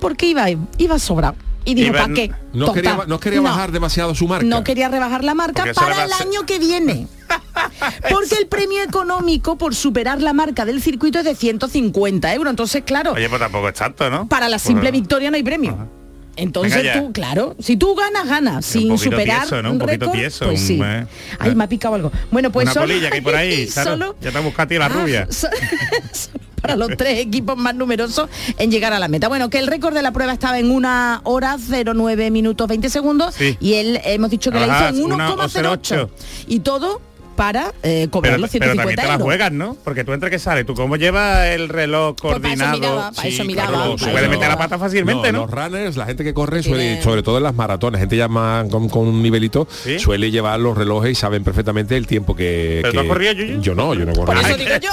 porque 0.00 0.26
iba, 0.26 0.46
iba 0.78 0.98
sobrado. 0.98 1.36
Y 1.64 1.74
dijo, 1.74 1.92
¿para 1.92 2.12
qué? 2.12 2.30
No 2.52 2.66
Total. 2.66 2.74
quería, 2.82 3.04
no 3.06 3.20
quería 3.20 3.38
No, 3.38 3.44
bajar 3.44 3.72
demasiado 3.72 4.14
su 4.14 4.28
marca. 4.28 4.44
No 4.44 4.62
quería 4.64 4.88
rebajar 4.88 5.24
la 5.24 5.34
marca 5.34 5.62
Porque 5.64 5.74
para 5.74 6.04
el 6.04 6.12
año 6.12 6.44
que 6.46 6.58
viene. 6.58 7.06
Porque 8.10 8.34
el 8.38 8.46
premio 8.48 8.82
económico 8.82 9.56
por 9.56 9.74
superar 9.74 10.20
la 10.20 10.32
marca 10.34 10.64
del 10.66 10.82
circuito 10.82 11.20
es 11.20 11.24
de 11.24 11.34
150 11.34 12.34
euros. 12.34 12.50
Entonces, 12.50 12.82
claro, 12.84 13.12
Oye, 13.12 13.28
pues 13.28 13.40
tampoco 13.40 13.68
es 13.68 13.74
tanto, 13.74 14.10
¿no? 14.10 14.28
para 14.28 14.48
la 14.48 14.58
simple 14.58 14.90
Pues- 14.90 14.92
victoria 15.00 15.30
no 15.30 15.36
hay 15.36 15.42
premio. 15.42 15.88
Entonces 16.36 16.92
tú, 16.94 17.12
claro, 17.12 17.54
si 17.60 17.76
tú 17.76 17.94
ganas, 17.94 18.26
ganas. 18.26 18.66
Sin 18.66 18.98
superar 18.98 19.42
tieso, 19.42 19.62
¿no? 19.62 19.68
Un 19.70 19.74
un 19.76 19.78
poquito 19.78 20.06
récord, 20.06 20.18
tieso, 20.18 20.44
pues 20.46 20.60
sí. 20.60 20.80
eh, 20.84 21.06
Ay, 21.38 21.50
eh. 21.52 21.54
me 21.54 21.62
ha 21.62 21.68
picado 21.68 21.94
algo. 21.94 22.10
Bueno, 22.32 22.50
pues 22.50 22.64
Una 22.64 22.74
solo, 22.74 22.86
polilla 22.86 23.08
que 23.08 23.14
hay 23.14 23.20
por 23.20 23.34
ahí, 23.36 23.68
claro. 23.68 23.90
solo- 23.92 24.16
Ya 24.20 24.32
te 24.32 24.40
busca 24.40 24.64
a 24.64 24.66
ti 24.66 24.76
la 24.76 24.86
Ah, 24.86 24.88
rubia. 24.88 25.28
so- 25.30 25.48
para 26.64 26.76
los 26.76 26.96
tres 26.96 27.18
equipos 27.20 27.58
más 27.58 27.74
numerosos 27.74 28.30
en 28.58 28.70
llegar 28.70 28.94
a 28.94 28.98
la 28.98 29.06
meta. 29.08 29.28
Bueno, 29.28 29.50
que 29.50 29.58
el 29.58 29.66
récord 29.66 29.92
de 29.94 30.00
la 30.00 30.12
prueba 30.12 30.32
estaba 30.32 30.58
en 30.58 30.70
una 30.70 31.20
hora 31.24 31.58
09 31.58 32.30
minutos 32.30 32.66
20 32.66 32.88
segundos 32.88 33.34
Sí. 33.34 33.58
y 33.60 33.74
él 33.74 34.00
hemos 34.04 34.30
dicho 34.30 34.50
que 34.50 34.56
Ajá, 34.56 34.66
la 34.66 34.90
hizo 34.90 35.04
en 35.04 35.12
una 35.12 35.28
1,08 35.34 36.08
y 36.46 36.60
todo 36.60 37.02
para 37.34 37.72
eh, 37.82 38.08
cobrar 38.10 38.32
Pero, 38.34 38.40
los 38.42 38.50
pero 38.50 38.64
150 38.64 38.76
también 38.82 38.96
te 38.96 39.06
la 39.06 39.18
juegas, 39.24 39.52
¿no? 39.52 39.76
Porque 39.84 40.04
tú 40.04 40.12
entre 40.12 40.30
que 40.30 40.38
sales, 40.38 40.64
tú 40.66 40.74
cómo 40.74 40.96
llevas 40.96 41.46
el 41.48 41.68
reloj 41.68 42.14
Pues 42.20 42.34
para 42.40 42.54
eso 42.54 42.64
coordinado. 42.64 42.78
miraba, 42.78 43.12
para 43.12 43.28
eso 43.28 43.44
miraba, 43.44 43.96
puede 43.96 44.28
meter 44.28 44.48
la 44.48 44.58
pata 44.58 44.78
fácilmente, 44.78 45.32
¿no? 45.32 45.40
Los 45.46 45.50
runners, 45.50 45.96
la 45.96 46.06
gente 46.06 46.24
que 46.24 46.32
corre, 46.34 46.62
suele, 46.62 46.84
Tiene- 46.86 47.02
sobre 47.02 47.22
todo 47.22 47.36
en 47.38 47.42
las 47.44 47.54
maratones, 47.54 48.00
gente 48.00 48.16
ya 48.16 48.28
más 48.28 48.68
con, 48.68 48.88
con 48.88 49.06
un 49.08 49.22
nivelito, 49.22 49.66
¿Sí? 49.70 49.98
suele 49.98 50.30
llevar 50.30 50.60
los 50.60 50.76
relojes 50.76 51.12
y 51.12 51.14
saben 51.14 51.44
perfectamente 51.44 51.96
el 51.96 52.06
tiempo 52.06 52.34
que... 52.34 52.80
¿Pero 52.82 52.92
tú 52.92 52.98
que- 52.98 53.02
has 53.02 53.08
corrido, 53.08 53.32
Yuyu? 53.32 53.60
Yo 53.60 53.74
no, 53.74 53.94
yo 53.94 54.04
no 54.06 54.12
yo. 54.14 54.24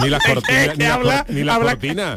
Ni 0.01 0.09
las 0.09 0.23
cortinas, 0.25 1.27
ni 1.29 1.43
las 1.43 1.57
cortinas. 1.59 2.15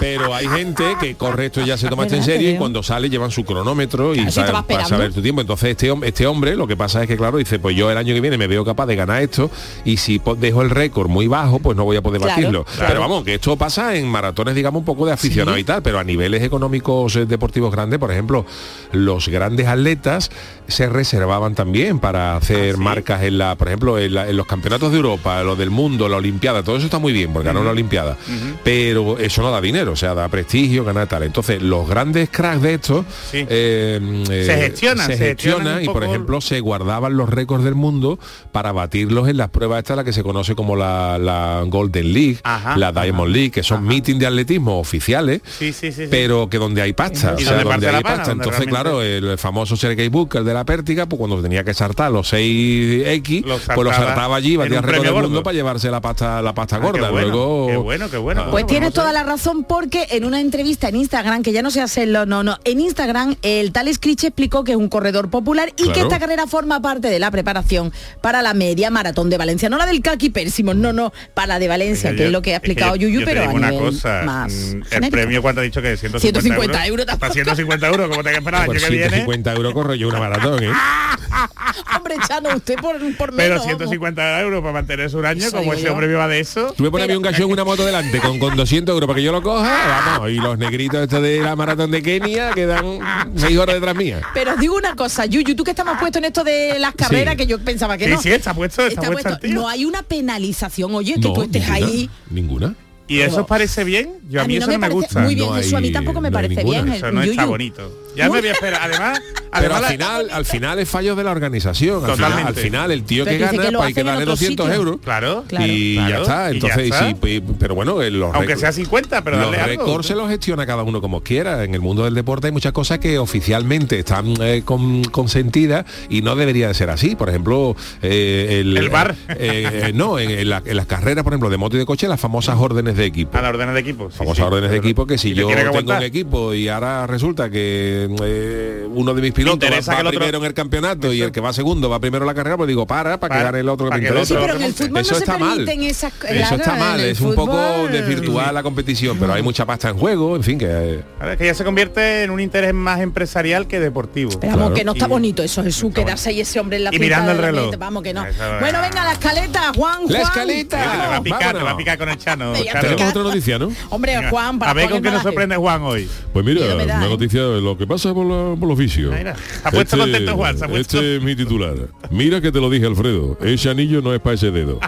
Pero 0.00 0.34
hay 0.34 0.46
gente 0.48 0.84
que 1.00 1.14
corre 1.14 1.46
esto 1.46 1.64
ya 1.64 1.76
se 1.78 1.88
toma 1.88 2.04
esto 2.04 2.16
en 2.16 2.22
serio 2.22 2.50
y 2.50 2.56
cuando 2.56 2.82
sale 2.82 3.08
llevan 3.08 3.30
su 3.30 3.44
cronómetro 3.44 4.14
y 4.14 4.30
si 4.30 4.40
para 4.66 4.84
saber 4.86 5.12
tu 5.14 5.22
tiempo. 5.22 5.40
Entonces 5.40 5.70
este, 5.70 5.92
este 6.02 6.26
hombre 6.26 6.56
lo 6.56 6.66
que 6.66 6.76
pasa 6.76 7.02
es 7.02 7.08
que 7.08 7.16
claro 7.16 7.38
dice 7.38 7.58
pues 7.58 7.74
yo 7.76 7.90
el 7.90 7.96
año 7.96 8.12
que 8.14 8.20
viene 8.20 8.36
me 8.36 8.46
veo 8.46 8.64
capaz 8.64 8.86
de 8.86 8.96
ganar 8.96 9.22
esto 9.22 9.50
y 9.84 9.96
si 9.96 10.20
dejo 10.36 10.62
el 10.62 10.70
récord 10.70 11.08
muy 11.08 11.26
bajo 11.26 11.58
pues 11.58 11.76
no 11.76 11.84
voy 11.84 11.96
a 11.96 12.02
poder 12.02 12.20
Claro, 12.20 12.32
batirlo. 12.34 12.64
claro. 12.64 12.86
Pero 12.88 13.00
vamos 13.00 13.24
que 13.24 13.34
esto 13.34 13.56
pasa 13.56 13.94
en 13.96 14.06
maratones 14.08 14.54
digamos 14.54 14.80
un 14.80 14.84
poco 14.84 15.06
de 15.06 15.12
aficionado 15.12 15.56
Sí. 15.56 15.62
y 15.62 15.64
tal, 15.64 15.82
pero 15.82 15.98
a 15.98 16.04
niveles 16.04 16.42
económicos 16.42 17.16
eh, 17.16 17.26
deportivos 17.26 17.72
grandes, 17.72 17.98
por 17.98 18.10
ejemplo, 18.12 18.44
los 18.92 19.28
grandes 19.28 19.66
atletas 19.66 20.30
se 20.66 20.88
reservaban 20.88 21.54
también 21.54 21.98
para 21.98 22.36
hacer 22.36 22.76
marcas 22.76 23.22
en 23.22 23.38
la, 23.38 23.54
por 23.56 23.68
ejemplo, 23.68 23.98
en, 23.98 24.12
la- 24.14 24.28
en 24.28 24.36
los 24.36 24.46
campeonatos 24.46 24.90
de 24.90 24.96
Europa, 24.98 25.42
lo 25.42 25.56
del 25.56 25.70
mundo, 25.70 26.08
la 26.08 26.16
Olimpiada, 26.18 26.62
todo 26.62 26.76
eso 26.76 26.84
está 26.86 26.98
muy 26.98 27.12
bien, 27.12 27.32
porque 27.32 27.46
ganó 27.46 27.64
la 27.64 27.70
Olimpiada. 27.70 28.16
Pero 28.64 29.18
eso 29.18 29.42
no 29.42 29.50
da 29.50 29.60
dinero. 29.60 29.77
Dinero, 29.78 29.92
o 29.92 29.96
sea, 29.96 30.14
da 30.14 30.28
prestigio, 30.28 30.84
gana 30.84 31.06
tal. 31.06 31.22
Entonces, 31.22 31.62
los 31.62 31.88
grandes 31.88 32.28
cracks 32.30 32.62
de 32.62 32.74
estos 32.74 33.06
Sí. 33.30 33.46
eh, 33.48 34.00
eh, 34.30 34.42
Se 34.46 34.56
gestionan, 34.56 35.06
se 35.06 35.16
se 35.16 35.24
gestionan 35.28 35.82
y, 35.84 35.86
por 35.86 36.02
ejemplo, 36.04 36.40
se 36.40 36.60
guardaban 36.60 37.16
los 37.16 37.28
récords 37.28 37.64
del 37.64 37.74
mundo 37.74 38.18
para 38.52 38.72
batirlos 38.72 39.28
en 39.28 39.36
las 39.36 39.50
pruebas 39.50 39.78
estas, 39.78 39.96
la 39.96 40.04
que 40.04 40.12
se 40.12 40.22
conoce 40.22 40.54
como 40.54 40.74
la, 40.76 41.18
la 41.18 41.62
Golden 41.66 42.12
League, 42.12 42.38
Ajá, 42.42 42.76
la 42.76 42.92
Diamond 42.92 43.30
League, 43.32 43.50
que 43.50 43.62
son 43.62 43.84
meetings 43.84 44.18
de 44.18 44.26
atletismo 44.26 44.78
oficiales, 44.78 45.42
Sí, 45.58 45.72
sí, 45.72 45.92
sí, 45.92 46.04
sí. 46.04 46.08
pero 46.10 46.48
que 46.48 46.58
donde 46.58 46.82
hay 46.82 46.92
pasta, 46.92 47.34
Y 47.38 47.42
o 47.44 47.46
sea, 47.46 47.62
donde 47.62 47.86
hay 47.88 48.02
pana, 48.02 48.16
pasta. 48.16 48.28
donde 48.30 48.44
Entonces, 48.44 48.66
realmente- 48.66 48.90
claro, 48.90 49.02
el 49.02 49.38
famoso 49.38 49.76
Sergei 49.76 50.08
Booker 50.08 50.42
de 50.44 50.54
la 50.54 50.64
pértiga, 50.64 51.06
pues 51.06 51.18
cuando 51.18 51.40
tenía 51.42 51.62
que 51.64 51.74
saltar 51.74 52.10
los 52.10 52.28
6X, 52.32 53.44
Lo 53.46 53.58
pues 53.58 53.78
lo 53.84 53.92
saltaba 53.92 54.36
allí, 54.36 54.56
batía 54.56 54.80
récord 54.80 55.04
del 55.04 55.14
mundo 55.22 55.42
para 55.42 55.54
llevarse 55.54 55.90
la 55.90 56.00
pasta, 56.00 56.42
la 56.42 56.52
pasta 56.54 56.76
Ah, 56.76 56.80
gorda. 56.80 57.06
qué 57.06 57.12
bueno, 57.12 57.28
Luego, 57.28 57.66
qué 57.68 57.76
bueno, 57.76 58.10
qué 58.10 58.16
bueno. 58.16 58.42
Ah. 58.46 58.50
Pues 58.50 58.66
tienes 58.66 58.92
toda 58.92 59.12
la 59.12 59.22
razón 59.22 59.64
porque 59.68 60.06
en 60.10 60.24
una 60.24 60.40
entrevista 60.40 60.88
en 60.88 60.96
Instagram, 60.96 61.42
que 61.42 61.52
ya 61.52 61.62
no 61.62 61.70
sé 61.70 61.80
hacerlo, 61.80 62.26
no, 62.26 62.42
no, 62.42 62.56
en 62.64 62.80
Instagram 62.80 63.36
el 63.42 63.70
tal 63.72 63.92
Scritch 63.92 64.24
explicó 64.24 64.64
que 64.64 64.72
es 64.72 64.78
un 64.78 64.88
corredor 64.88 65.30
popular 65.30 65.72
y 65.76 65.90
que 65.90 66.00
esta 66.00 66.18
carrera 66.18 66.46
forma 66.46 66.80
parte 66.80 67.08
de 67.08 67.18
la 67.18 67.30
preparación 67.30 67.92
para 68.20 68.42
la 68.42 68.54
media 68.54 68.90
maratón 68.90 69.30
de 69.30 69.36
Valencia, 69.38 69.68
no 69.68 69.78
la 69.78 69.86
del 69.86 70.00
Kaki 70.00 70.30
Persimon, 70.30 70.80
no, 70.80 70.92
no, 70.92 71.12
para 71.34 71.46
la 71.48 71.58
de 71.58 71.68
Valencia, 71.68 72.10
que 72.12 72.18
yo- 72.18 72.24
es 72.26 72.32
lo 72.32 72.42
que 72.42 72.54
ha 72.54 72.56
explicado 72.56 72.96
yo- 72.96 73.08
Yuyu, 73.08 73.20
yo 73.20 73.26
pero 73.26 73.44
a 73.44 73.48
una 73.50 73.70
nivel 73.70 73.84
cosa, 73.92 74.22
más 74.24 74.52
mm, 74.52 74.76
el 74.76 74.84
genérico. 74.84 75.10
premio 75.10 75.42
cuánto 75.42 75.60
ha 75.60 75.64
dicho 75.64 75.82
que 75.82 75.92
es 75.92 76.00
150, 76.00 76.40
150 76.40 76.86
euros 76.86 77.06
Para 77.06 77.18
tampoco. 77.18 77.34
150 77.34 77.86
euros, 77.88 78.08
como 78.08 78.22
te 78.24 78.30
que 78.30 78.36
esperar 78.38 78.60
el 78.62 78.66
Por 78.66 78.76
año 78.76 78.84
que 78.84 78.90
viene. 78.90 79.08
150 79.08 79.52
euros 79.52 79.72
corro 79.74 79.94
yo 79.94 80.08
una 80.08 80.18
maratón, 80.18 80.62
¿eh? 80.64 80.70
Hombre, 81.96 82.14
Chano, 82.26 82.50
usted 82.56 82.76
por, 82.76 82.96
por 83.16 83.34
Pero 83.34 83.54
menos, 83.54 83.64
150 83.64 84.40
euros 84.40 84.60
para 84.60 84.72
mantenerse 84.72 85.16
un 85.16 85.26
año, 85.26 85.44
Eso 85.46 85.56
como 85.56 85.72
ese 85.74 85.88
hombre 85.90 86.06
viva 86.08 86.26
de 86.28 86.40
eso. 86.40 86.72
Tú 86.76 86.82
me 86.82 86.90
pones 86.90 87.04
a 87.04 87.08
mí 87.08 87.16
un 87.16 87.22
gallo 87.22 87.44
en 87.44 87.50
una 87.52 87.64
moto 87.64 87.84
delante 87.84 88.18
con, 88.20 88.38
con 88.38 88.56
200 88.56 88.92
euros 88.92 89.06
para 89.06 89.16
que 89.16 89.22
yo 89.22 89.32
lo 89.32 89.42
coja, 89.42 89.57
vamos, 89.62 90.30
y 90.30 90.34
los 90.36 90.58
negritos 90.58 91.00
estos 91.02 91.22
de 91.22 91.40
la 91.40 91.54
maratón 91.56 91.90
de 91.90 92.02
Kenia 92.02 92.52
quedan 92.52 92.98
6 93.36 93.58
horas 93.58 93.74
detrás 93.76 93.94
mía. 93.96 94.20
Pero 94.34 94.52
os 94.54 94.60
digo 94.60 94.76
una 94.76 94.94
cosa, 94.96 95.26
Yuyu, 95.26 95.54
tú 95.54 95.64
que 95.64 95.70
estás 95.70 95.86
más 95.86 95.98
puesto 96.00 96.18
en 96.18 96.26
esto 96.26 96.44
de 96.44 96.78
las 96.78 96.94
carreras, 96.94 97.32
Sí. 97.32 97.38
que 97.38 97.46
yo 97.46 97.58
pensaba 97.58 97.96
que 97.96 98.04
Sí, 98.06 98.10
no. 98.12 98.20
sí, 98.22 98.30
está 98.30 98.54
puesto, 98.54 98.86
está, 98.86 99.10
puesto, 99.10 99.38
no 99.48 99.68
hay 99.68 99.84
una 99.84 100.02
penalización, 100.02 100.94
oye, 100.94 101.14
que 101.14 101.20
tú 101.20 101.42
estés 101.42 101.62
ninguna, 101.68 101.74
ahí. 101.86 102.10
Ninguna. 102.30 102.74
¿Y 103.10 103.20
eso 103.20 103.40
os 103.40 103.46
parece 103.46 103.84
bien? 103.84 104.16
Yo 104.28 104.42
a, 104.42 104.44
mí, 104.44 104.56
eso 104.58 104.66
no 104.66 104.72
me, 104.74 104.78
parece 104.80 104.94
gusta. 104.94 105.20
muy 105.20 105.34
bien, 105.34 105.48
No 105.48 105.56
eso 105.56 105.76
a 105.78 105.80
mí 105.80 105.90
tampoco 105.90 106.20
me 106.20 106.28
no 106.28 106.34
parece 106.34 106.56
ninguna. 106.56 106.82
bien. 106.82 106.94
Eso 106.94 107.10
no 107.10 107.22
está 107.22 107.44
bonito. 107.46 108.07
Ya 108.18 108.30
me 108.30 108.40
voy 108.40 108.48
a 108.48 108.52
esperar. 108.52 108.80
Además, 108.82 109.20
Pero 109.20 109.46
además 109.52 109.76
al 109.76 109.82
la- 109.82 109.88
final, 109.88 110.28
al 110.30 110.44
final 110.44 110.78
es 110.78 110.88
fallo 110.88 111.16
de 111.16 111.24
la 111.24 111.30
organización. 111.30 111.96
Al 112.04 112.12
final, 112.12 112.16
Totalmente. 112.30 112.48
al 112.60 112.66
final 112.66 112.90
el 112.90 113.02
tío 113.04 113.24
Pero 113.24 113.36
que 113.36 113.44
gana, 113.44 113.62
que 113.62 113.72
pues 113.72 113.86
hay 113.86 113.94
que 113.94 114.04
darle 114.04 114.22
otros 114.24 114.40
200 114.40 114.66
sitios. 114.66 114.78
euros. 114.78 115.00
Claro, 115.02 115.44
Claro. 115.48 115.66
Y 115.66 115.94
Claro, 115.96 116.10
ya 116.10 116.20
está. 116.20 116.34
y 116.34 116.36
ya 116.36 116.50
Entonces, 116.66 116.84
está. 116.84 117.08
sí, 117.08 117.14
pe- 117.14 117.42
pero 117.58 117.74
bueno, 117.74 118.02
eh, 118.02 118.10
los 118.10 118.34
aunque 118.34 118.56
sea 118.56 118.72
50, 118.72 119.22
pero 119.24 119.38
los 119.38 119.56
récords 119.56 120.06
se 120.06 120.14
los 120.14 120.28
gestiona 120.28 120.66
cada 120.66 120.82
uno 120.82 121.00
como 121.00 121.22
quiera. 121.22 121.64
En 121.64 121.74
el 121.74 121.80
mundo 121.80 122.04
del 122.04 122.14
deporte 122.14 122.48
hay 122.48 122.52
muchas 122.52 122.72
cosas 122.72 122.98
que 122.98 123.18
oficialmente 123.18 123.98
están 123.98 124.34
eh, 124.40 124.62
con- 124.64 125.04
consentidas 125.04 125.84
y 126.10 126.22
no 126.22 126.36
debería 126.36 126.68
de 126.68 126.74
ser 126.74 126.90
así. 126.90 127.14
Por 127.16 127.28
ejemplo, 127.28 127.74
eh, 128.02 128.58
el, 128.60 128.76
El 128.76 128.88
bar. 128.90 129.14
eh, 129.28 129.70
eh, 129.88 129.92
no, 129.94 130.18
en, 130.18 130.30
en 130.30 130.48
la- 130.48 130.62
en 130.64 130.76
las 130.76 130.86
carreras, 130.86 131.24
por 131.24 131.32
ejemplo, 131.32 131.50
de 131.50 131.56
moto 131.56 131.76
y 131.76 131.78
de 131.78 131.86
coche, 131.86 132.08
las 132.08 132.20
famosas 132.20 132.56
órdenes 132.58 132.96
de 132.96 133.04
equipo. 133.06 133.36
A 133.36 133.42
las 133.42 133.50
órdenes 133.50 133.74
de 133.74 133.80
equipo. 133.80 134.10
sí, 134.10 134.18
famosas 134.18 134.36
sí. 134.38 134.42
órdenes 134.42 134.70
de 134.70 134.76
equipo 134.76 135.06
que 135.06 135.18
si 135.18 135.34
yo 135.34 135.48
tengo 135.48 135.78
un 135.96 136.02
equipo 136.02 136.54
y 136.54 136.68
ahora 136.68 137.06
resulta 137.06 137.48
que 137.50 138.07
eh, 138.22 138.86
uno 138.90 139.14
de 139.14 139.22
mis 139.22 139.32
pilotos 139.32 139.68
va, 139.70 139.76
va 139.76 139.94
que 139.94 140.00
el 140.00 140.06
otro- 140.06 140.18
primero 140.20 140.38
en 140.38 140.44
el 140.44 140.54
campeonato 140.54 141.12
y 141.12 141.22
el 141.22 141.32
que 141.32 141.40
va 141.40 141.52
segundo 141.52 141.88
va 141.90 142.00
primero 142.00 142.24
en 142.24 142.26
la 142.28 142.34
carrera, 142.34 142.56
pues 142.56 142.68
digo, 142.68 142.86
para, 142.86 143.18
para 143.20 143.34
que 143.34 143.38
Para, 143.38 143.50
gane 143.50 143.60
el 143.60 143.68
otro 143.68 143.88
que 143.90 143.94
me 143.96 144.00
que 144.00 144.06
el 144.06 144.12
interesa. 144.12 144.26
Sí, 144.26 144.34
otro 144.34 144.46
pero 144.46 144.58
en 144.58 144.64
el 144.64 144.74
fútbol 144.74 145.00
Eso 145.00 145.10
no 145.12 145.16
se 145.18 145.24
está 145.24 145.38
mal. 145.38 145.50
permiten 145.64 145.82
esas 145.84 146.12
Eso 146.12 146.26
claro, 146.26 146.56
está 146.56 146.76
mal, 146.76 147.00
es 147.00 147.20
un 147.20 147.34
poco 147.34 147.56
desvirtuar 147.90 148.52
la 148.54 148.62
competición, 148.62 149.18
pero 149.18 149.32
hay 149.32 149.42
mucha 149.42 149.66
pasta 149.66 149.88
en 149.90 149.96
juego, 149.98 150.36
en 150.36 150.42
fin, 150.42 150.58
que 150.58 150.66
eh, 150.68 151.02
Ahora 151.20 151.32
es 151.32 151.38
que 151.38 151.46
ya 151.46 151.54
se 151.54 151.64
convierte 151.64 152.22
en 152.24 152.30
un 152.30 152.40
interés 152.40 152.74
más 152.74 153.00
empresarial 153.00 153.66
que 153.66 153.80
deportivo. 153.80 154.30
Pero 154.40 154.52
vamos, 154.52 154.58
Claro. 154.68 154.74
que 154.74 154.84
no 154.84 154.92
está 154.92 155.06
Y- 155.06 155.08
bonito 155.08 155.42
eso, 155.42 155.62
Jesús, 155.62 155.92
quedarse 155.94 156.30
ahí 156.30 156.40
ese 156.40 156.60
hombre 156.60 156.76
en 156.78 156.84
la 156.84 156.94
Y 156.94 156.98
mirando 156.98 157.32
el 157.32 157.38
reloj. 157.38 157.74
Vamos 157.78 158.02
que 158.02 158.12
no. 158.14 158.24
Bueno, 158.60 158.80
venga, 158.80 159.04
la 159.04 159.12
escaleta, 159.12 159.72
Juan, 159.74 160.02
La 160.08 160.20
escaleta. 160.22 160.78
Te 160.78 160.86
va 161.08 161.16
a 161.16 161.22
picar, 161.22 161.56
te 161.56 161.62
va 161.62 161.70
a 161.72 161.76
picar 161.76 161.98
con 161.98 162.08
el 162.08 162.18
Chano. 162.18 162.52
Tenemos 162.52 163.02
otra 163.10 163.22
noticia, 163.22 163.58
¿no? 163.58 163.70
Hombre, 163.90 164.28
Juan, 164.30 164.58
para 164.58 164.70
a 164.70 164.74
ver 164.74 164.90
con 164.90 165.02
qué 165.02 165.10
nos 165.10 165.22
sorprende 165.22 165.56
Juan 165.56 165.82
hoy. 165.82 166.08
Pues 166.32 166.44
mira, 166.44 166.74
una 166.74 166.82
¿eh? 167.06 167.08
noticia 167.08 167.42
de 167.42 167.60
lo 167.60 167.76
que 167.76 167.86
pasa 167.86 167.97
por, 168.02 168.26
la- 168.26 168.56
por 168.58 168.68
los 168.68 168.78
vicios. 168.78 169.14
Mira, 169.16 169.34
se 169.36 169.68
ha 169.68 169.70
puesto 169.70 169.98
contento 169.98 170.34
Juan, 170.36 170.58
se 170.58 170.64
ha 170.64 170.68
puesto- 170.68 170.98
Este 170.98 171.16
es 171.16 171.22
mi 171.22 171.34
titular. 171.36 171.74
Mira 172.10 172.40
que 172.40 172.50
te 172.52 172.60
lo 172.60 172.70
dije, 172.70 172.86
Alfredo. 172.86 173.36
Ese 173.42 173.70
anillo 173.70 174.00
no 174.02 174.14
es 174.14 174.20
para 174.20 174.34
ese 174.34 174.50
dedo. 174.50 174.80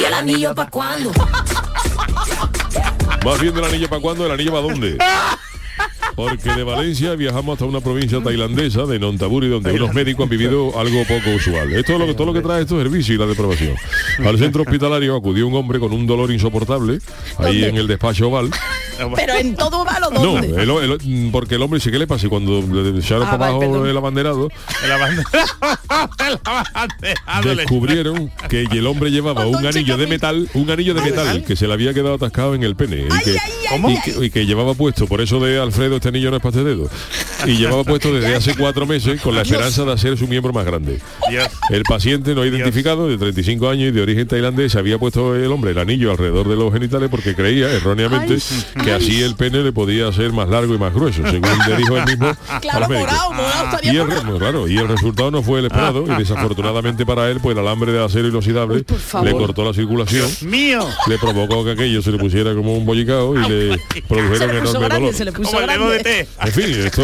¿Y 0.00 0.04
el 0.04 0.14
anillo 0.14 0.54
para 0.54 0.70
cuándo? 0.70 1.10
Más 3.24 3.40
bien 3.40 3.54
del 3.54 3.64
anillo 3.64 3.88
para 3.88 4.00
cuándo, 4.02 4.26
el 4.26 4.32
anillo 4.32 4.50
para 4.52 4.62
dónde. 4.62 4.98
Porque 6.18 6.50
de 6.52 6.64
Valencia 6.64 7.14
viajamos 7.14 7.52
hasta 7.52 7.64
una 7.64 7.80
provincia 7.80 8.20
tailandesa 8.20 8.86
de 8.86 8.98
Nontaburi 8.98 9.46
donde 9.48 9.72
unos 9.72 9.94
médicos 9.94 10.24
han 10.24 10.30
vivido 10.30 10.76
algo 10.76 11.04
poco 11.04 11.30
usual. 11.36 11.72
Esto 11.72 11.92
es 11.92 11.98
lo 12.00 12.06
que 12.06 12.14
todo 12.14 12.26
lo 12.26 12.32
que 12.34 12.40
trae 12.40 12.62
esto 12.62 12.76
es 12.80 12.86
el 12.86 12.90
vicio 12.92 13.14
y 13.14 13.18
la 13.18 13.26
depravación. 13.26 13.76
Al 14.26 14.36
centro 14.36 14.62
hospitalario 14.62 15.14
acudió 15.14 15.46
un 15.46 15.54
hombre 15.54 15.78
con 15.78 15.92
un 15.92 16.08
dolor 16.08 16.32
insoportable 16.32 16.98
ahí 17.38 17.60
¿Dónde? 17.60 17.68
en 17.68 17.76
el 17.76 17.86
despacho 17.86 18.26
oval. 18.28 18.50
Pero 19.14 19.34
en 19.36 19.54
todo 19.54 19.84
malo, 19.84 20.10
No, 20.10 20.24
¿dónde? 20.24 20.48
el- 20.60 20.70
el- 20.70 21.28
porque 21.30 21.54
el 21.54 21.62
hombre 21.62 21.78
sí 21.78 21.88
que 21.92 22.00
le 22.00 22.08
pasa 22.08 22.26
y 22.26 22.28
cuando 22.28 22.60
le 22.62 22.98
echaron 22.98 23.28
Ah, 23.28 23.30
para 23.30 23.44
abajo 23.46 23.60
perdón. 23.60 23.88
el 23.88 23.96
abanderado 23.96 24.48
El 27.44 27.56
descubrieron 27.56 28.30
que 28.48 28.62
el 28.62 28.86
hombre 28.86 29.10
llevaba 29.10 29.46
un 29.46 29.64
anillo 29.64 29.96
de 29.96 30.06
metal, 30.08 30.48
un 30.54 30.70
anillo 30.70 30.94
de 30.94 31.02
metal 31.02 31.44
que 31.44 31.54
se 31.54 31.68
le 31.68 31.74
había 31.74 31.94
quedado 31.94 32.14
atascado 32.14 32.54
en 32.56 32.64
el 32.64 32.74
pene 32.74 33.04
y 33.06 33.24
que, 33.24 33.36
¿Cómo? 33.70 33.90
y 33.90 34.00
que- 34.00 34.24
y 34.26 34.30
que 34.30 34.46
llevaba 34.46 34.74
puesto, 34.74 35.06
por 35.06 35.20
eso 35.20 35.38
de 35.40 35.60
Alfredo 35.60 35.96
este 35.96 36.07
anillo 36.08 36.30
no 36.30 36.36
es 36.36 36.42
para 36.42 36.56
este 36.58 36.64
dedo, 36.64 36.88
y 37.46 37.56
llevaba 37.56 37.84
puesto 37.84 38.12
desde 38.12 38.34
hace 38.34 38.54
cuatro 38.56 38.86
meses 38.86 39.20
con 39.20 39.34
la 39.34 39.42
esperanza 39.42 39.84
de 39.84 39.92
hacer 39.92 40.16
su 40.18 40.26
miembro 40.26 40.52
más 40.52 40.64
grande. 40.64 41.00
El 41.70 41.82
paciente 41.84 42.34
no 42.34 42.44
identificado, 42.44 43.08
de 43.08 43.18
35 43.18 43.68
años 43.68 43.88
y 43.88 43.90
de 43.92 44.02
origen 44.02 44.26
tailandés, 44.26 44.74
había 44.76 44.98
puesto 44.98 45.34
el 45.36 45.50
hombre 45.52 45.70
el 45.72 45.78
anillo 45.78 46.10
alrededor 46.10 46.48
de 46.48 46.56
los 46.56 46.72
genitales 46.72 47.08
porque 47.10 47.34
creía 47.34 47.70
erróneamente 47.72 48.38
que 48.84 48.92
así 48.92 49.22
el 49.22 49.34
pene 49.36 49.62
le 49.62 49.72
podía 49.72 50.12
ser 50.12 50.32
más 50.32 50.48
largo 50.48 50.74
y 50.74 50.78
más 50.78 50.92
grueso, 50.94 51.22
según 51.30 51.48
le 51.68 51.76
dijo 51.76 51.96
él 51.96 52.04
mismo 52.06 52.32
Claro, 52.60 52.88
morado, 52.88 53.32
morado, 53.32 53.64
estaría 53.66 53.92
Y 53.92 53.96
el, 53.96 54.06
re- 54.10 54.38
claro, 54.38 54.68
y 54.68 54.76
el 54.78 54.88
resultado 54.88 55.30
no 55.30 55.42
fue 55.42 55.60
el 55.60 55.66
esperado 55.66 56.04
y 56.06 56.18
desafortunadamente 56.18 57.04
para 57.06 57.30
él 57.30 57.38
pues 57.42 57.56
el 57.56 57.60
alambre 57.60 57.92
de 57.92 58.04
acero 58.04 58.28
inoxidable 58.28 58.84
Uy, 58.88 59.24
le 59.24 59.32
cortó 59.32 59.64
la 59.64 59.72
circulación. 59.74 60.28
Mío. 60.42 60.86
le 61.08 61.18
provocó 61.18 61.64
que 61.64 61.72
aquello 61.72 62.02
se 62.02 62.10
le 62.12 62.18
pusiera 62.18 62.54
como 62.54 62.74
un 62.76 62.84
bollicao 62.86 63.34
y 63.38 63.48
le 63.48 63.78
Se 63.78 64.02
produjeron 64.08 64.50
enorme 64.56 64.78
grande, 64.80 64.98
dolor. 65.00 65.14
se 65.14 65.24
le 65.24 65.32
puso 65.32 65.50
Como 65.50 65.60
el 65.60 65.66
dedo 65.68 65.88
de 65.90 65.98
grande. 65.98 66.24
té. 66.24 66.28
En 66.46 66.52
fin, 66.52 66.86
esto 66.86 67.02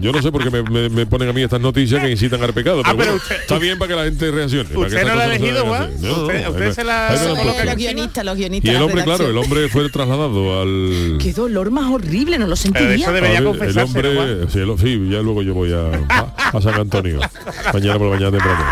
yo 0.00 0.12
no 0.12 0.22
sé 0.22 0.30
por 0.32 0.42
qué 0.42 0.50
me, 0.50 0.62
me- 0.62 0.88
me 0.88 1.06
ponen 1.06 1.28
a 1.28 1.32
mí 1.32 1.42
estas 1.42 1.60
noticias 1.60 2.02
que 2.02 2.10
incitan 2.10 2.42
al 2.42 2.52
pecado, 2.52 2.82
pero, 2.82 2.90
Ah, 2.92 2.96
pero 2.96 3.10
bueno, 3.12 3.14
usted- 3.22 3.36
está 3.40 3.58
bien 3.58 3.78
para 3.78 3.88
que 3.88 3.96
la 3.96 4.04
gente 4.04 4.30
reaccione. 4.30 4.68
para 4.70 4.88
que 4.88 4.94
¿Usted 4.96 5.06
no 5.08 5.14
la 5.14 5.22
ha 5.22 5.26
elegido, 5.26 5.66
Juan? 5.66 5.90
No, 6.00 6.12
¿Usted- 6.26 6.48
usted 6.48 6.66
me- 6.68 6.72
se 6.74 6.84
la-. 6.84 7.64
Los 7.64 7.76
guionistas, 7.76 8.24
los 8.24 8.36
Y 8.36 8.40
guionistas. 8.40 8.70
el 8.72 8.78
la 8.78 8.84
hombre, 8.84 9.04
claro, 9.04 9.26
el 9.28 9.36
hombre 9.38 9.68
fue 9.68 9.88
trasladado 9.90 10.60
al... 10.60 11.18
Qué 11.20 11.32
dolor 11.32 11.70
más 11.70 11.90
horrible, 11.90 12.38
no 12.38 12.46
lo 12.46 12.56
sentiría. 12.56 12.94
eso 12.94 13.12
debería 13.12 13.40
ver, 13.40 13.40
el 13.40 13.46
hombre, 13.78 14.46
sí, 14.50 14.58
el- 14.58 14.78
sí, 14.78 15.08
ya 15.10 15.20
luego 15.20 15.42
yo 15.42 15.54
voy 15.54 15.72
a, 15.72 15.86
a- 16.08 16.34
a 16.56 16.60
San 16.60 16.74
Antonio, 16.74 17.20
mañana 17.72 17.98
por 17.98 18.08
la 18.08 18.14
mañana 18.16 18.30
temprano. 18.38 18.64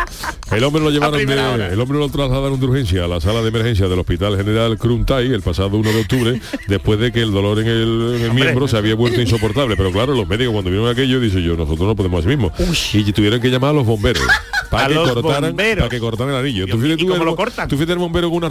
El 0.51 0.65
hombre 0.65 0.83
lo 0.83 0.91
llevaron 0.91 1.21
hora. 1.29 1.69
de, 1.69 1.75
el 1.75 1.81
hombre 1.81 1.99
lo 1.99 2.09
trasladaron 2.09 2.59
de 2.59 2.67
urgencia 2.67 3.05
a 3.05 3.09
la 3.09 3.21
sala 3.21 3.43
de 3.43 3.49
emergencia 3.49 3.87
del 3.87 3.99
Hospital 3.99 4.37
General 4.37 4.79
Krumtai 4.79 5.27
el 5.27 5.43
pasado 5.43 5.77
1 5.77 5.93
de 5.93 6.01
octubre, 6.01 6.41
después 6.69 6.99
de 6.99 7.13
que 7.13 7.21
el 7.21 7.33
dolor 7.33 7.59
en 7.59 7.67
el, 7.67 8.15
en 8.17 8.23
el 8.23 8.33
miembro 8.35 8.67
se 8.67 8.77
había 8.79 8.95
vuelto 8.95 9.21
insoportable. 9.21 9.77
Pero 9.77 9.93
claro, 9.93 10.15
los 10.15 10.27
médicos 10.27 10.55
cuando 10.55 10.71
vieron 10.71 10.89
aquello, 10.89 11.21
dice 11.21 11.43
yo, 11.43 11.57
nosotros 11.57 11.87
no 11.87 11.95
podemos 11.97 12.21
así 12.21 12.29
mismo. 12.29 12.51
Y 12.95 13.13
tuvieron 13.13 13.41
que 13.41 13.51
llamar 13.51 13.71
a 13.71 13.75
los 13.75 13.87
bomberos 13.87 14.23
para 14.71 14.89
que 14.89 14.95
cortaran, 14.95 15.55
para 15.57 15.89
que 15.89 15.99
cortaran 16.01 16.35
el 16.35 16.41
anillo. 16.41 16.67
Dios 16.67 16.77
Tú 16.77 16.83
fíjate 16.83 16.87
mío, 16.87 16.95
¿y 16.95 16.99
tú 16.99 17.13
cómo 17.13 17.23
el 17.23 17.27
lo 17.27 17.37
cortan? 17.37 17.69
tú 17.69 17.77
el 17.79 17.99
bombero 17.99 18.31
con 18.31 18.37
una 18.39 18.49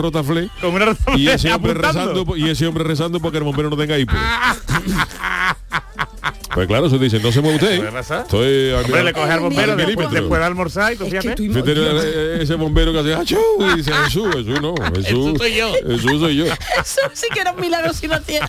Con 0.62 0.74
una 0.76 0.86
razón 0.86 1.20
y 1.20 1.28
ese 1.28 1.52
hombre 1.52 1.72
apuntando. 1.72 2.14
rezando 2.14 2.38
y 2.38 2.50
ese 2.50 2.68
hombre 2.68 2.84
rezando 2.84 3.20
porque 3.20 3.40
el 3.40 3.44
bombero 3.44 3.70
no 3.70 3.78
tenga 3.78 3.98
hipo. 3.98 4.14
Pues 6.58 6.68
claro, 6.68 6.88
eso 6.88 6.98
dice, 6.98 7.20
no 7.20 7.32
se 7.32 7.40
mueve 7.40 7.58
usted. 7.58 8.00
Estoy 8.00 8.72
Hombre, 8.72 9.04
le 9.04 9.14
coge 9.14 9.32
al 9.32 9.42
bombero 9.42 9.74
Al 9.74 9.78
después, 9.78 10.40
de 10.40 10.44
almorzar 10.44 10.92
y 10.92 10.96
tú 10.96 11.06
fíjate. 11.06 11.36
Fíjate 11.36 11.72
eh, 11.76 12.40
ese 12.42 12.56
bombero 12.56 12.92
que 12.92 12.98
hace 12.98 13.14
¡achú! 13.14 13.38
y 13.60 13.78
dice 13.78 13.94
Jesús, 13.94 14.28
Jesús 14.34 14.60
no, 14.60 14.74
Jesús, 14.96 15.06
Jesús 15.06 15.38
soy 15.38 15.54
yo. 15.54 15.72
Jesús 15.72 16.20
soy 16.20 16.36
yo. 16.36 16.46
Eso 16.82 17.02
sí 17.14 17.28
que 17.32 17.42
era 17.42 17.52
un 17.52 17.62
milagro 17.62 17.94
si 17.94 18.08
lo 18.08 18.16
hacía. 18.16 18.48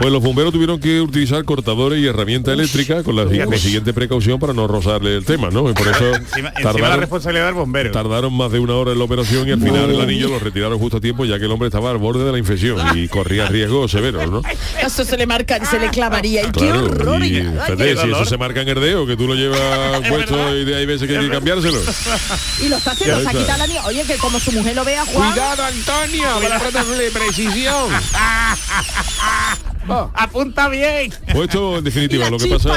Pues 0.00 0.10
los 0.10 0.22
bomberos 0.22 0.50
tuvieron 0.52 0.80
que 0.80 1.00
utilizar 1.02 1.44
cortadores 1.44 2.00
y 2.00 2.06
herramientas 2.06 2.54
eléctricas 2.54 3.02
con 3.04 3.16
la 3.16 3.26
Fíjate. 3.26 3.50
consiguiente 3.50 3.92
precaución 3.92 4.38
para 4.40 4.54
no 4.54 4.66
rozarle 4.66 5.14
el 5.14 5.26
tema, 5.26 5.50
¿no? 5.50 5.68
Y 5.68 5.74
por 5.74 5.88
eso 5.88 6.06
Encima, 6.14 6.48
encima 6.48 6.52
la 6.54 6.72
tardaron, 6.72 7.00
responsabilidad 7.00 7.44
del 7.46 7.54
bombero. 7.54 7.90
tardaron 7.90 8.32
más 8.34 8.50
de 8.50 8.60
una 8.60 8.74
hora 8.76 8.92
en 8.92 8.98
la 8.98 9.04
operación 9.04 9.46
y 9.46 9.52
al 9.52 9.60
final 9.60 9.90
el 9.90 10.00
anillo 10.00 10.28
lo 10.28 10.38
retiraron 10.38 10.78
justo 10.78 10.96
a 10.96 11.00
tiempo 11.00 11.26
ya 11.26 11.38
que 11.38 11.44
el 11.44 11.52
hombre 11.52 11.68
estaba 11.68 11.90
al 11.90 11.98
borde 11.98 12.24
de 12.24 12.32
la 12.32 12.38
infección 12.38 12.78
y 12.96 13.08
corría 13.08 13.46
riesgos 13.48 13.90
severos, 13.90 14.30
¿no? 14.30 14.40
Eso 14.82 15.04
se 15.04 15.16
le 15.18 15.26
marca, 15.26 15.62
se 15.66 15.78
le 15.78 15.90
clavaría. 15.90 16.42
Y 16.42 16.46
qué 16.46 16.60
Claro, 16.60 16.84
horror. 16.84 17.22
y, 17.24 17.36
Ay, 17.36 17.42
fíjate, 17.42 17.76
qué 17.76 17.96
si 17.96 18.10
eso 18.10 18.24
se 18.24 18.38
marca 18.38 18.62
en 18.62 18.68
el 18.68 18.80
dedo, 18.80 19.06
que 19.06 19.16
tú 19.16 19.26
lo 19.26 19.34
llevas 19.34 19.58
puesto 20.08 20.34
verdad. 20.36 20.54
y 20.54 20.64
de 20.64 20.76
ahí 20.76 20.86
veces 20.86 21.06
que 21.08 21.16
hay 21.18 21.26
que 21.26 21.30
cambiárselo. 21.30 21.78
Y 22.64 22.68
lo 22.68 22.76
está 22.76 22.92
haciendo, 22.92 23.16
Ya 23.22 23.30
se 23.30 23.36
ha 23.36 23.40
quitado 23.40 23.58
la 23.58 23.66
niña. 23.66 23.84
Oye, 23.86 24.02
que 24.06 24.16
como 24.16 24.38
su 24.40 24.52
mujer 24.52 24.76
lo 24.76 24.84
vea, 24.84 25.04
Juan. 25.04 25.30
Cuidado, 25.32 25.62
Antonio, 25.64 26.26
con 26.34 26.48
la 26.50 26.84
de 26.96 27.10
precisión. 27.10 27.90
Ah. 29.90 30.10
Apunta 30.14 30.68
bien. 30.68 31.12
Pues 31.32 31.48
esto 31.48 31.78
en 31.78 31.84
definitiva 31.84 32.30
lo 32.30 32.38
que 32.38 32.46
pasa 32.46 32.70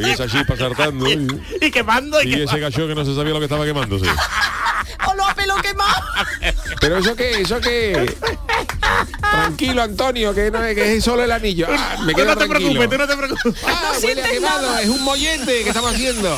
y 0.00 0.10
esa 0.10 0.26
chispa 0.28 0.56
saltando 0.56 1.08
y, 1.10 1.28
Y 1.60 1.70
quemando 1.70 2.22
y, 2.22 2.28
y 2.28 2.32
ese 2.34 2.44
quemando. 2.56 2.60
gallo 2.70 2.88
que 2.88 2.94
no 2.94 3.04
se 3.04 3.14
sabía 3.14 3.32
lo 3.32 3.38
que 3.38 3.44
estaba 3.46 3.64
quemándose. 3.64 4.06
¡O 5.06 5.14
lo 5.14 5.24
pelo 5.36 5.54
quemado! 5.56 6.02
Pero 6.80 6.98
eso 6.98 7.14
qué, 7.16 7.40
eso 7.42 7.60
qué. 7.60 8.14
Tranquilo, 9.20 9.82
Antonio, 9.82 10.34
que 10.34 10.50
no 10.50 10.62
es 10.64 10.74
que 10.74 10.96
es 10.96 11.04
solo 11.04 11.22
el 11.24 11.30
anillo. 11.32 11.66
Ah, 11.70 11.96
me 12.04 12.12
Tú 12.12 12.16
quedo 12.18 12.26
no 12.34 12.36
te 12.36 12.46
tranquilo. 12.48 12.72
preocupes, 12.80 12.90
tú 12.90 12.98
no 12.98 13.06
te 13.08 13.16
preocupes. 13.16 13.64
Ah, 13.66 13.92
No 13.94 13.98
huele 14.06 14.22
a 14.22 14.28
quemado, 14.30 14.62
nada. 14.62 14.82
es 14.82 14.88
un 14.88 15.02
mollete 15.04 15.62
que 15.62 15.68
estamos 15.68 15.94
haciendo. 15.94 16.36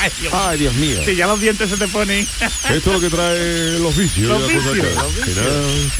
Ay, 0.00 0.10
Dios. 0.20 0.34
Ay, 0.34 0.58
Dios 0.58 0.74
mío. 0.74 1.00
Si 1.04 1.16
ya 1.16 1.26
los 1.26 1.40
dientes 1.40 1.68
se 1.70 1.76
te 1.76 1.88
ponen. 1.88 2.26
Esto 2.40 2.74
es 2.74 2.86
lo 2.86 3.00
que 3.00 3.10
trae 3.10 3.78
los 3.78 3.96
vicios. 3.96 4.28
Los 4.40 4.48
vicios, 4.48 4.64
los 4.94 5.16
vicios. 5.16 5.92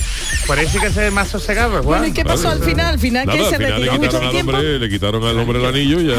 Hay 0.57 0.67
que 0.67 0.91
ser 0.91 1.13
más 1.13 1.29
sosegado, 1.29 1.71
Juan. 1.73 1.85
Bueno, 1.85 2.07
¿y 2.07 2.13
qué 2.13 2.25
pasó 2.25 2.49
al 2.49 2.63
final? 2.63 2.87
Al 2.95 2.99
final 2.99 3.27
Nada, 3.27 3.39
que 3.39 3.45
al 3.45 3.51
se 3.51 3.57
final 3.57 3.71
le 3.71 3.77
retiró 3.77 3.93
mucho 3.99 4.09
quitaron, 4.09 4.27
al 4.27 4.33
tiempo. 4.33 4.53
hombre, 4.53 4.79
le 4.79 4.89
quitaron 4.89 5.25
al 5.25 5.39
hombre 5.39 5.59
el 5.59 5.67
anillo 5.67 6.01
y 6.01 6.07
ya. 6.07 6.17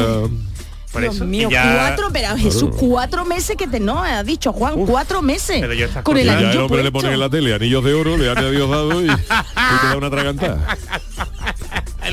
Por 0.92 1.02
Dios 1.04 1.16
eso. 1.18 1.26
mío, 1.26 1.50
ya- 1.52 1.76
cuatro, 1.76 2.10
pero 2.12 2.36
Jesús, 2.36 2.70
cuatro 2.76 3.24
meses 3.24 3.56
que 3.56 3.68
te 3.68 3.80
no 3.80 4.04
ha 4.04 4.24
dicho 4.24 4.52
Juan, 4.52 4.74
cuatro 4.88 5.22
meses. 5.22 5.58
Pero 5.62 5.74
yo 5.76 5.88
con 6.02 6.18
el 6.18 6.26
cosas- 6.26 6.26
ya 6.26 6.40
el 6.40 6.46
anillo 6.48 6.66
hombre 6.66 6.82
le 6.84 6.92
puesto. 6.92 7.06
ponen 7.08 7.14
en 7.14 7.20
la 7.20 7.30
tele 7.30 7.54
anillos 7.54 7.84
de 7.84 7.94
oro, 7.94 8.18
le 8.18 8.28
han 8.30 8.38
a 8.40 8.50
Dios 8.50 8.68
dado 8.70 9.00
y, 9.02 9.06
y 9.06 9.08
te 9.08 9.88
da 9.88 9.96
una 9.98 10.10
tragantada. 10.10 10.78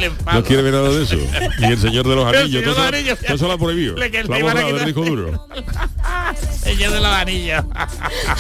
El. 0.03 0.13
No 0.33 0.45
quiere 0.45 0.63
ver 0.63 0.73
nada 0.75 0.89
de 0.91 1.03
eso. 1.05 1.17
Y 1.59 1.65
el 1.65 1.79
señor 1.81 2.07
de 2.09 2.15
los 2.17 2.29
El 2.33 2.39
anillos, 2.41 2.61
señor 2.63 2.75
todo 2.75 2.85
de 2.85 2.91
los 2.93 3.01
eso- 3.01 3.11
anillos. 3.13 3.19
todo 3.27 3.35
eso 3.37 3.47
lo 3.47 3.53
ha 3.53 3.59
prohibido. 3.59 3.97
Le 3.97 4.11
que 4.11 4.23
Lo 4.25 4.35
ha 4.35 4.37
le 4.37 4.41
iban 4.43 4.57
a 4.57 4.61
borrado 4.63 4.67
del 4.67 4.87
quitar. 4.87 4.87
disco 4.87 5.05
duro. 5.05 5.49
El 6.67 6.79
de 6.79 6.89
los 6.91 7.05
anillos. 7.07 7.65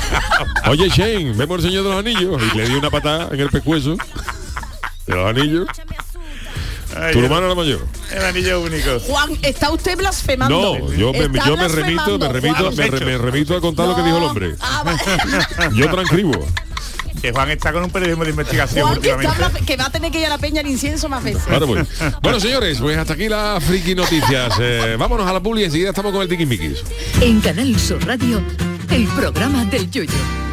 Oye, 0.68 0.88
Shane, 0.88 1.32
vemos 1.34 1.58
el 1.58 1.70
señor 1.70 1.84
de 1.84 1.90
los 1.90 1.98
anillos. 1.98 2.42
Y 2.54 2.56
le 2.56 2.68
dio 2.68 2.78
una 2.78 2.90
patada 2.90 3.28
en 3.32 3.40
el 3.40 3.48
pescuezo. 3.50 3.96
De 5.06 5.14
los 5.14 5.30
anillos. 5.30 5.66
Ay, 6.96 7.12
Tu 7.12 7.18
el- 7.18 7.24
hermano 7.26 7.46
era 7.46 7.54
mayor. 7.54 7.86
El 8.10 8.24
anillo 8.24 8.60
único. 8.60 8.98
Juan, 9.00 9.30
está 9.42 9.70
usted 9.70 9.96
blasfemando. 9.96 10.78
No, 10.78 10.92
yo 10.94 11.12
me, 11.12 11.24
Está 11.24 11.46
yo 11.46 11.56
me 11.56 11.68
remito, 11.68 12.18
me 12.18 12.28
remito, 12.28 12.54
Juan. 12.56 12.76
me, 12.76 12.86
re- 12.88 13.06
me 13.06 13.18
remito 13.18 13.56
a 13.56 13.60
contar 13.60 13.86
lo 13.88 13.94
que 13.96 14.02
dijo 14.02 14.16
el 14.18 14.22
hombre. 14.24 14.54
Ah, 14.60 14.96
Yo 15.74 15.88
transcribo. 15.90 16.32
Que 17.26 17.32
Juan 17.32 17.50
está 17.50 17.72
con 17.72 17.82
un 17.82 17.90
periodismo 17.90 18.22
de 18.22 18.30
investigación 18.30 18.86
Juan, 18.86 19.00
que, 19.00 19.76
va 19.76 19.86
a 19.86 19.90
tener 19.90 20.12
que 20.12 20.20
ir 20.20 20.26
a 20.26 20.28
la 20.28 20.38
peña 20.38 20.60
al 20.60 20.68
incienso 20.68 21.08
más 21.08 21.24
veces. 21.24 21.42
Claro, 21.42 21.66
pues. 21.66 21.88
Bueno, 22.22 22.38
señores, 22.38 22.78
pues 22.78 22.96
hasta 22.96 23.14
aquí 23.14 23.28
las 23.28 23.64
friki 23.64 23.96
noticias. 23.96 24.54
Eh, 24.60 24.94
vámonos 24.96 25.26
a 25.26 25.32
la 25.32 25.42
publi 25.42 25.62
y 25.62 25.64
enseguida 25.64 25.88
estamos 25.88 26.12
con 26.12 26.22
el 26.22 26.28
tiquismiquis. 26.28 26.84
En 27.20 27.40
Canal 27.40 27.76
Sur 27.80 28.06
Radio, 28.06 28.40
el 28.90 29.08
programa 29.08 29.64
del 29.64 29.90
Yoyo. 29.90 30.45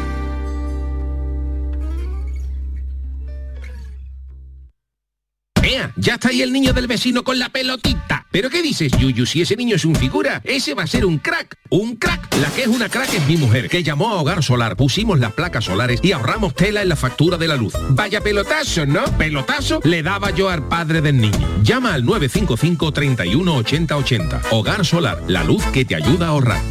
Ya 5.96 6.14
está 6.14 6.28
ahí 6.28 6.42
el 6.42 6.52
niño 6.52 6.72
del 6.72 6.86
vecino 6.86 7.24
con 7.24 7.38
la 7.38 7.48
pelotita. 7.48 8.26
¿Pero 8.30 8.50
qué 8.50 8.62
dices, 8.62 8.92
Yuyu? 8.92 9.26
Si 9.26 9.42
ese 9.42 9.56
niño 9.56 9.76
es 9.76 9.84
un 9.84 9.94
figura, 9.94 10.40
ese 10.44 10.74
va 10.74 10.82
a 10.82 10.86
ser 10.86 11.04
un 11.04 11.18
crack. 11.18 11.56
Un 11.70 11.96
crack. 11.96 12.34
La 12.40 12.48
que 12.50 12.62
es 12.62 12.66
una 12.66 12.88
crack 12.88 13.14
es 13.14 13.26
mi 13.26 13.36
mujer, 13.36 13.68
que 13.68 13.82
llamó 13.82 14.10
a 14.10 14.14
Hogar 14.14 14.42
Solar. 14.42 14.76
Pusimos 14.76 15.20
las 15.20 15.32
placas 15.32 15.64
solares 15.64 16.00
y 16.02 16.12
ahorramos 16.12 16.54
tela 16.54 16.82
en 16.82 16.88
la 16.88 16.96
factura 16.96 17.36
de 17.36 17.48
la 17.48 17.56
luz. 17.56 17.74
Vaya 17.90 18.20
pelotazo, 18.20 18.86
¿no? 18.86 19.04
Pelotazo 19.18 19.80
le 19.84 20.02
daba 20.02 20.30
yo 20.30 20.48
al 20.48 20.66
padre 20.66 21.00
del 21.00 21.20
niño. 21.20 21.62
Llama 21.62 21.94
al 21.94 22.04
955 22.04 22.92
31 22.92 23.54
80 23.54 23.96
80. 23.96 24.42
Hogar 24.50 24.84
Solar, 24.84 25.22
la 25.28 25.44
luz 25.44 25.64
que 25.66 25.84
te 25.84 25.94
ayuda 25.94 26.26
a 26.26 26.30
ahorrar. 26.30 26.62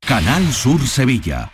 Canal 0.00 0.52
Sur 0.52 0.86
Sevilla. 0.86 1.52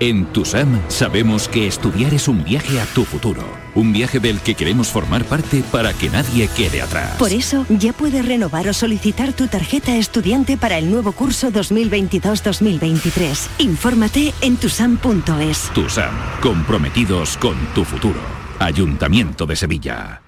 En 0.00 0.26
TUSAM 0.32 0.80
sabemos 0.88 1.48
que 1.48 1.66
estudiar 1.66 2.14
es 2.14 2.28
un 2.28 2.44
viaje 2.44 2.80
a 2.80 2.86
tu 2.86 3.04
futuro, 3.04 3.42
un 3.74 3.92
viaje 3.92 4.20
del 4.20 4.40
que 4.40 4.54
queremos 4.54 4.88
formar 4.88 5.24
parte 5.24 5.62
para 5.70 5.92
que 5.92 6.08
nadie 6.08 6.48
quede 6.48 6.82
atrás. 6.82 7.16
Por 7.18 7.32
eso, 7.32 7.66
ya 7.68 7.92
puedes 7.92 8.24
renovar 8.24 8.68
o 8.68 8.72
solicitar 8.72 9.32
tu 9.32 9.46
tarjeta 9.48 9.96
estudiante 9.96 10.56
para 10.56 10.78
el 10.78 10.90
nuevo 10.90 11.12
curso 11.12 11.50
2022-2023. 11.50 13.48
Infórmate 13.58 14.34
en 14.40 14.56
tusam.es. 14.56 15.70
TUSAM, 15.74 16.14
comprometidos 16.40 17.36
con 17.36 17.56
tu 17.74 17.84
futuro. 17.84 18.20
Ayuntamiento 18.58 19.46
de 19.46 19.56
Sevilla. 19.56 20.27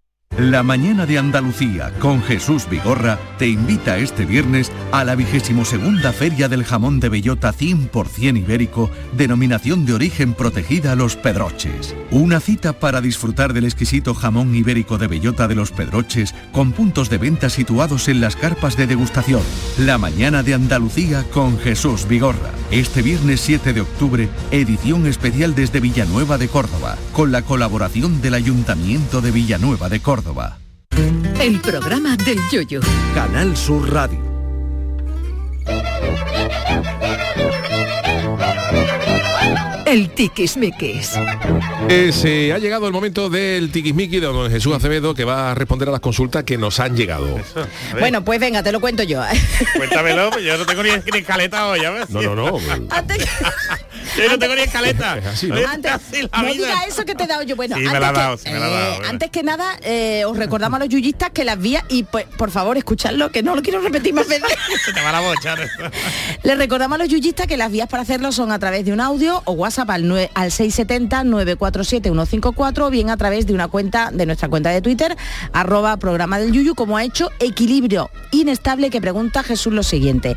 La 0.37 0.63
mañana 0.63 1.05
de 1.05 1.17
Andalucía 1.17 1.91
con 1.99 2.23
Jesús 2.23 2.65
Vigorra 2.69 3.19
te 3.37 3.49
invita 3.49 3.97
este 3.97 4.25
viernes 4.25 4.71
a 4.93 5.03
la 5.03 5.15
vigésimo 5.15 5.65
segunda 5.65 6.13
Feria 6.13 6.47
del 6.47 6.63
Jamón 6.63 7.01
de 7.01 7.09
Bellota 7.09 7.53
100% 7.53 8.37
ibérico, 8.37 8.89
denominación 9.11 9.85
de 9.85 9.93
origen 9.93 10.33
protegida 10.33 10.95
Los 10.95 11.17
Pedroches. 11.17 11.93
Una 12.11 12.39
cita 12.39 12.79
para 12.79 13.01
disfrutar 13.01 13.51
del 13.51 13.65
exquisito 13.65 14.13
jamón 14.13 14.55
ibérico 14.55 14.97
de 14.97 15.07
Bellota 15.07 15.49
de 15.49 15.55
Los 15.55 15.71
Pedroches 15.71 16.33
con 16.53 16.71
puntos 16.71 17.09
de 17.09 17.17
venta 17.17 17.49
situados 17.49 18.07
en 18.07 18.21
las 18.21 18.37
carpas 18.37 18.77
de 18.77 18.87
degustación. 18.87 19.41
La 19.79 19.97
mañana 19.97 20.43
de 20.43 20.53
Andalucía 20.53 21.25
con 21.33 21.59
Jesús 21.59 22.07
Vigorra. 22.07 22.51
Este 22.71 23.01
viernes 23.01 23.41
7 23.41 23.73
de 23.73 23.81
octubre, 23.81 24.29
edición 24.51 25.07
especial 25.07 25.55
desde 25.55 25.81
Villanueva 25.81 26.37
de 26.37 26.47
Córdoba, 26.47 26.95
con 27.11 27.33
la 27.33 27.41
colaboración 27.41 28.21
del 28.21 28.35
Ayuntamiento 28.35 29.19
de 29.19 29.31
Villanueva 29.31 29.89
de 29.89 29.99
Córdoba. 29.99 30.20
El 31.39 31.59
programa 31.59 32.15
del 32.15 32.37
Yoyo. 32.51 32.81
Canal 33.15 33.57
Sur 33.57 33.91
Radio. 33.91 34.19
El 39.85 40.09
tiquismiquis. 40.11 41.11
Eh, 41.89 42.11
se 42.13 42.53
ha 42.53 42.59
llegado 42.59 42.87
el 42.87 42.93
momento 42.93 43.29
del 43.29 43.71
tiquismiqui 43.71 44.19
de 44.19 44.27
don 44.27 44.49
Jesús 44.49 44.73
Acevedo 44.75 45.13
que 45.13 45.25
va 45.25 45.51
a 45.51 45.55
responder 45.55 45.89
a 45.89 45.91
las 45.91 45.99
consultas 45.99 46.43
que 46.43 46.57
nos 46.57 46.79
han 46.79 46.95
llegado. 46.95 47.39
Bueno, 47.99 48.23
pues 48.23 48.39
venga, 48.39 48.63
te 48.63 48.71
lo 48.71 48.79
cuento 48.79 49.03
yo. 49.03 49.21
Cuéntamelo, 49.75 50.29
pues 50.29 50.45
yo 50.45 50.57
no 50.57 50.65
tengo 50.65 50.83
ni, 50.83 50.91
ni 50.91 51.17
escaleta 51.17 51.67
hoy, 51.67 51.83
a 51.83 51.89
ver. 51.89 52.09
No, 52.09 52.21
no, 52.21 52.35
no. 52.35 52.59
Antes, 52.89 53.27
Yo 54.23 54.29
no 54.29 54.39
tengo 54.39 54.55
ni 54.55 54.61
escaleta. 54.61 55.13
Así, 55.31 55.47
¿no? 55.47 55.57
Es 55.57 55.67
antes- 55.67 55.91
no 56.31 56.53
diga 56.53 56.83
eso 56.87 57.03
que 57.05 57.15
te 57.15 57.23
he 57.23 57.27
dado 57.27 57.43
yo. 57.43 57.55
Bueno, 57.55 57.75
Sí, 57.77 57.83
me 57.83 57.99
la 57.99 58.09
ha 58.09 58.13
que, 58.13 58.19
dado, 58.19 58.37
sí, 58.37 58.49
me 58.49 58.59
la 58.59 58.65
ha 58.65 58.69
dado, 58.69 58.85
eh, 58.85 58.89
bueno. 58.97 59.09
antes 59.09 59.29
que 59.31 59.43
nada, 59.43 59.77
eh, 59.83 60.23
os 60.27 60.37
recordamos 60.37 60.77
a 60.77 60.79
los 60.83 60.89
yuyistas 60.89 61.29
que 61.31 61.43
las 61.45 61.59
vías, 61.59 61.83
y 61.89 62.03
pues, 62.03 62.25
por 62.37 62.51
favor, 62.51 62.77
escuchadlo, 62.77 63.31
que 63.31 63.43
no 63.43 63.55
lo 63.55 63.61
quiero 63.61 63.81
repetir 63.81 64.13
más 64.13 64.27
veces. 64.27 64.49
Se 64.85 64.93
te 64.93 65.01
va 65.01 65.11
la 65.11 65.19
bocha. 65.21 65.55
Les 66.43 66.57
recordamos 66.57 66.95
a 66.95 66.99
los 66.99 67.09
yuyistas 67.09 67.47
que 67.47 67.57
las 67.57 67.71
vías 67.71 67.87
para 67.87 68.03
hacerlo 68.03 68.31
son 68.31 68.51
a 68.51 68.59
través 68.59 68.85
de 68.85 68.93
un 68.93 69.01
audio 69.01 69.41
o 69.45 69.51
WhatsApp 69.53 69.89
al, 69.91 70.03
nue- 70.05 70.29
al 70.33 70.51
670-947-154 70.51 72.81
o 72.85 72.89
bien 72.89 73.09
a 73.09 73.17
través 73.17 73.45
de 73.47 73.53
una 73.53 73.67
cuenta, 73.67 74.09
de 74.11 74.25
nuestra 74.25 74.49
cuenta 74.49 74.69
de 74.69 74.81
Twitter, 74.81 75.15
arroba 75.53 75.97
programa 75.97 76.39
del 76.39 76.51
Yuyu, 76.51 76.75
como 76.75 76.97
ha 76.97 77.03
hecho 77.03 77.29
Equilibrio 77.39 78.09
Inestable, 78.31 78.89
que 78.89 79.01
pregunta 79.01 79.43
Jesús 79.43 79.73
lo 79.73 79.83
siguiente. 79.83 80.35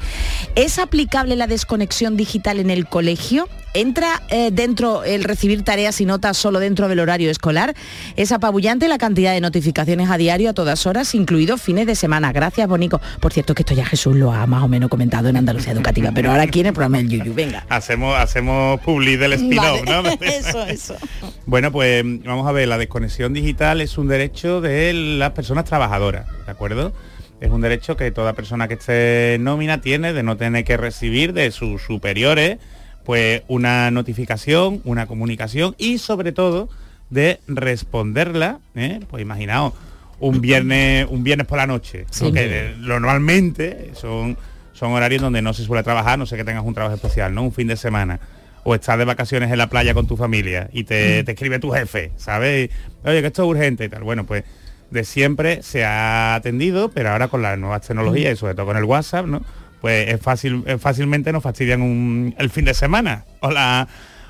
¿Es 0.55 0.79
aplicable 0.79 1.37
la 1.37 1.47
desconexión 1.47 2.17
digital 2.17 2.59
en 2.59 2.71
el 2.71 2.87
colegio? 2.87 3.49
¿Entra 3.77 4.23
eh, 4.29 4.51
dentro 4.53 5.03
el 5.03 5.25
recibir 5.25 5.65
tareas 5.65 6.01
y 6.01 6.05
notas 6.05 6.37
solo 6.37 6.61
dentro 6.61 6.87
del 6.87 7.01
horario 7.01 7.29
escolar? 7.29 7.75
Es 8.15 8.31
apabullante 8.31 8.87
la 8.87 8.99
cantidad 8.99 9.33
de 9.33 9.41
notificaciones 9.41 10.11
a 10.11 10.17
diario 10.17 10.51
a 10.51 10.53
todas 10.53 10.87
horas, 10.87 11.13
incluidos 11.17 11.61
fines 11.61 11.85
de 11.89 11.97
semana. 11.97 12.33
Gracias, 12.33 12.69
Bonico. 12.69 13.01
Por 13.19 13.33
cierto, 13.33 13.53
que 13.53 13.63
esto 13.63 13.75
ya 13.75 13.85
Jesús 13.85 14.15
lo 14.15 14.33
ha 14.33 14.47
más 14.47 14.63
o 14.63 14.69
menos 14.69 14.89
comentado 14.89 15.29
en 15.29 15.37
Andalucía 15.37 15.73
Educativa, 15.73 16.13
pero 16.15 16.31
ahora 16.31 16.45
aquí 16.45 16.61
en 16.61 16.67
el 16.67 16.73
programa 16.73 16.99
del 16.99 17.09
Yuyu. 17.09 17.35
Venga. 17.35 17.67
Hacemos, 17.69 18.17
hacemos 18.17 18.79
publi 18.83 19.17
del 19.17 19.33
spin-off, 19.33 19.85
Vale. 19.85 20.03
¿no? 20.03 20.09
eso, 20.25 20.65
eso. 20.67 20.97
Bueno, 21.45 21.73
pues 21.73 22.05
vamos 22.25 22.47
a 22.47 22.53
ver, 22.53 22.69
la 22.69 22.79
desconexión 22.79 23.33
digital 23.33 23.81
es 23.81 23.99
un 23.99 24.07
derecho 24.07 24.61
de 24.61 24.93
las 24.93 25.33
personas 25.33 25.65
trabajadoras, 25.65 26.29
¿de 26.47 26.53
acuerdo? 26.53 26.93
Es 27.41 27.51
un 27.51 27.61
derecho 27.61 27.97
que 27.97 28.13
toda 28.13 28.35
persona 28.35 28.69
que 28.69 28.75
esté 28.75 29.37
nómina 29.41 29.81
tiene 29.81 30.13
de 30.13 30.23
no 30.23 30.37
tener 30.37 30.65
que 30.65 30.77
recibir 30.77 31.33
de 31.33 31.51
sus 31.51 31.83
superiores 31.83 32.59
pues 33.05 33.43
una 33.49 33.91
notificación, 33.91 34.81
una 34.85 35.07
comunicación 35.07 35.75
y 35.79 35.99
sobre 35.99 36.33
todo 36.33 36.69
de 37.11 37.41
responderla, 37.47 38.59
¿eh? 38.75 39.01
pues 39.11 39.23
imaginaos, 39.23 39.75
un 40.21 40.41
viernes, 40.41 41.07
un 41.11 41.23
viernes 41.23 41.47
por 41.47 41.59
la 41.59 41.67
noche, 41.67 42.07
Sí. 42.11 42.33
que 42.33 42.41
eh, 42.71 42.75
normalmente 42.79 43.91
son, 43.95 44.37
son 44.73 44.93
horarios 44.93 45.21
donde 45.23 45.43
no 45.43 45.53
se 45.53 45.65
suele 45.65 45.83
trabajar, 45.83 46.19
no 46.19 46.27
sé 46.27 46.37
que 46.37 46.45
tengas 46.45 46.65
un 46.65 46.75
trabajo 46.75 46.95
especial, 46.97 47.35
¿no? 47.35 47.43
Un 47.43 47.53
fin 47.53 47.67
de 47.69 47.77
semana. 47.77 48.21
O 48.67 48.75
estás 48.75 48.97
de 48.97 49.05
vacaciones 49.05 49.53
en 49.53 49.59
la 49.59 49.69
playa 49.69 49.93
con 49.93 50.07
tu 50.07 50.17
familia 50.17 50.71
y 50.73 50.85
te, 50.85 51.23
te 51.25 51.33
escribe 51.33 51.59
tu 51.59 51.71
jefe, 51.71 52.13
¿sabes? 52.17 52.71
Y, 52.71 53.07
Oye, 53.09 53.21
que 53.21 53.27
esto 53.27 53.43
es 53.43 53.49
urgente 53.51 53.85
y 53.85 53.89
tal. 53.91 54.03
Bueno, 54.05 54.25
pues 54.25 54.45
de 54.91 55.05
siempre 55.05 55.63
se 55.63 55.85
ha 55.85 56.35
atendido, 56.35 56.89
pero 56.91 57.11
ahora 57.11 57.29
con 57.29 57.43
las 57.43 57.59
nuevas 57.59 57.83
tecnologías 57.87 58.33
y 58.33 58.37
sobre 58.37 58.55
todo 58.55 58.65
con 58.67 58.77
el 58.79 58.85
WhatsApp, 58.85 59.27
¿no? 59.27 59.43
Pues 59.85 60.09
es 60.09 60.19
fácil, 60.23 60.65
fácilmente 60.79 61.31
nos 61.31 61.43
fastidian 61.43 62.35
el 62.39 62.49
fin 62.49 62.65
de 62.65 62.73
semana 62.73 63.27
o, 63.41 63.51
la- 63.51 63.87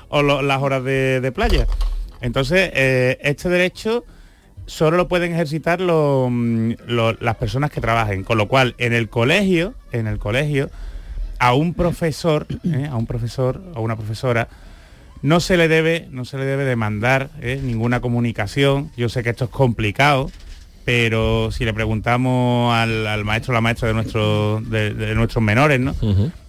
o 0.09 0.21
las 0.21 0.61
horas 0.61 0.83
de, 0.83 1.31
playa. 1.33 1.65
Entonces, 2.19 2.71
eh, 2.73 3.17
este 3.21 3.47
derecho 3.47 4.03
solo 4.65 4.97
lo 4.97 5.07
pueden 5.07 5.31
ejercitar 5.31 5.79
mm, 5.79 6.73
las 7.21 7.35
personas 7.37 7.71
que 7.71 7.79
trabajen, 7.79 8.25
con 8.25 8.37
lo 8.37 8.49
cual 8.49 8.75
en 8.79 8.91
el 8.91 9.07
colegio, 9.07 9.75
en 9.93 10.07
el 10.07 10.19
colegio, 10.19 10.69
a 11.39 11.53
un 11.53 11.73
profesor, 11.73 12.47
¿eh? 12.65 12.89
a 12.91 12.97
un 12.97 13.05
profesor 13.05 13.61
o 13.75 13.81
una 13.81 13.95
profesora, 13.95 14.49
no 15.21 15.39
se 15.39 15.55
le 15.55 15.69
debe, 15.69 16.09
no 16.11 16.25
se 16.25 16.37
le 16.37 16.43
debe 16.43 16.65
demandar 16.65 17.29
¿eh? 17.41 17.61
ninguna 17.63 18.01
comunicación. 18.01 18.91
Yo 18.97 19.07
sé 19.07 19.23
que 19.23 19.29
esto 19.29 19.45
es 19.45 19.51
complicado, 19.51 20.29
pero 20.85 21.51
si 21.51 21.65
le 21.65 21.73
preguntamos 21.73 22.73
al, 22.73 23.07
al 23.07 23.25
maestro 23.25 23.51
o 23.51 23.55
la 23.55 23.61
maestra 23.61 23.87
de, 23.87 23.95
nuestro, 23.95 24.61
de, 24.61 24.93
de 24.93 25.15
nuestros 25.15 25.43
menores, 25.43 25.79
¿no? 25.79 25.95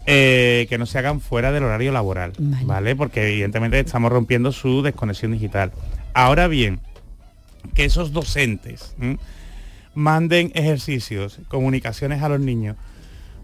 Eh, 0.05 0.67
que 0.69 0.77
no 0.79 0.85
se 0.87 0.99
hagan 0.99 1.21
fuera 1.21 1.51
del 1.53 1.65
horario 1.65 1.91
laboral, 1.91 2.33
¿vale? 2.39 2.95
Porque 2.95 3.27
evidentemente 3.33 3.81
estamos 3.81 4.13
rompiendo 4.13 4.53
su 4.53 4.83
desconexión 4.83 5.33
digital. 5.33 5.73
Ahora 6.13 6.49
bien, 6.49 6.81
que 7.75 7.87
esos 7.87 8.13
docentes 8.13 8.95
¿m? 9.01 9.19
manden 9.95 10.53
ejercicios, 10.55 11.41
comunicaciones 11.49 12.23
a 12.23 12.29
los 12.29 12.39
niños 12.41 12.77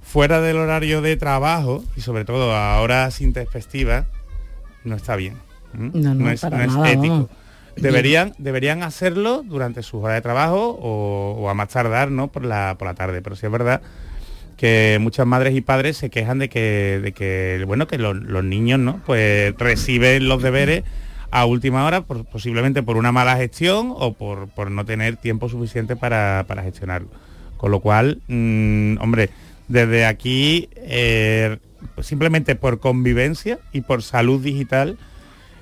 fuera 0.03 0.41
del 0.41 0.59
horario 0.59 1.01
de 1.01 1.17
trabajo 1.17 1.83
y 1.97 2.03
sobre 2.03 2.25
todo 2.25 2.55
a 2.55 2.81
horas 2.81 3.21
intempestivas, 3.23 4.07
no 4.85 4.95
está 4.95 5.17
bien. 5.17 5.37
¿m? 5.75 5.91
No, 5.95 6.15
no, 6.15 6.31
es, 6.31 6.43
para 6.43 6.59
no 6.59 6.65
es 6.65 6.73
nada, 6.75 6.91
ético. 6.91 7.09
vamos. 7.09 7.31
Deberían, 7.77 8.35
deberían 8.39 8.83
hacerlo 8.83 9.43
durante 9.45 9.83
sus 9.83 10.03
horas 10.03 10.17
de 10.17 10.23
trabajo 10.23 10.79
o, 10.81 11.49
a 11.49 11.55
más 11.55 11.69
tardar, 11.69 12.11
¿no? 12.11 12.29
Por 12.29 12.45
la, 12.45 12.77
por 12.79 12.87
la 12.89 12.95
tarde. 12.95 13.23
Pero 13.23 13.37
sí 13.37 13.47
es 13.47 13.53
verdad 13.53 13.83
que 14.57 14.99
muchas 15.01 15.27
madres 15.27 15.55
y 15.57 15.61
padres 15.61 15.97
se 15.97 16.11
quejan 16.11 16.39
de 16.39 16.49
que, 16.49 17.01
de 17.03 17.13
que 17.13 17.65
bueno, 17.67 17.89
que 17.89 17.99
los, 17.99 18.45
niños, 18.45 18.79
¿no? 18.79 19.01
Pues 19.05 19.55
reciben 19.59 20.29
los 20.29 20.43
deberes 20.43 20.85
a 21.31 21.47
última 21.47 21.85
hora, 21.87 22.03
posiblemente 22.03 22.83
por 22.83 22.97
una 22.97 23.11
mala 23.11 23.37
gestión 23.37 23.93
o 23.97 24.13
por, 24.13 24.49
por 24.49 24.71
no 24.71 24.85
tener 24.85 25.17
tiempo 25.17 25.49
suficiente 25.49 25.97
para, 25.97 26.45
para 26.47 26.63
gestionarlo. 26.63 27.09
Con 27.57 27.71
lo 27.71 27.81
cual, 27.81 28.21
mm, 28.29 28.99
hombre, 29.01 29.31
desde 29.67 30.05
aquí, 30.05 30.69
eh, 30.77 31.59
simplemente 32.01 32.55
por 32.55 32.81
convivencia 32.81 33.59
y 33.73 33.81
por 33.81 34.03
salud 34.03 34.43
digital, 34.43 34.99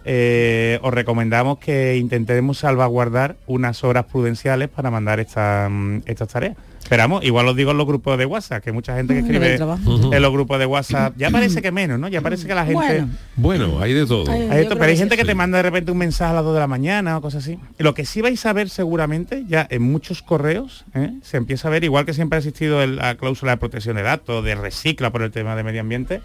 eh, 0.05 0.79
os 0.83 0.93
recomendamos 0.95 1.59
que 1.59 1.97
intentemos 1.97 2.59
salvaguardar 2.59 3.37
unas 3.47 3.85
horas 3.85 4.07
prudenciales 4.07 4.69
para 4.69 4.91
mandar 4.91 5.21
esta, 5.21 5.69
mm, 5.71 6.03
estas 6.07 6.29
tareas. 6.29 6.57
Esperamos, 6.83 7.23
igual 7.25 7.47
os 7.47 7.55
digo 7.55 7.71
en 7.71 7.77
los 7.79 7.87
grupos 7.87 8.19
de 8.19 8.27
WhatsApp, 8.27 8.65
que 8.65 8.73
mucha 8.73 8.97
gente 8.97 9.15
que 9.15 9.21
Mm, 9.23 9.25
escribe 9.27 9.55
en 9.55 10.23
los 10.23 10.33
grupos 10.33 10.59
de 10.59 10.67
WhatsApp, 10.67 11.15
ya 11.17 11.31
parece 11.31 11.63
que 11.63 11.71
menos, 11.71 12.01
¿no? 12.01 12.09
Ya 12.09 12.21
parece 12.21 12.49
que 12.49 12.55
la 12.55 12.65
gente... 12.65 12.75
Bueno. 12.81 13.09
Bueno, 13.37 13.81
hay 13.81 13.93
de 13.93 14.07
todo. 14.07 14.29
Ay, 14.33 14.49
Hay 14.51 14.63
esto, 14.63 14.75
pero 14.75 14.87
hay 14.87 14.95
que 14.95 14.99
gente 14.99 15.15
sí. 15.15 15.21
que 15.21 15.27
te 15.27 15.35
manda 15.37 15.59
de 15.59 15.63
repente 15.63 15.93
un 15.93 15.99
mensaje 15.99 16.33
a 16.33 16.35
las 16.35 16.45
2 16.45 16.55
de 16.55 16.61
la 16.61 16.67
mañana 16.67 17.19
o 17.19 17.21
cosas 17.21 17.45
así. 17.45 17.59
Lo 17.79 17.95
que 17.95 18.05
sí 18.07 18.23
vais 18.23 18.45
a 18.45 18.53
ver 18.53 18.71
seguramente, 18.71 19.45
ya 19.47 19.67
en 19.71 19.83
muchos 19.83 20.23
correos, 20.23 20.85
¿eh? 20.95 21.13
se 21.23 21.37
empieza 21.37 21.69
a 21.69 21.71
ver, 21.71 21.85
igual 21.85 22.07
que 22.07 22.15
siempre 22.15 22.37
ha 22.37 22.41
existido 22.41 22.83
el- 22.83 22.97
la 22.97 23.15
cláusula 23.15 23.53
de 23.53 23.59
protección 23.59 23.95
de 23.97 24.03
datos, 24.03 24.45
de 24.45 24.57
recicla 24.57 25.11
por 25.11 25.23
el 25.23 25.31
tema 25.31 25.55
de 25.55 25.63
medio 25.63 25.83
ambiente, 25.83 26.21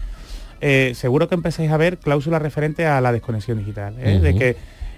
eh, 0.61 0.93
seguro 0.95 1.27
que 1.27 1.35
empezáis 1.35 1.69
a 1.71 1.77
ver 1.77 1.97
cláusulas 1.97 2.41
referentes 2.41 2.87
a 2.87 3.01
la 3.01 3.11
desconexión 3.11 3.57
digital. 3.57 3.95
¿eh? 3.99 4.19
De 4.19 4.35
que, 4.35 4.55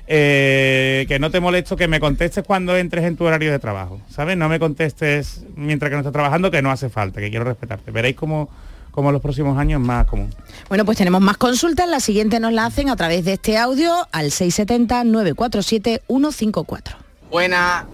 eh, 0.08 1.06
que 1.08 1.20
no 1.20 1.32
te 1.32 1.39
molesto 1.39 1.76
que 1.76 1.88
me 1.88 2.00
contestes 2.00 2.43
cuando 2.46 2.78
entres 2.78 3.06
en 3.06 3.17
tu 3.17 3.26
horario 3.26 3.52
de 3.52 3.60
trabajo. 3.60 4.00
¿Sabes? 4.10 4.38
No 4.38 4.50
me 4.50 4.60
contestes 4.60 5.43
mientras 5.56 5.89
que 5.89 5.96
no 5.96 6.02
estás 6.02 6.13
trabajando, 6.13 6.52
que 6.52 6.62
no 6.62 6.72
hace 6.72 6.89
falta, 6.89 7.20
que 7.20 7.30
quiero 7.30 7.46
respetarte. 7.46 7.91
Veréis 7.91 8.15
como, 8.15 8.50
como 8.91 9.10
en 9.10 9.13
los 9.13 9.22
próximos 9.22 9.58
años 9.58 9.82
es 9.82 9.88
más 9.88 10.06
común. 10.06 10.34
Bueno, 10.70 10.86
pues 10.86 10.98
tenemos 10.98 11.22
más 11.22 11.38
consultas. 11.38 11.89
La 11.89 12.00
siguiente 12.00 12.39
nos 12.39 12.54
la 12.54 12.65
hacen 12.65 12.89
a 12.89 12.96
través 12.96 13.26
de 13.26 13.34
este 13.34 13.58
audio 13.58 14.08
al 14.12 14.28
670-947-154. 14.28 16.96
Buena, 17.30 17.86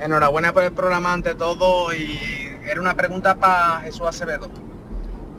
enhorabuena 0.00 0.52
por 0.52 0.62
el 0.62 0.72
programa 0.72 1.12
ante 1.12 1.34
todo 1.34 1.94
y 1.94 2.18
era 2.66 2.80
una 2.80 2.94
pregunta 2.94 3.34
para 3.34 3.80
Jesús 3.80 4.06
Acevedo. 4.06 4.48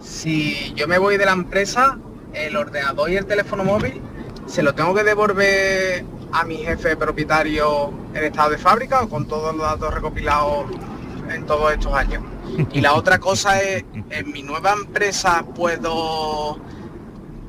Si 0.08 0.74
yo 0.76 0.88
me 0.88 0.98
voy 0.98 1.18
de 1.18 1.26
la 1.26 1.34
empresa, 1.34 1.98
el 2.34 2.56
ordenador 2.56 3.10
y 3.10 3.18
el 3.18 3.26
teléfono 3.26 3.64
móvil, 3.64 4.02
¿se 4.48 4.64
lo 4.64 4.74
tengo 4.74 4.96
que 4.96 5.04
devolver 5.04 6.06
a 6.32 6.44
mi 6.44 6.58
jefe 6.58 6.96
propietario 6.96 7.92
en 8.14 8.24
estado 8.24 8.52
de 8.52 8.58
fábrica 8.58 9.02
o 9.02 9.10
con 9.10 9.28
todos 9.28 9.56
los 9.56 9.66
datos 9.66 9.94
recopilados 9.94 10.66
en 11.30 11.46
todos 11.46 11.74
estos 11.74 11.94
años? 11.94 12.24
Y 12.72 12.82
la 12.82 12.94
otra 12.94 13.20
cosa 13.20 13.62
es, 13.62 13.84
en 14.10 14.32
mi 14.32 14.42
nueva 14.44 14.74
empresa 14.74 15.46
puedo 15.54 16.58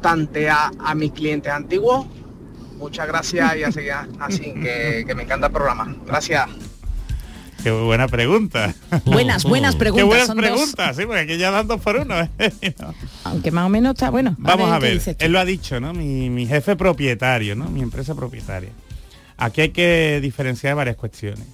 tantear 0.03 0.73
a 0.81 0.95
mis 0.95 1.13
clientes 1.13 1.53
antiguos. 1.53 2.07
Muchas 2.77 3.07
gracias 3.07 3.57
y 3.57 3.63
así, 3.63 4.53
que, 4.55 5.05
que 5.07 5.15
me 5.15 5.23
encanta 5.23 5.47
el 5.47 5.53
programa. 5.53 5.97
Gracias. 6.07 6.49
Qué 7.63 7.71
buena 7.71 8.09
pregunta. 8.09 8.75
Buenas, 9.05 9.45
buenas 9.45 9.77
preguntas, 9.77 10.03
Qué 10.05 10.09
buenas 10.09 10.27
son 10.27 10.37
dos. 10.37 10.47
preguntas, 10.47 10.97
sí, 10.97 11.03
porque 11.07 11.21
aquí 11.21 11.39
ya 11.39 11.51
dan 11.51 11.67
dos 11.67 11.81
por 11.81 11.97
uno. 11.97 12.15
¿eh? 12.21 12.29
No. 12.81 12.95
Aunque 13.25 13.51
más 13.51 13.67
o 13.67 13.69
menos 13.69 13.95
está 13.95 14.11
bueno. 14.11 14.35
Vamos 14.39 14.71
a 14.71 14.79
ver, 14.79 15.03
tú. 15.03 15.11
él 15.19 15.33
lo 15.33 15.39
ha 15.41 15.45
dicho, 15.45 15.81
¿no? 15.81 15.93
Mi, 15.93 16.31
mi 16.31 16.47
jefe 16.47 16.77
propietario, 16.77 17.57
¿no? 17.57 17.69
Mi 17.69 17.81
empresa 17.83 18.15
propietaria. 18.15 18.71
Aquí 19.37 19.61
hay 19.61 19.69
que 19.71 20.19
diferenciar 20.21 20.75
varias 20.75 20.97
cuestiones. 20.97 21.45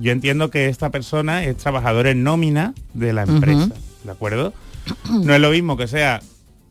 Yo 0.00 0.12
entiendo 0.12 0.50
que 0.50 0.68
esta 0.68 0.90
persona 0.90 1.44
es 1.44 1.56
trabajador 1.56 2.06
en 2.06 2.22
nómina 2.22 2.74
de 2.92 3.12
la 3.12 3.22
empresa, 3.22 3.70
¿de 4.04 4.10
acuerdo? 4.10 4.52
No 5.10 5.34
es 5.34 5.40
lo 5.40 5.50
mismo 5.50 5.76
que 5.76 5.88
sea 5.88 6.20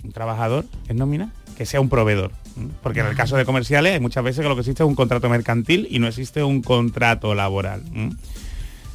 un 0.06 0.14
trabajador 0.14 0.66
en 0.88 0.98
nómina 0.98 1.34
que 1.58 1.66
sea 1.66 1.82
un 1.82 1.90
proveedor. 1.90 2.32
Porque 2.82 3.02
en 3.02 3.08
el 3.08 3.16
caso 3.16 3.36
de 3.36 3.44
comerciales 3.46 3.94
hay 3.94 4.00
muchas 4.00 4.24
veces 4.24 4.42
que 4.42 4.48
lo 4.48 4.56
que 4.56 4.62
existe 4.62 4.84
es 4.84 4.88
un 4.88 4.96
contrato 4.96 5.28
mercantil 5.30 5.86
y 5.90 6.00
no 6.00 6.08
existe 6.08 6.44
un 6.44 6.62
contrato 6.62 7.36
laboral. 7.36 7.84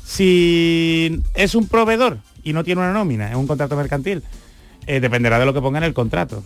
Si 0.09 1.23
es 1.35 1.55
un 1.55 1.69
proveedor 1.69 2.17
y 2.43 2.55
no 2.55 2.65
tiene 2.65 2.81
una 2.81 2.95
nómina, 2.95 3.29
es 3.29 3.37
un 3.37 3.47
contrato 3.47 3.77
mercantil, 3.77 4.23
eh, 4.89 5.01
dependerá 5.01 5.39
de 5.39 5.47
lo 5.47 5.55
que 5.55 5.61
ponga 5.61 5.79
en 5.79 5.85
el 5.85 5.95
contrato. 5.95 6.43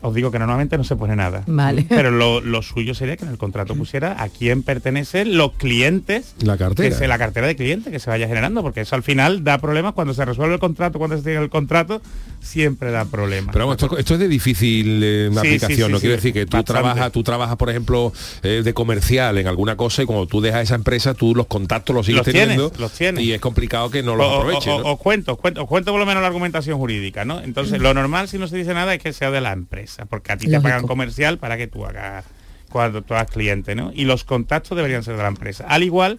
Os 0.00 0.14
digo 0.14 0.30
que 0.30 0.38
normalmente 0.38 0.76
no 0.76 0.84
se 0.84 0.96
pone 0.96 1.14
nada. 1.14 1.44
Vale. 1.46 1.86
Pero 1.88 2.10
lo, 2.10 2.40
lo 2.40 2.62
suyo 2.62 2.94
sería 2.94 3.16
que 3.16 3.24
en 3.24 3.30
el 3.30 3.38
contrato 3.38 3.74
pusiera 3.76 4.20
a 4.22 4.28
quién 4.28 4.62
pertenecen 4.62 5.36
los 5.36 5.52
clientes, 5.52 6.34
La 6.42 6.56
cartera. 6.56 6.88
que 6.88 6.94
se, 6.94 7.06
la 7.06 7.18
cartera 7.18 7.46
de 7.46 7.56
clientes 7.56 7.92
que 7.92 7.98
se 7.98 8.10
vaya 8.10 8.26
generando, 8.26 8.62
porque 8.62 8.80
eso 8.80 8.96
al 8.96 9.02
final 9.02 9.44
da 9.44 9.58
problemas 9.58 9.92
cuando 9.94 10.14
se 10.14 10.24
resuelve 10.24 10.54
el 10.54 10.60
contrato, 10.60 10.98
cuando 10.98 11.16
se 11.16 11.22
tiene 11.22 11.40
el 11.40 11.50
contrato, 11.50 12.00
siempre 12.40 12.90
da 12.90 13.04
problemas. 13.04 13.52
Pero 13.52 13.66
vamos, 13.66 13.82
esto, 13.82 13.96
esto 13.98 14.14
es 14.14 14.20
de 14.20 14.28
difícil 14.28 15.00
eh, 15.02 15.28
Sí, 15.32 15.38
aplicación, 15.38 15.68
sí, 15.76 15.84
sí, 15.86 15.92
no 15.92 15.96
sí, 15.98 16.00
quiero 16.02 16.16
decir 16.16 16.32
que 16.32 16.46
tú 16.46 16.56
bastante. 16.56 16.72
trabajas, 16.72 17.12
tú 17.12 17.22
trabajas, 17.22 17.56
por 17.56 17.70
ejemplo, 17.70 18.12
eh, 18.42 18.62
de 18.64 18.74
comercial 18.74 19.38
en 19.38 19.46
alguna 19.46 19.76
cosa 19.76 20.02
y 20.02 20.06
cuando 20.06 20.26
tú 20.26 20.40
dejas 20.40 20.62
esa 20.62 20.74
empresa, 20.74 21.14
tú 21.14 21.34
los 21.34 21.46
contactos 21.46 21.94
los 21.94 22.06
sigues 22.06 22.18
Los 22.18 22.24
tienes, 22.26 22.48
teniendo 22.56 22.72
los 22.78 22.92
tienes. 22.92 23.22
y 23.24 23.32
es 23.32 23.40
complicado 23.40 23.90
que 23.90 24.02
no 24.02 24.16
los 24.16 24.26
o- 24.26 24.36
aproveches. 24.40 24.66
o- 24.72 24.78
¿no? 24.80 24.92
Os 24.92 24.98
cuento, 24.98 25.32
os 25.32 25.38
cuento, 25.38 25.62
os 25.62 25.68
cuento 25.68 25.90
por 25.90 26.00
lo 26.00 26.06
menos 26.06 26.20
la 26.22 26.26
argumentación 26.28 26.78
jurídica, 26.78 27.24
¿no? 27.24 27.40
Entonces, 27.40 27.73
lo 27.78 27.94
normal 27.94 28.28
si 28.28 28.38
no 28.38 28.46
se 28.46 28.56
dice 28.56 28.74
nada 28.74 28.94
es 28.94 29.02
que 29.02 29.12
sea 29.12 29.30
de 29.30 29.40
la 29.40 29.52
empresa, 29.52 30.04
porque 30.06 30.32
a 30.32 30.36
ti 30.36 30.48
te 30.48 30.60
pagan 30.60 30.86
comercial 30.86 31.38
para 31.38 31.56
que 31.56 31.66
tú 31.66 31.84
hagas 31.84 32.24
cuando 32.70 33.02
tú 33.02 33.14
hagas 33.14 33.30
cliente, 33.30 33.74
¿no? 33.74 33.92
Y 33.94 34.04
los 34.04 34.24
contactos 34.24 34.76
deberían 34.76 35.04
ser 35.04 35.16
de 35.16 35.22
la 35.22 35.28
empresa. 35.28 35.64
Al 35.68 35.82
igual 35.82 36.18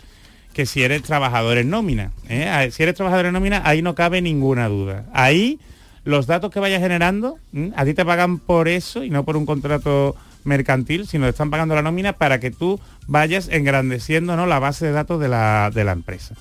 que 0.56 0.66
si 0.66 0.84
eres 0.84 1.04
trabajador 1.04 1.58
en 1.58 1.70
nómina. 1.70 2.12
¿eh? 2.30 2.70
Si 2.72 2.82
eres 2.82 2.96
trabajador 2.96 3.26
en 3.26 3.34
nómina, 3.34 3.62
ahí 3.66 3.82
no 3.82 3.94
cabe 3.94 4.22
ninguna 4.22 4.70
duda. 4.70 5.04
Ahí 5.12 5.60
los 6.06 6.28
datos 6.28 6.50
que 6.50 6.62
vayas 6.62 6.82
generando, 6.82 7.40
a 7.76 7.84
ti 7.84 7.94
te 7.94 8.06
pagan 8.06 8.40
por 8.40 8.70
eso 8.70 9.04
y 9.04 9.10
no 9.10 9.26
por 9.26 9.36
un 9.36 9.46
contrato 9.46 10.16
mercantil, 10.46 11.08
sino 11.08 11.26
te 11.26 11.32
están 11.32 11.50
pagando 11.50 11.76
la 11.76 11.82
nómina 11.82 12.14
para 12.14 12.40
que 12.40 12.52
tú 12.52 12.80
vayas 13.06 13.50
engrandeciendo 13.50 14.38
¿no? 14.38 14.46
la 14.46 14.60
base 14.60 14.86
de 14.86 14.94
datos 14.94 15.20
de 15.20 15.28
la, 15.28 15.72
de 15.74 15.84
la 15.84 15.92
empresa. 15.92 16.36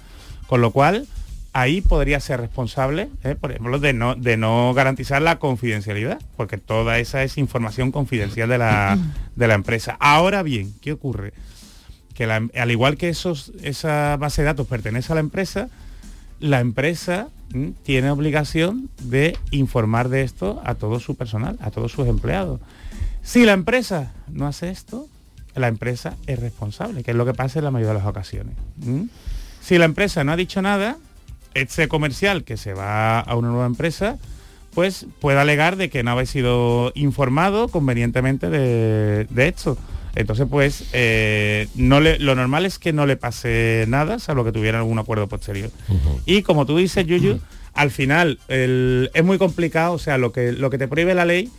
Con 0.46 0.60
lo 0.60 0.70
cual, 0.70 1.08
ahí 1.54 1.80
podría 1.80 2.20
ser 2.20 2.40
responsable, 2.40 3.08
¿eh? 3.22 3.36
por 3.40 3.50
ejemplo, 3.52 3.78
de 3.78 3.92
no, 3.94 4.14
de 4.16 4.36
no 4.36 4.74
garantizar 4.74 5.22
la 5.22 5.38
confidencialidad, 5.38 6.20
porque 6.36 6.58
toda 6.58 6.98
esa 6.98 7.22
es 7.22 7.38
información 7.38 7.90
confidencial 7.92 8.48
de 8.48 8.58
la, 8.58 8.98
de 9.36 9.48
la 9.48 9.54
empresa. 9.54 9.96
Ahora 10.00 10.42
bien, 10.42 10.74
¿qué 10.82 10.92
ocurre? 10.92 11.32
Que 12.14 12.26
la- 12.26 12.46
al 12.56 12.70
igual 12.70 12.96
que 12.96 13.08
esos, 13.08 13.52
esa 13.62 14.16
base 14.18 14.42
de 14.42 14.46
datos 14.46 14.66
pertenece 14.66 15.12
a 15.12 15.14
la 15.14 15.20
empresa, 15.20 15.68
la 16.40 16.60
empresa 16.60 17.28
¿m? 17.52 17.72
tiene 17.84 18.10
obligación 18.10 18.90
de 19.02 19.38
informar 19.50 20.08
de 20.10 20.22
esto 20.22 20.60
a 20.64 20.74
todo 20.74 21.00
su 21.00 21.14
personal, 21.16 21.56
a 21.60 21.70
todos 21.70 21.92
sus 21.92 22.06
empleados. 22.08 22.60
Si 23.22 23.44
la 23.44 23.52
empresa 23.52 24.12
no 24.28 24.46
hace 24.46 24.70
esto, 24.70 25.08
la 25.54 25.68
empresa 25.68 26.16
es 26.26 26.38
responsable, 26.40 27.04
que 27.04 27.12
es 27.12 27.16
lo 27.16 27.24
que 27.24 27.32
pasa 27.32 27.60
en 27.60 27.64
la 27.64 27.70
mayoría 27.70 27.92
de 27.94 27.98
las 28.00 28.08
ocasiones. 28.08 28.54
¿m? 28.84 29.06
Si 29.62 29.78
la 29.78 29.84
empresa 29.84 30.24
no 30.24 30.32
ha 30.32 30.36
dicho 30.36 30.60
nada, 30.60 30.96
ese 31.54 31.88
comercial 31.88 32.44
que 32.44 32.56
se 32.56 32.74
va 32.74 33.20
a 33.20 33.36
una 33.36 33.48
nueva 33.48 33.66
empresa, 33.66 34.18
pues 34.74 35.06
puede 35.20 35.38
alegar 35.38 35.76
de 35.76 35.88
que 35.88 36.02
no 36.02 36.10
habéis 36.12 36.30
sido 36.30 36.92
informado 36.94 37.68
convenientemente 37.68 38.50
de, 38.50 39.24
de 39.30 39.48
esto. 39.48 39.78
Entonces, 40.16 40.46
pues, 40.48 40.84
eh, 40.92 41.66
no 41.74 42.00
le, 42.00 42.18
lo 42.20 42.34
normal 42.36 42.66
es 42.66 42.78
que 42.78 42.92
no 42.92 43.04
le 43.06 43.16
pase 43.16 43.84
nada, 43.88 44.18
salvo 44.20 44.44
que 44.44 44.52
tuviera 44.52 44.78
algún 44.78 44.98
acuerdo 44.98 45.26
posterior. 45.28 45.70
Y 46.26 46.42
como 46.42 46.66
tú 46.66 46.76
dices, 46.76 47.04
Yuyu, 47.06 47.40
al 47.72 47.90
final 47.90 48.38
el- 48.48 49.10
es 49.12 49.24
muy 49.24 49.38
complicado, 49.38 49.92
o 49.94 49.98
sea, 49.98 50.18
lo 50.18 50.30
que, 50.32 50.52
lo 50.52 50.70
que 50.70 50.78
te 50.78 50.86
prohíbe 50.86 51.14
la 51.14 51.24
ley 51.24 51.50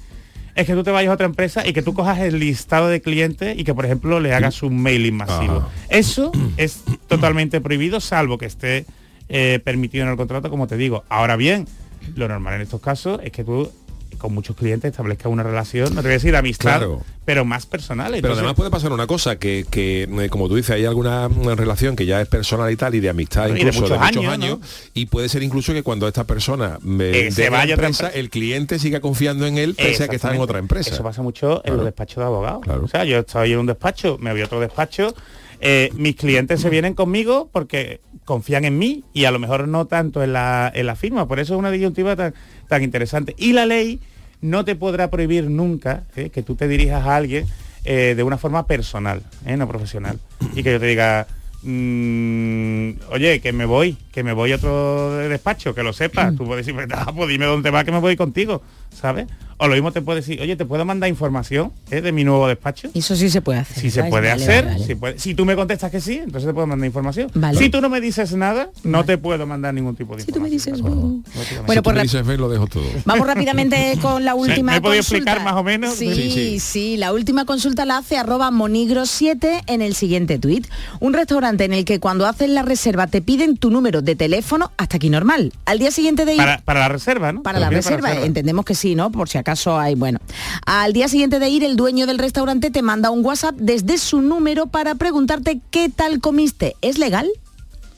es 0.56 0.66
que 0.68 0.74
tú 0.74 0.84
te 0.84 0.92
vayas 0.92 1.12
a 1.12 1.16
otra 1.16 1.26
empresa 1.26 1.68
y 1.68 1.74
que 1.74 1.82
tú 1.82 1.94
cojas 1.94 2.20
el 2.20 2.40
listado 2.40 2.88
de 2.88 3.02
clientes 3.02 3.58
y 3.60 3.66
que, 3.66 3.74
por 3.74 3.84
ejemplo, 3.86 4.22
le 4.22 4.34
hagas 4.34 4.64
un 4.64 4.82
mailing 4.82 5.16
masivo. 5.16 5.68
Eso 5.90 6.32
es 6.56 6.82
totalmente 7.10 7.60
prohibido, 7.60 8.00
salvo 8.00 8.38
que 8.38 8.46
esté 8.46 8.86
eh, 9.30 9.60
permitido 9.64 10.04
en 10.06 10.12
el 10.12 10.18
contrato, 10.18 10.50
como 10.50 10.68
te 10.68 10.78
digo. 10.78 11.04
Ahora 11.10 11.36
bien, 11.36 11.68
lo 12.16 12.28
normal 12.28 12.56
en 12.56 12.62
estos 12.62 12.82
casos 12.82 13.20
es 13.24 13.32
que 13.32 13.44
tú 13.44 13.72
con 14.18 14.34
muchos 14.34 14.56
clientes 14.56 14.92
establezcas 14.92 15.30
una 15.30 15.44
relación, 15.44 15.90
no 15.94 16.02
te 16.02 16.08
voy 16.08 16.12
a 16.12 16.14
decir 16.14 16.32
de 16.32 16.38
amistad, 16.38 16.78
Claro. 16.78 17.02
pero 17.26 17.44
más 17.44 17.66
personal. 17.66 18.16
Pero 18.22 18.34
además 18.34 18.54
puede 18.54 18.70
pasar 18.70 18.94
una 18.94 19.06
cosa, 19.08 19.36
que, 19.38 19.66
que, 19.70 20.04
eh, 20.04 20.30
como 20.30 20.48
tú 20.48 20.56
dices, 20.56 20.72
hay 20.72 20.86
alguna 20.86 21.28
relación 21.28 21.98
que 21.98 22.06
ya 22.06 22.22
es 22.22 22.28
personal 22.30 22.72
y 22.72 22.78
tal, 22.78 22.96
y 22.96 23.02
de 23.02 23.10
amistad 23.10 23.50
Y 23.50 23.54
de 23.54 23.60
incluso 23.60 23.82
muchos 23.82 23.98
años, 24.00 24.26
años, 24.28 24.60
y 24.94 25.08
puede 25.08 25.28
ser 25.28 25.44
incluso 25.44 25.74
que 25.74 25.84
cuando 25.84 26.08
esta 26.08 26.24
persona 26.24 26.80
me 26.82 27.28
Eh, 27.28 27.32
se 27.32 27.50
vaya 27.50 27.74
a 27.74 27.76
empresa, 27.76 28.06
empresa. 28.06 28.10
el 28.18 28.30
cliente 28.30 28.80
siga 28.80 29.02
confiando 29.02 29.46
en 29.48 29.58
él 29.58 29.76
pese 29.76 30.06
a 30.06 30.08
que 30.08 30.16
está 30.16 30.34
en 30.34 30.40
otra 30.40 30.60
empresa. 30.60 30.92
Eso 30.94 31.04
pasa 31.04 31.22
mucho 31.22 31.58
en 31.58 31.62
Claro. 31.64 31.76
los 31.78 31.86
despachos 31.86 32.16
de 32.18 32.24
abogados. 32.24 32.62
O 32.84 32.88
sea, 32.88 33.04
yo 33.04 33.20
estaba 33.20 33.46
en 33.46 33.58
un 33.60 33.66
despacho, 33.66 34.18
me 34.22 34.32
voy 34.32 34.42
a 34.42 34.46
otro 34.46 34.62
despacho, 34.62 35.14
eh, 35.60 35.90
mis 35.96 36.16
clientes 36.16 36.62
se 36.62 36.70
vienen 36.70 36.94
conmigo 36.94 37.50
porque 37.52 38.02
confían 38.24 38.66
en 38.66 38.78
mí 38.78 39.04
y 39.14 39.26
a 39.26 39.32
lo 39.32 39.40
mejor 39.40 39.68
no 39.68 39.86
tanto 39.86 40.24
en 40.24 40.34
la, 40.34 40.72
en 40.74 40.86
la 40.88 40.96
firma. 40.96 41.28
Por 41.28 41.40
eso 41.40 41.54
es 41.54 41.60
una 41.60 41.72
disyuntiva 41.72 42.16
tan, 42.16 42.34
tan 42.68 42.84
interesante. 42.84 43.36
Y 43.38 43.54
la 43.54 43.66
ley 43.66 44.00
no 44.42 44.66
te 44.66 44.76
podrá 44.76 45.10
prohibir 45.10 45.50
nunca 45.50 46.04
eh, 46.16 46.30
que 46.30 46.44
tú 46.44 46.56
te 46.56 46.68
dirijas 46.68 47.06
a 47.06 47.16
alguien 47.16 47.46
eh, 47.84 48.14
de 48.16 48.24
una 48.24 48.38
forma 48.38 48.66
personal, 48.66 49.22
no 49.46 49.68
profesional. 49.68 50.20
Y 50.56 50.64
que 50.64 50.74
yo 50.74 50.80
te 50.80 50.88
diga, 50.88 51.28
mm, 51.64 52.90
oye, 53.12 53.42
que 53.42 53.54
me 53.54 53.66
voy, 53.66 53.98
que 54.12 54.24
me 54.24 54.34
voy 54.34 54.52
a 54.52 54.56
otro 54.56 55.18
despacho, 55.18 55.76
que 55.76 55.84
lo 55.84 55.94
sepas. 55.94 56.36
Tú 56.38 56.46
puedes 56.46 56.66
decir, 56.66 56.76
pues, 56.76 56.88
ah, 57.00 57.12
pues 57.16 57.30
dime 57.30 57.46
dónde 57.46 57.72
va, 57.72 57.84
que 57.84 57.92
me 57.92 58.00
voy 58.00 58.16
contigo, 58.16 58.62
¿sabes? 58.96 59.28
O 59.58 59.70
lo 59.70 59.74
mismo 59.76 59.94
te 59.94 60.02
puede 60.02 60.20
decir, 60.20 60.42
oye, 60.42 60.58
¿te 60.58 60.66
puedo 60.66 60.84
mandar 60.84 61.08
información 61.10 61.72
eh, 61.90 62.02
de 62.02 62.12
mi 62.12 62.26
nuevo 62.26 62.46
despacho? 62.46 62.90
Eso 62.94 63.16
sí 63.16 63.30
se 63.30 63.40
puede 63.42 63.60
hacer. 63.60 63.78
Si 63.80 63.90
se 63.90 64.04
puede 64.04 64.28
Vale, 64.28 64.44
hacer, 64.44 64.66
vale, 64.66 64.76
vale. 64.80 64.86
Si, 64.86 64.96
puede- 64.96 65.18
si 65.20 65.34
tú 65.34 65.46
me 65.46 65.56
contestas 65.56 65.92
que 65.92 66.02
sí, 66.02 66.16
entonces 66.18 66.46
te 66.46 66.54
puedo 66.54 66.68
mandar 66.68 66.86
información. 66.86 67.32
Vale. 67.36 67.58
Si 67.58 67.70
tú 67.70 67.80
no 67.80 67.88
me 67.88 68.02
dices 68.02 68.34
nada, 68.34 68.70
no 68.84 69.06
te 69.06 69.18
puedo 69.18 69.48
mandar 69.48 69.74
ningún 69.74 69.96
tipo 69.96 70.18
de 70.18 70.24
Si 70.24 70.32
tú 70.34 70.42
me 70.42 70.50
dices... 70.50 70.78
información. 70.78 71.24
Bueno, 71.24 71.46
si 71.46 71.56
tú 71.56 71.84
pues 71.84 71.86
me 71.86 71.94
rap- 71.94 72.04
dices 72.04 72.26
ven, 72.26 72.42
lo 72.42 72.50
dejo 72.50 72.68
todo. 72.68 72.84
Vamos 73.06 73.26
rápidamente 73.26 73.98
con 74.02 74.26
la 74.26 74.36
última 74.36 74.74
¿me 74.74 74.78
he 74.80 74.82
podido 74.82 75.00
explicar 75.00 75.42
más 75.42 75.54
o 75.54 75.64
menos? 75.64 75.96
Sí, 75.96 76.14
Sí, 76.14 76.32
sí, 76.32 76.60
sí. 76.60 76.98
la 76.98 77.14
última 77.14 77.46
consulta 77.46 77.86
la 77.86 78.00
hace 78.00 78.18
arroba 78.18 78.52
monigro7 78.52 79.64
en 79.68 79.82
el 79.82 79.96
siguiente 79.96 80.38
tuit. 80.38 80.68
Un 81.00 81.14
restaurante 81.14 81.64
en 81.64 81.72
el 81.72 81.86
que 81.86 82.02
cuando 82.02 82.26
haces 82.28 82.50
la 82.50 82.62
reserva 82.64 83.08
te 83.08 83.22
piden 83.22 83.56
tu 83.56 83.72
número 83.72 84.02
de 84.02 84.18
teléfono 84.18 84.72
hasta 84.78 84.98
aquí 84.98 85.10
normal. 85.10 85.54
Al 85.66 85.80
día 85.80 85.92
siguiente 85.92 86.26
de 86.26 86.34
ir... 86.34 86.38
Para, 86.38 86.58
para 86.60 86.82
la 86.82 86.90
reserva, 86.90 87.32
¿no? 87.32 87.42
Para 87.42 87.60
la 87.60 87.70
Te 87.70 87.76
lo 87.76 87.82
piden 87.82 88.00
reserva, 88.02 88.26
entendemos 88.26 88.66
que 88.66 88.76
sí, 88.76 88.85
¿no? 88.94 89.12
Por 89.12 89.30
si 89.30 89.40
acaso 89.40 89.80
hay, 89.80 89.96
bueno. 89.96 90.20
Al 90.68 90.94
día 90.94 91.08
siguiente 91.08 91.40
de 91.40 91.50
ir, 91.50 91.64
el 91.64 91.76
dueño 91.76 92.06
del 92.06 92.20
restaurante 92.20 92.70
te 92.70 92.84
manda 92.84 93.10
un 93.10 93.26
WhatsApp 93.26 93.56
desde 93.56 93.98
su 93.98 94.22
número 94.22 94.68
para 94.68 94.94
preguntarte 94.94 95.62
qué 95.72 95.90
tal 95.90 96.20
comiste. 96.20 96.76
¿Es 96.82 97.00
legal? 97.00 97.28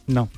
No. 0.05 0.29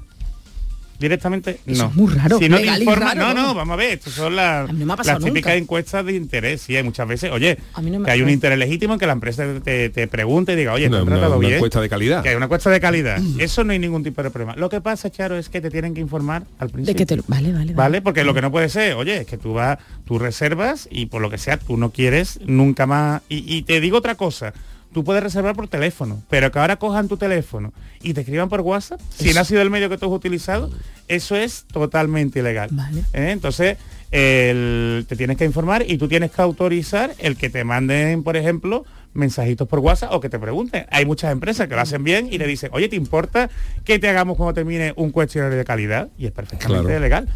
Directamente 1.00 1.60
Eso 1.66 1.84
no. 1.84 1.90
es 1.90 1.96
muy 1.96 2.14
raro, 2.14 2.38
Si 2.40 2.50
no 2.50 2.58
te 2.58 2.64
legal 2.64 2.82
informa- 2.82 3.14
raro, 3.14 3.20
no, 3.22 3.34
¿no? 3.34 3.42
no, 3.48 3.56
vamos 3.56 3.74
a 3.74 3.78
ver, 3.78 3.94
estas 3.94 4.14
son 4.14 4.36
las, 4.36 4.68
típicas 4.70 5.22
nunca. 5.34 5.56
encuestas 5.56 6.06
de 6.06 6.14
interés. 6.16 6.62
Sí, 6.62 6.76
hay 6.76 6.84
muchas 6.84 7.08
veces, 7.08 7.32
oye, 7.32 7.58
A 7.74 7.82
mí 7.82 7.90
no 7.90 8.00
me- 8.00 8.06
que 8.06 8.12
hay 8.12 8.22
un 8.22 8.30
interés 8.30 8.60
legítimo 8.60 8.94
en 8.94 9.00
que 9.00 9.08
la 9.08 9.14
empresa 9.14 9.46
te, 9.64 9.90
te 9.90 10.08
pregunte 10.08 10.54
y 10.54 10.56
diga, 10.58 10.74
oye, 10.74 10.84
te 10.86 10.90
Una- 10.90 10.98
han 10.98 11.04
una- 11.08 11.16
tratado 11.18 11.40
bien. 11.40 11.54
encuesta 11.54 11.80
de 11.82 11.90
calidad. 11.90 12.22
Que 12.24 12.30
hay 12.30 12.36
una 12.36 12.46
encuesta 12.46 12.70
de 12.70 12.80
calidad. 12.82 13.20
Eso 13.40 13.64
no 13.64 13.72
hay 13.72 13.80
ningún 13.80 14.04
tipo 14.04 14.22
de 14.22 14.30
problema. 14.30 14.56
Lo 14.58 14.70
que 14.70 14.82
pasa, 14.82 15.10
Charo, 15.10 15.38
es 15.38 15.48
que 15.50 15.62
te 15.62 15.70
tienen 15.72 15.94
que 15.94 16.02
informar 16.02 16.44
al 16.60 16.68
De 16.68 16.74
principio. 16.74 16.98
que 16.98 17.06
te 17.06 17.16
lo- 17.16 17.24
Vale, 17.28 17.48
vale, 17.54 17.60
vale. 17.66 17.74
¿Vale? 17.74 18.02
Porque 18.02 18.24
lo 18.24 18.34
que 18.34 18.42
no 18.42 18.52
puede 18.52 18.68
ser, 18.70 18.94
oye, 18.96 19.22
es 19.22 19.26
que 19.26 19.38
tú 19.38 19.54
vas, 19.54 19.78
tú 20.06 20.20
reservas 20.20 20.88
y 20.92 21.06
por 21.06 21.22
lo 21.22 21.30
que 21.30 21.38
sea, 21.38 21.58
tú 21.58 21.78
no 21.78 21.92
quieres 21.92 22.40
nunca 22.46 22.86
más. 22.86 23.22
Y, 23.30 23.44
y 23.56 23.62
te 23.64 23.80
digo 23.80 23.98
otra 23.98 24.16
cosa, 24.16 24.54
tú 24.94 25.04
puedes 25.04 25.22
reservar 25.24 25.56
por 25.56 25.68
teléfono, 25.68 26.22
pero 26.30 26.52
que 26.52 26.60
ahora 26.60 26.78
cojan 26.78 27.08
tu 27.08 27.18
teléfono 27.18 27.74
y 28.02 28.14
te 28.14 28.22
escriban 28.22 28.50
por 28.50 28.62
WhatsApp, 28.62 29.00
si 29.16 29.34
no 29.34 29.42
ha 29.42 29.46
sido 29.46 29.62
el 29.62 29.70
medio 29.70 29.90
que 29.90 29.98
tú 29.98 30.06
has 30.08 30.12
utilizado, 30.12 30.70
eso 31.08 31.36
es 31.36 31.66
totalmente 31.72 32.40
ilegal. 32.40 32.70
¿Eh? 33.14 33.32
Entonces, 33.32 33.78
el- 34.12 35.06
te 35.08 35.16
tienes 35.16 35.38
que 35.38 35.46
informar 35.46 35.86
y 35.88 35.98
tú 35.98 36.08
tienes 36.08 36.32
que 36.32 36.42
autorizar 36.42 37.14
el 37.20 37.38
que 37.38 37.50
te 37.50 37.64
manden, 37.64 38.24
por 38.24 38.36
ejemplo, 38.38 38.86
mensajitos 39.14 39.68
por 39.68 39.80
WhatsApp 39.80 40.12
o 40.14 40.20
que 40.20 40.30
te 40.30 40.40
pregunten. 40.40 40.86
Hay 40.92 41.06
muchas 41.06 41.32
empresas 41.32 41.68
que 41.68 41.76
lo 41.76 41.82
hacen 41.82 42.04
bien 42.04 42.28
y 42.32 42.38
le 42.38 42.48
dicen, 42.48 42.70
oye, 42.74 42.90
¿te 42.90 42.96
importa 42.96 43.50
que 43.84 44.00
te 44.00 44.08
hagamos 44.10 44.38
cuando 44.38 44.54
termine 44.54 44.94
un 44.96 45.12
cuestionario 45.12 45.58
de 45.58 45.66
calidad? 45.66 46.10
Y 46.18 46.26
es 46.26 46.32
perfectamente 46.32 46.84
Claro. 46.88 47.00
legal. 47.00 47.28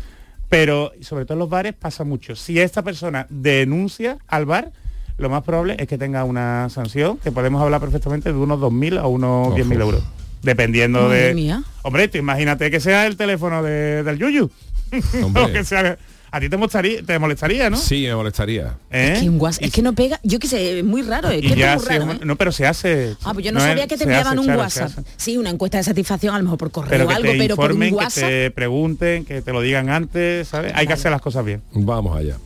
Pero 0.49 0.91
sobre 1.01 1.26
todo 1.26 1.34
en 1.34 1.39
los 1.39 1.49
bares 1.49 1.74
pasa 1.74 2.04
mucho. 2.04 2.36
Si 2.36 2.60
esta 2.60 2.84
persona 2.84 3.26
denuncia 3.30 4.18
al 4.28 4.45
bar, 4.45 4.72
lo 5.18 5.30
más 5.30 5.43
probable 5.43 5.76
es 5.80 5.88
que 5.88 5.97
tenga 5.97 6.24
una 6.24 6.70
sanción, 6.70 7.18
que 7.18 7.32
podemos 7.32 7.61
hablar 7.61 7.80
perfectamente 7.82 8.32
de 8.32 8.38
unos 8.38 8.59
2.000 8.59 8.99
a 8.99 9.07
unos 9.07 9.49
10.000 9.55 9.82
euros. 9.82 10.03
Dependiendo 10.41 11.03
Madre 11.03 11.28
de... 11.28 11.34
mía. 11.36 11.64
Hombre, 11.84 12.07
tú 12.09 12.18
imagínate 12.18 12.70
que 12.70 12.80
sea 12.80 13.07
el 13.07 13.16
teléfono 13.16 13.64
de- 13.64 14.03
del 14.03 14.18
Yuyu. 14.20 14.49
Hombre. 15.24 15.43
O 15.43 15.51
que 15.51 15.64
sea- 15.64 15.97
a 16.32 16.39
ti 16.39 16.49
te 16.49 16.57
molestaría, 16.57 17.03
te 17.03 17.20
molestaría 17.20 17.70
¿no? 17.70 17.78
Sí, 17.78 18.05
me 18.07 18.16
molestaría. 18.16 18.74
¿Eh? 18.89 19.11
Es 19.14 19.20
que, 19.22 19.30
un 19.30 19.39
WhatsApp- 19.39 19.64
es 19.66 19.72
que 19.72 19.82
no 19.84 19.93
pega, 19.93 20.20
yo 20.24 20.39
qué 20.39 20.47
sé, 20.47 20.80
es 20.80 20.84
muy 20.84 21.03
raro, 21.03 21.30
es 21.30 21.41
que 21.43 21.55
ya 21.55 21.76
es 21.76 21.80
muy 21.80 21.88
se- 21.88 21.99
raro, 21.99 22.11
¿eh? 22.14 22.20
No, 22.26 22.36
pero 22.36 22.51
se 22.51 22.66
hace... 22.66 23.16
Ah, 23.24 23.34
pues 23.34 23.45
yo 23.45 23.51
no, 23.51 23.59
sabía 23.59 23.86
que 23.88 23.95
te 23.97 24.03
enviaban 24.05 24.39
hace, 24.39 24.49
un 24.49 24.55
WhatsApp. 24.57 24.91
Sí, 25.16 25.38
una 25.38 25.51
encuesta 25.51 25.78
de 25.78 25.84
satisfacción, 25.84 26.34
a 26.34 26.39
lo 26.39 26.45
mejor 26.45 26.57
por 26.57 26.72
correo 26.72 26.89
Pero 26.89 27.05
o 27.05 27.07
que 27.07 27.14
algo, 27.14 27.32
pero 27.38 27.55
por 27.55 27.72
un 27.72 27.80
que 27.82 28.05
te 28.16 28.49
pregunten, 28.51 29.26
que 29.26 29.43
te 29.43 29.53
lo 29.53 29.61
digan 29.61 29.89
antes, 29.91 30.47
¿sabes? 30.47 30.74
Hay 30.76 30.88
que 30.88 30.93
hacer 30.93 31.11
las 31.11 31.22
cosas 31.22 31.45
bien. 31.45 31.61
Vamos 31.72 32.18
allá. 32.18 32.38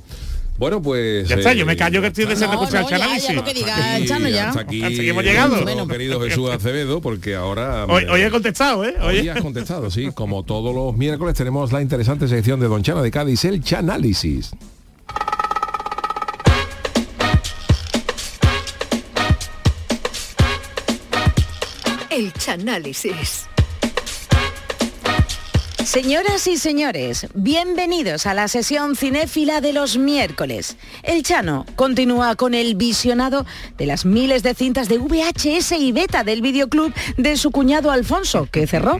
Bueno, 0.57 0.81
pues... 0.81 1.27
Ya 1.27 1.35
está, 1.35 1.51
eh, 1.51 1.57
yo 1.57 1.65
me 1.67 1.77
callo 1.77 2.01
que 2.01 2.07
estoy 2.07 2.25
deseando 2.25 2.57
No, 2.57 2.63
escuchar 2.63 2.81
no, 2.83 2.89
el 2.89 2.95
análisis. 3.01 3.27
ya 3.29 3.33
lo 3.35 3.43
que 3.43 3.53
diga 3.53 3.97
está. 3.97 4.15
Chano 4.15 4.27
ya. 4.29 4.49
Hasta 4.49 4.61
aquí, 4.61 4.83
Hasta 4.83 5.01
aquí 5.01 5.09
hemos 5.09 5.23
llegado. 5.23 5.61
nuestro 5.61 5.87
querido 5.87 6.19
Jesús 6.21 6.49
Acevedo, 6.49 6.99
porque 6.99 7.35
ahora... 7.35 7.85
Hoy, 7.85 8.03
eh, 8.03 8.09
hoy 8.09 8.21
he 8.21 8.29
contestado, 8.31 8.83
¿eh? 8.83 8.95
Hoy 8.99 9.19
Hoy 9.19 9.29
has 9.29 9.41
contestado, 9.41 9.91
sí. 9.91 10.09
Como 10.13 10.43
todos 10.43 10.73
los 10.73 10.95
miércoles 10.97 11.35
tenemos 11.35 11.71
la 11.71 11.81
interesante 11.81 12.27
sección 12.27 12.59
de 12.59 12.67
Don 12.67 12.81
Chano 12.81 13.03
de 13.03 13.11
Cádiz, 13.11 13.45
el 13.45 13.63
Chanálisis. 13.63 14.51
El 22.09 22.33
Chanálisis. 22.33 23.47
Señoras 25.87 26.45
y 26.47 26.57
señores, 26.57 27.27
bienvenidos 27.33 28.25
a 28.25 28.33
la 28.33 28.49
sesión 28.49 28.97
cinéfila 28.97 29.61
de 29.61 29.71
los 29.71 29.97
miércoles. 29.97 30.75
El 31.01 31.23
Chano 31.23 31.65
continúa 31.77 32.35
con 32.35 32.53
el 32.53 32.75
visionado 32.75 33.45
de 33.77 33.85
las 33.85 34.03
miles 34.03 34.43
de 34.43 34.53
cintas 34.53 34.89
de 34.89 34.97
VHS 34.97 35.71
y 35.79 35.93
beta 35.93 36.25
del 36.25 36.41
videoclub 36.41 36.93
de 37.15 37.37
su 37.37 37.51
cuñado 37.51 37.89
Alfonso, 37.89 38.49
que 38.51 38.67
cerró. 38.67 38.99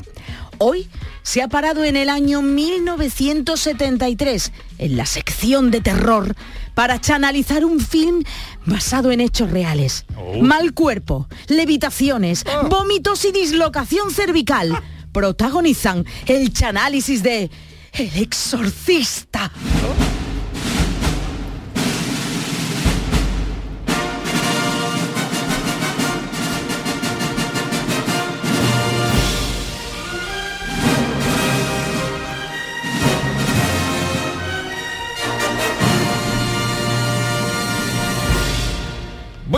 Hoy 0.59 0.87
se 1.23 1.41
ha 1.41 1.49
parado 1.49 1.83
en 1.83 1.97
el 1.97 2.07
año 2.07 2.41
1973, 2.41 4.53
en 4.77 4.95
la 4.95 5.05
sección 5.05 5.71
de 5.71 5.81
terror, 5.81 6.37
para 6.73 7.01
chanalizar 7.01 7.65
un 7.65 7.81
film 7.81 8.23
basado 8.65 9.11
en 9.11 9.19
hechos 9.19 9.51
reales. 9.51 10.05
Mal 10.41 10.73
cuerpo, 10.73 11.27
levitaciones, 11.49 12.45
vómitos 12.69 13.25
y 13.25 13.33
dislocación 13.33 14.09
cervical 14.09 14.81
protagonizan 15.11 16.05
el 16.25 16.53
chanálisis 16.53 17.23
de 17.23 17.49
El 17.93 18.17
Exorcista. 18.17 19.51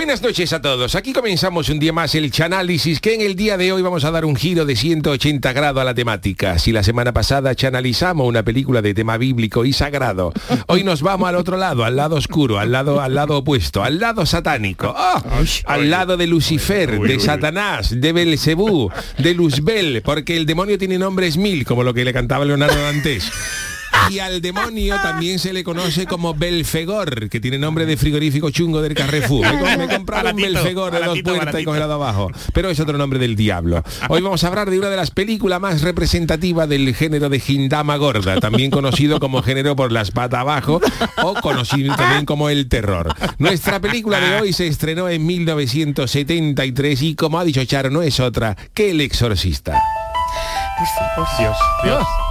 Buenas 0.09 0.23
noches 0.23 0.53
a 0.53 0.59
todos. 0.59 0.95
Aquí 0.95 1.13
comenzamos 1.13 1.69
un 1.69 1.77
día 1.77 1.93
más 1.93 2.15
el 2.15 2.31
Chanálisis, 2.31 2.99
que 2.99 3.13
en 3.13 3.21
el 3.21 3.35
día 3.35 3.57
de 3.57 3.71
hoy 3.71 3.83
vamos 3.83 4.03
a 4.05 4.09
dar 4.09 4.25
un 4.25 4.35
giro 4.35 4.65
de 4.65 4.75
180 4.75 5.53
grados 5.53 5.79
a 5.79 5.83
la 5.83 5.93
temática. 5.93 6.57
Si 6.57 6.71
la 6.71 6.81
semana 6.81 7.13
pasada 7.13 7.53
chanalizamos 7.53 8.27
una 8.27 8.41
película 8.41 8.81
de 8.81 8.95
tema 8.95 9.17
bíblico 9.17 9.65
y 9.65 9.71
sagrado, 9.71 10.33
hoy 10.65 10.83
nos 10.83 11.03
vamos 11.03 11.29
al 11.29 11.35
otro 11.35 11.57
lado, 11.57 11.83
al 11.85 11.95
lado 11.95 12.15
oscuro, 12.15 12.57
al 12.57 12.71
lado, 12.71 13.01
al 13.01 13.13
lado 13.13 13.37
opuesto, 13.37 13.83
al 13.83 13.99
lado 13.99 14.25
satánico, 14.25 14.91
¡Ah! 14.97 15.21
al 15.67 15.91
lado 15.91 16.17
de 16.17 16.25
Lucifer, 16.25 16.99
de 16.99 17.19
Satanás, 17.19 18.01
de 18.01 18.11
Belcebú, 18.11 18.89
de 19.19 19.35
Luzbel, 19.35 20.01
porque 20.01 20.37
el 20.37 20.47
demonio 20.47 20.79
tiene 20.79 20.97
nombres 20.97 21.37
mil, 21.37 21.65
como 21.65 21.83
lo 21.83 21.93
que 21.93 22.03
le 22.03 22.13
cantaba 22.13 22.45
Leonardo 22.45 22.81
Dantes. 22.81 23.31
Y 24.09 24.19
al 24.19 24.41
demonio 24.41 24.95
también 25.01 25.39
se 25.39 25.53
le 25.53 25.63
conoce 25.63 26.05
como 26.05 26.33
Belfegor, 26.33 27.29
que 27.29 27.39
tiene 27.39 27.57
nombre 27.57 27.85
de 27.85 27.97
frigorífico 27.97 28.49
chungo 28.49 28.81
del 28.81 28.93
Carrefour. 28.93 29.45
Me, 29.61 29.77
me 29.77 29.83
he 29.85 29.87
comprado 29.87 30.29
un 30.29 30.35
Baratito, 30.35 30.53
Belfegor 30.53 30.91
de 30.91 30.97
dos 30.99 31.07
baratito, 31.07 31.35
puertas 31.35 31.61
y 31.61 31.65
congelado 31.65 31.93
abajo. 31.93 32.31
Pero 32.53 32.69
es 32.69 32.79
otro 32.79 32.97
nombre 32.97 33.19
del 33.19 33.35
diablo. 33.35 33.83
Hoy 34.07 34.21
vamos 34.21 34.43
a 34.43 34.47
hablar 34.47 34.69
de 34.69 34.79
una 34.79 34.89
de 34.89 34.95
las 34.95 35.11
películas 35.11 35.59
más 35.59 35.81
representativas 35.81 36.67
del 36.67 36.95
género 36.95 37.29
de 37.29 37.41
Hindama 37.45 37.97
Gorda, 37.97 38.39
también 38.39 38.71
conocido 38.71 39.19
como 39.19 39.43
género 39.43 39.75
por 39.75 39.91
las 39.91 40.11
patas 40.11 40.41
abajo 40.41 40.81
o 41.23 41.33
conocido 41.35 41.95
también 41.95 42.25
como 42.25 42.49
el 42.49 42.67
terror. 42.67 43.13
Nuestra 43.37 43.79
película 43.79 44.19
de 44.19 44.41
hoy 44.41 44.53
se 44.53 44.67
estrenó 44.67 45.09
en 45.09 45.25
1973 45.25 47.01
y 47.01 47.15
como 47.15 47.39
ha 47.39 47.43
dicho 47.43 47.63
Charo, 47.65 47.89
no 47.89 48.01
es 48.01 48.19
otra 48.19 48.55
que 48.73 48.91
El 48.91 49.01
Exorcista. 49.01 49.81
Dios, 51.37 51.57
Dios. 51.83 52.28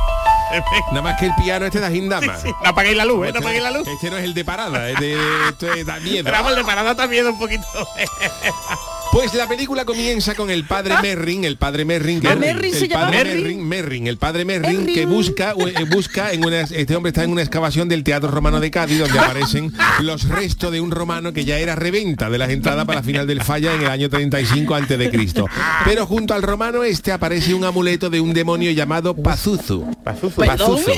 Nada 0.91 1.03
más 1.03 1.19
que 1.19 1.27
el 1.27 1.35
piano 1.35 1.67
este 1.67 1.81
da 1.81 1.91
Hindama. 1.93 2.37
No 2.63 2.69
apaguéis 2.71 2.97
la 2.97 3.05
luz, 3.05 3.27
¿eh? 3.29 3.33
No 3.33 3.41
apaguéis 3.41 3.63
la 3.63 3.71
luz. 3.71 3.87
Este 3.87 4.11
no 4.11 4.17
es 4.17 4.25
el 4.25 4.35
de 4.35 4.45
parada, 4.45 4.89
es 4.91 4.99
de, 5.01 5.17
esto 5.49 5.73
es- 5.73 5.85
da 5.87 5.99
miedo. 6.01 6.25
Pero 6.25 6.37
vamos, 6.37 6.53
el 6.53 6.59
de 6.59 6.65
parada 6.65 6.95
también 6.95 7.27
un 7.27 7.39
poquito. 7.39 7.67
Pues 9.13 9.35
la 9.35 9.49
película 9.49 9.85
comienza 9.85 10.35
con 10.35 10.51
el 10.51 10.65
padre 10.65 10.95
Merrin, 11.03 11.45
el 11.45 11.57
padre 11.57 11.85
Merrin, 11.85 12.21
que 12.21 12.29
Ah, 12.29 12.33
el, 12.35 12.43
el 12.45 12.89
padre 12.89 13.25
Merrin. 13.25 13.43
Merrin, 13.43 13.69
Merrin, 13.69 14.07
el 14.07 14.17
padre 14.19 14.45
Merrin 14.45 14.87
que 14.87 15.07
busca 15.07 15.53
eh, 15.53 15.85
busca 15.91 16.33
en 16.33 16.45
una 16.45 16.61
este 16.61 16.95
hombre 16.95 17.11
está 17.11 17.25
en 17.25 17.31
una 17.31 17.41
excavación 17.43 17.89
del 17.89 18.05
Teatro 18.05 18.31
Romano 18.31 18.61
de 18.61 18.71
Cádiz 18.71 18.99
donde 18.99 19.19
aparecen 19.19 19.73
los 20.01 20.29
restos 20.29 20.73
de 20.73 20.81
un 20.81 20.91
romano 20.91 21.33
que 21.33 21.45
ya 21.45 21.59
era 21.59 21.75
reventa 21.75 22.29
de 22.31 22.39
las 22.39 22.51
entradas 22.51 22.85
para 22.85 23.01
la 23.01 23.03
final 23.03 23.27
del 23.27 23.43
Falla 23.43 23.75
en 23.75 23.83
el 23.83 23.89
año 23.89 24.09
35 24.11 24.75
antes 24.75 24.99
de 24.99 25.11
Cristo. 25.11 25.47
Pero 25.85 26.07
junto 26.07 26.35
al 26.35 26.43
romano 26.43 26.85
este 26.85 27.11
aparece 27.13 27.55
un 27.55 27.65
amuleto 27.65 28.11
de 28.11 28.21
un 28.21 28.33
demonio 28.35 28.71
llamado 28.73 29.17
Pazuzu. 29.17 29.87
Pazuzu. 30.05 30.45
Pazuzu. 30.45 30.93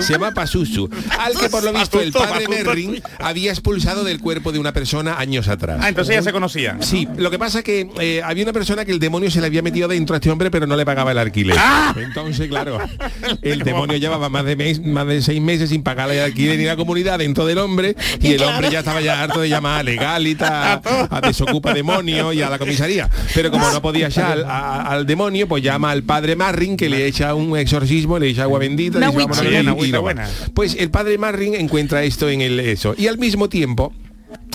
Se 0.00 0.12
llama 0.12 0.32
Pazuzu, 0.32 0.88
al 1.18 1.38
que 1.38 1.48
por 1.48 1.62
lo 1.62 1.72
visto 1.72 2.00
el 2.00 2.12
padre. 2.12 2.48
Merrin 2.48 3.00
había 3.20 3.50
expulsado 3.52 4.04
del 4.04 4.20
cuerpo 4.20 4.52
de 4.52 4.58
una 4.58 4.72
persona 4.72 5.18
años 5.18 5.48
atrás. 5.48 5.78
Ah, 5.80 5.88
entonces 5.88 6.16
ya 6.16 6.22
se 6.22 6.32
conocían. 6.32 6.82
Sí, 6.82 7.06
lo 7.16 7.30
que 7.30 7.38
pasa 7.38 7.51
que 7.62 7.90
eh, 8.00 8.22
había 8.24 8.44
una 8.44 8.54
persona 8.54 8.86
que 8.86 8.92
el 8.92 8.98
demonio 8.98 9.30
se 9.30 9.40
le 9.42 9.46
había 9.48 9.60
metido 9.60 9.88
dentro 9.88 10.14
a 10.14 10.16
este 10.18 10.30
hombre, 10.30 10.50
pero 10.50 10.66
no 10.66 10.76
le 10.76 10.86
pagaba 10.86 11.12
el 11.12 11.18
alquiler. 11.18 11.56
¡Ah! 11.58 11.94
Entonces, 11.98 12.48
claro, 12.48 12.78
el 13.42 13.58
demonio 13.60 13.98
llevaba 13.98 14.30
más 14.30 14.46
de 14.46 14.56
mes, 14.56 14.80
más 14.82 15.06
de 15.06 15.20
seis 15.20 15.42
meses 15.42 15.68
sin 15.68 15.82
pagarle 15.82 16.16
el 16.18 16.24
alquiler 16.24 16.56
ni 16.58 16.64
la 16.64 16.76
comunidad 16.76 17.18
dentro 17.18 17.44
del 17.44 17.58
hombre, 17.58 17.94
y 18.20 18.28
el 18.32 18.42
hombre 18.42 18.70
ya 18.70 18.78
estaba 18.78 19.02
ya 19.02 19.22
harto 19.22 19.40
de 19.40 19.50
llamar 19.50 19.80
a 19.80 19.82
legalita, 19.82 20.74
a, 20.84 21.08
a 21.18 21.20
desocupa 21.20 21.74
demonio 21.74 22.32
y 22.32 22.40
a 22.40 22.48
la 22.48 22.58
comisaría. 22.58 23.10
Pero 23.34 23.50
como 23.50 23.68
no 23.70 23.82
podía 23.82 24.08
ya 24.08 24.32
al, 24.32 24.44
a- 24.46 24.82
al 24.86 25.04
demonio, 25.06 25.46
pues 25.48 25.62
llama 25.62 25.90
al 25.90 26.02
padre 26.04 26.36
Marrin 26.36 26.76
que 26.78 26.88
le 26.88 27.06
echa 27.06 27.34
un 27.34 27.58
exorcismo, 27.58 28.18
le 28.18 28.28
echa 28.28 28.44
agua 28.44 28.58
bendita, 28.60 28.98
le 29.00 29.98
buena. 29.98 30.28
Pues 30.54 30.76
el 30.78 30.90
padre 30.90 31.18
Marrin 31.18 31.54
encuentra 31.56 32.02
esto 32.04 32.28
en 32.28 32.40
el 32.40 32.60
eso. 32.60 32.94
Y 32.96 33.08
al 33.08 33.18
mismo 33.18 33.48
tiempo, 33.48 33.92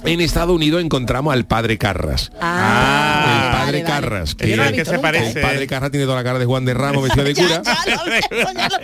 en 0.04 0.22
Estados 0.22 0.56
Unidos 0.56 0.84
encontramos 0.84 1.34
al 1.34 1.46
padre 1.46 1.78
Carras. 1.78 2.32
Ah, 2.40 3.24
el 3.46 3.52
padre 3.52 3.82
vale, 3.82 3.84
vale. 3.84 3.84
Carras. 3.84 4.36
Que 4.36 4.56
no 4.56 4.64
he 4.64 4.72
visto 4.72 4.92
el 4.92 5.00
¿eh? 5.00 5.42
padre 5.42 5.68
Carras 5.68 5.92
tiene 5.92 6.06
toda 6.06 6.18
la 6.18 6.24
cara 6.24 6.40
de 6.40 6.46
Juan 6.46 6.66
de 6.66 6.74
Ramos 6.74 7.04
vestido 7.04 7.26
de 7.26 7.36
cura. 7.36 7.62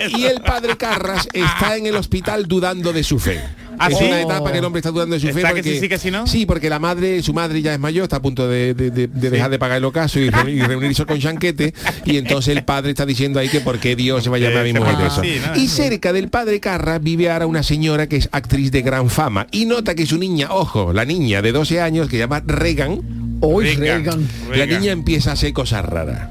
y 0.09 0.25
el 0.25 0.41
padre 0.41 0.77
Carras 0.77 1.27
está 1.33 1.77
en 1.77 1.85
el 1.85 1.95
hospital 1.95 2.47
dudando 2.47 2.93
de 2.93 3.03
su 3.03 3.19
fe. 3.19 3.41
¿Ah, 3.79 3.87
es 3.89 3.97
sí? 3.97 4.05
una 4.05 4.21
etapa 4.21 4.51
que 4.51 4.57
el 4.59 4.65
hombre 4.65 4.79
está 4.79 4.91
dudando 4.91 5.13
de 5.15 5.19
su 5.19 5.27
fe. 5.27 5.33
¿Está 5.39 5.49
que 5.49 5.55
porque, 5.55 5.73
sí, 5.73 5.79
sí, 5.79 5.89
que 5.89 5.97
sí, 5.97 6.11
no? 6.11 6.27
Sí, 6.27 6.45
porque 6.45 6.69
la 6.69 6.79
madre, 6.79 7.21
su 7.23 7.33
madre 7.33 7.61
ya 7.61 7.73
es 7.73 7.79
mayor, 7.79 8.03
está 8.03 8.17
a 8.17 8.21
punto 8.21 8.47
de, 8.47 8.73
de- 8.73 8.91
de- 8.91 9.07
de 9.07 9.29
dejar 9.29 9.49
de 9.51 9.59
pagar 9.59 9.77
el 9.77 9.85
ocaso 9.85 10.19
y, 10.19 10.29
re- 10.29 10.51
y 10.51 10.61
reunirse 10.63 11.05
con 11.05 11.19
Chanquete. 11.19 11.73
Y 12.05 12.17
entonces 12.17 12.55
el 12.55 12.63
padre 12.63 12.91
está 12.91 13.05
diciendo 13.05 13.39
ahí 13.39 13.49
que 13.49 13.61
por 13.61 13.79
qué 13.79 13.95
Dios 13.95 14.23
se 14.23 14.29
va 14.29 14.37
a 14.37 14.39
llamar 14.39 14.59
a 14.59 14.63
mi 14.63 14.73
mujer 14.73 14.93
pone 14.95 15.07
eso. 15.07 15.21
así, 15.21 15.37
¿no? 15.45 15.55
Y 15.61 15.67
cerca 15.67 16.13
del 16.13 16.29
padre 16.29 16.59
Carras 16.59 17.01
vive 17.01 17.29
ahora 17.31 17.47
una 17.47 17.63
señora 17.63 18.07
que 18.07 18.17
es 18.17 18.29
actriz 18.31 18.71
de 18.71 18.81
gran 18.81 19.09
fama. 19.09 19.47
Y 19.51 19.65
nota 19.65 19.95
que 19.95 20.05
su 20.05 20.17
niña, 20.17 20.47
ojo, 20.51 20.93
la 20.93 21.05
niña 21.05 21.41
de 21.41 21.51
12 21.51 21.81
años 21.81 22.07
que 22.07 22.17
se 22.17 22.19
llama 22.19 22.41
Regan, 22.45 23.01
Uy, 23.41 23.75
Regan. 23.75 24.03
Regan. 24.05 24.29
la 24.57 24.65
niña 24.65 24.91
empieza 24.93 25.31
a 25.31 25.33
hacer 25.33 25.51
cosas 25.51 25.83
raras. 25.83 26.29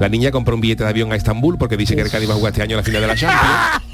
La 0.00 0.08
niña 0.08 0.30
compró 0.30 0.54
un 0.54 0.60
billete 0.60 0.82
de 0.82 0.90
avión 0.90 1.12
a 1.12 1.16
Estambul 1.16 1.58
porque 1.58 1.76
dice 1.76 1.94
que 1.94 2.02
el 2.02 2.10
Cádiz 2.10 2.28
va 2.28 2.34
a 2.34 2.36
jugar 2.36 2.52
este 2.52 2.62
año 2.62 2.76
la 2.76 2.82
final 2.82 3.02
de 3.02 3.06
la 3.06 3.14
Champions. 3.16 3.44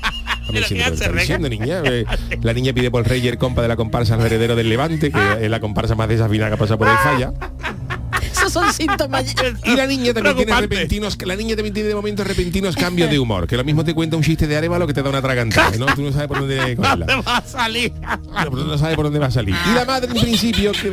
A 0.47 0.53
ver 0.53 0.63
¿Pero 0.63 0.67
si 0.67 0.75
qué 0.75 0.81
me 0.81 0.87
lo 0.89 0.95
hace, 0.95 0.95
está 1.05 1.09
Regan? 1.09 1.21
diciendo, 1.43 1.49
niña. 1.49 1.83
Eh, 1.85 2.05
La 2.43 2.53
niña 2.53 2.73
pide 2.73 2.91
por 2.91 3.07
Reyer 3.07 3.39
compa 3.39 3.63
de 3.63 3.69
la 3.69 3.77
comparsa 3.77 4.15
al 4.15 4.21
heredero 4.27 4.55
del 4.57 4.69
Levante, 4.69 5.11
que 5.11 5.19
es 5.45 5.51
la 5.51 5.61
comparsa 5.61 5.95
más 5.95 6.09
desafinada 6.09 6.51
que 6.53 6.57
pasa 6.57 6.77
por 6.77 6.89
el 6.89 6.97
falla. 6.99 7.33
Son 8.55 8.73
síntomas. 8.73 9.25
Y 9.65 9.77
la 9.77 9.87
niña 9.87 10.15
también 10.15 10.37
tiene 10.37 10.61
repentinos, 10.61 11.19
la 11.25 11.37
niña 11.37 11.57
también 11.57 11.75
tiene 11.75 11.89
de 11.91 11.95
momentos 11.95 12.27
repentinos 12.27 12.77
cambios 12.77 13.11
de 13.11 13.19
humor, 13.19 13.47
que 13.47 13.57
lo 13.57 13.65
mismo 13.65 13.85
te 13.85 13.93
cuenta 13.95 14.17
un 14.17 14.23
chiste 14.23 14.47
de 14.47 14.57
Arevalo 14.57 14.87
que 14.87 14.95
te 14.95 15.03
da 15.03 15.11
una 15.11 15.21
tragantada, 15.21 15.77
¿no? 15.77 15.87
Tú 15.87 16.03
no 16.03 16.13
sabes 16.13 16.29
por 16.29 16.39
dónde 16.39 16.77
cogerla. 16.77 17.07
¿Dónde 17.07 17.23
va 17.23 17.37
a 17.39 17.43
salir? 17.47 17.93
No, 18.01 18.51
no 18.65 18.79
sabe 18.79 18.95
por 18.97 19.05
dónde 19.07 19.19
va 19.19 19.27
a 19.27 19.31
salir. 19.31 19.55
Y 19.71 19.75
la 19.75 19.85
madre 19.85 20.09
en 20.13 20.21
principio, 20.21 20.73
que- 20.73 20.93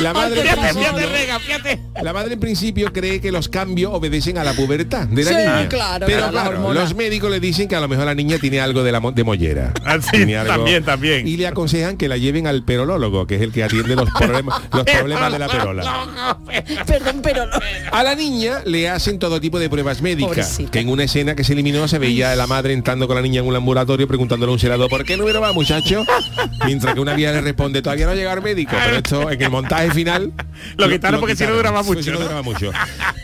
la 0.00 0.12
madre 0.12 0.40
en 0.40 0.46
principio, 0.48 0.80
fíjate, 0.82 1.06
rega, 1.06 1.38
fíjate. 1.40 1.80
la 2.02 2.12
madre 2.12 2.34
en 2.34 2.40
principio 2.40 2.92
cree 2.92 3.20
que 3.20 3.30
los 3.32 3.48
cambios 3.48 3.92
obedecen 3.94 4.38
a 4.38 4.44
la 4.44 4.52
pubertad 4.54 5.06
de 5.08 5.24
la 5.24 5.30
Sí, 5.30 5.36
niña. 5.36 5.68
claro, 5.68 6.06
Pero 6.06 6.30
claro, 6.30 6.72
los 6.72 6.94
médicos 6.94 7.30
le 7.30 7.40
dicen 7.40 7.68
que 7.68 7.76
a 7.76 7.80
lo 7.80 7.88
mejor 7.88 8.06
la 8.06 8.14
niña 8.14 8.38
tiene 8.38 8.60
algo 8.60 8.82
de 8.82 8.92
la 8.92 9.00
de 9.00 9.24
mollera. 9.24 9.72
Ah, 9.84 9.98
sí, 10.00 10.10
Tiene 10.12 10.36
algo- 10.38 10.54
también, 10.54 10.84
también. 10.84 11.26
Y 11.28 11.36
le 11.36 11.46
aconsejan 11.46 11.96
que 11.96 12.08
la 12.08 12.16
lleven 12.16 12.46
al 12.46 12.64
perolólogo, 12.64 13.26
que 13.26 13.34
es 13.36 13.42
el 13.42 13.52
que 13.52 13.64
atiende 13.64 13.94
los 13.96 14.08
problemas, 14.18 14.62
los 14.72 14.84
problemas 14.84 15.32
de 15.32 15.38
la 15.38 15.48
perola. 15.48 15.82
Perdón, 16.86 17.20
pero 17.22 17.46
no. 17.46 17.58
A 17.90 18.02
la 18.02 18.14
niña 18.14 18.62
le 18.64 18.88
hacen 18.88 19.18
todo 19.18 19.40
tipo 19.40 19.58
de 19.58 19.68
pruebas 19.68 20.02
médicas. 20.02 20.28
Pobrecita. 20.28 20.70
Que 20.70 20.80
en 20.80 20.88
una 20.88 21.04
escena 21.04 21.34
que 21.34 21.44
se 21.44 21.52
eliminó 21.52 21.88
se 21.88 21.98
veía 21.98 22.32
a 22.32 22.36
la 22.36 22.46
madre 22.46 22.72
entrando 22.72 23.06
con 23.06 23.16
la 23.16 23.22
niña 23.22 23.40
en 23.40 23.46
un 23.46 23.56
ambulatorio 23.56 24.06
preguntándole 24.06 24.50
a 24.50 24.52
un 24.54 24.58
celador 24.58 24.88
¿por 24.88 25.04
qué 25.04 25.16
número 25.16 25.40
va 25.40 25.52
muchacho? 25.52 26.04
Mientras 26.66 26.94
que 26.94 27.00
una 27.00 27.14
vieja 27.14 27.32
le 27.32 27.40
responde 27.40 27.82
todavía 27.82 28.06
no 28.06 28.14
llega 28.14 28.32
el 28.32 28.42
médico. 28.42 28.72
Pero 28.84 28.96
esto 28.96 29.30
en 29.30 29.42
el 29.42 29.50
montaje 29.50 29.90
final 29.90 30.32
Lo 30.76 30.88
quitaron 30.88 31.20
porque 31.20 31.36
si 31.36 31.44
no 31.44 31.54
duraba 31.54 31.82
porque 31.82 32.00
mucho, 32.00 32.04
si 32.04 32.10
no 32.10 32.18
¿no? 32.18 32.24
duraba 32.24 32.42
mucho. 32.42 32.70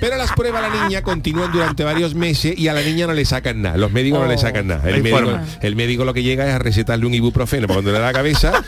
Pero 0.01 0.17
las 0.17 0.33
pruebas 0.33 0.65
a 0.65 0.69
la 0.69 0.85
niña 0.85 1.03
continúan 1.03 1.53
durante 1.53 1.85
varios 1.85 2.15
meses 2.15 2.57
y 2.57 2.69
a 2.69 2.73
la 2.73 2.83
niña 2.83 3.07
no 3.07 3.13
le 3.13 3.25
sacan 3.25 3.63
nada. 3.63 3.77
Los 3.77 3.93
médicos 3.93 4.21
no 4.21 4.27
le 4.27 4.39
sacan 4.39 4.67
nada. 4.67 4.89
El 4.89 5.03
médico, 5.03 5.19
forma. 5.19 5.45
el 5.61 5.77
médico 5.77 6.05
lo 6.05 6.15
que 6.15 6.23
llega 6.23 6.47
es 6.47 6.55
a 6.55 6.59
recetarle 6.59 7.07
un 7.07 7.15
ibuprofeno 7.15 7.67
para 7.67 7.77
cuando 7.77 7.93
le 7.93 7.99
da 7.99 8.07
la 8.07 8.13
cabeza 8.13 8.63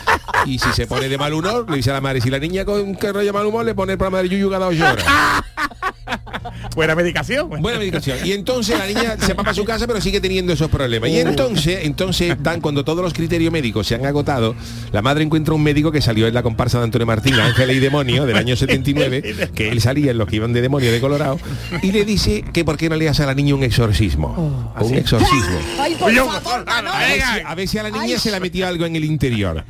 y 0.47 0.59
si 0.59 0.73
se 0.73 0.87
pone 0.87 1.09
de 1.09 1.19
mal 1.19 1.33
humor, 1.33 1.67
le 1.69 1.77
dice 1.77 1.91
a 1.91 1.95
la 1.95 2.01
madre, 2.01 2.21
si 2.21 2.31
la 2.31 2.39
niña 2.39 2.65
con 2.65 2.95
que 2.97 3.13
rollo 3.13 3.33
mal 3.33 3.47
humor 3.47 3.65
le 3.65 3.75
pone 3.75 3.93
el 3.93 3.99
programa 3.99 4.23
de 4.23 4.29
Yuyu 4.29 4.49
cada 4.61 4.69
ocho 4.69 4.85
horas. 4.85 5.05
Buena 6.75 6.95
medicación. 6.95 7.49
Buena 7.61 7.79
medicación. 7.79 8.19
Y 8.25 8.33
entonces 8.33 8.79
la 8.79 8.87
niña 8.87 9.17
se 9.19 9.35
va 9.35 9.43
para 9.43 9.55
su 9.55 9.65
casa, 9.65 9.87
pero 9.87 10.01
sigue 10.01 10.21
teniendo 10.21 10.53
esos 10.53 10.71
problemas. 10.71 11.11
Y 11.11 11.19
entonces, 11.19 11.81
entonces 11.83 12.37
dan 12.41 12.61
cuando 12.61 12.85
todos 12.85 13.03
los 13.03 13.13
criterios 13.13 13.53
médicos 13.53 13.87
se 13.87 13.95
han 13.95 14.07
agotado, 14.07 14.55
la 14.93 15.03
madre 15.03 15.25
encuentra 15.25 15.55
un 15.55 15.63
médico 15.63 15.91
que 15.91 16.01
salió 16.01 16.27
en 16.27 16.35
la 16.35 16.43
comparsa 16.43 16.79
de 16.79 16.85
Antonio 16.85 17.07
Martín, 17.07 17.35
Ángel 17.35 17.71
y 17.73 17.79
Demonio, 17.79 18.27
del 18.27 18.37
año 18.37 18.57
79, 18.57 19.51
que 19.55 19.69
él 19.69 19.81
salía 19.81 20.13
en 20.13 20.19
los 20.19 20.29
que 20.29 20.37
iban 20.37 20.53
de 20.53 20.61
demonio 20.61 20.93
de 20.93 21.01
Colorado, 21.01 21.39
y 21.83 21.93
le 21.93 22.05
dice 22.05 22.45
que 22.53 22.65
por 22.65 22.77
qué 22.77 22.89
no 22.89 22.97
le 22.97 23.09
hace 23.09 23.23
a 23.23 23.27
la 23.27 23.35
niña 23.35 23.55
un 23.55 23.63
exorcismo. 23.63 24.73
un 24.81 24.95
exorcismo. 24.95 25.59
Ay, 25.79 25.95
por 25.97 26.09
Oye, 26.09 26.19
favor, 26.19 26.65
no. 26.67 26.93
A 26.93 26.99
ver, 27.01 27.21
si, 27.21 27.41
a 27.45 27.55
ver 27.55 27.69
si 27.69 27.79
a 27.79 27.83
la 27.85 27.91
niña 27.91 28.19
se 28.19 28.31
la 28.31 28.41
metió 28.41 28.67
algo 28.67 28.87
en 28.87 28.97
el 28.97 29.05
interior. 29.05 29.65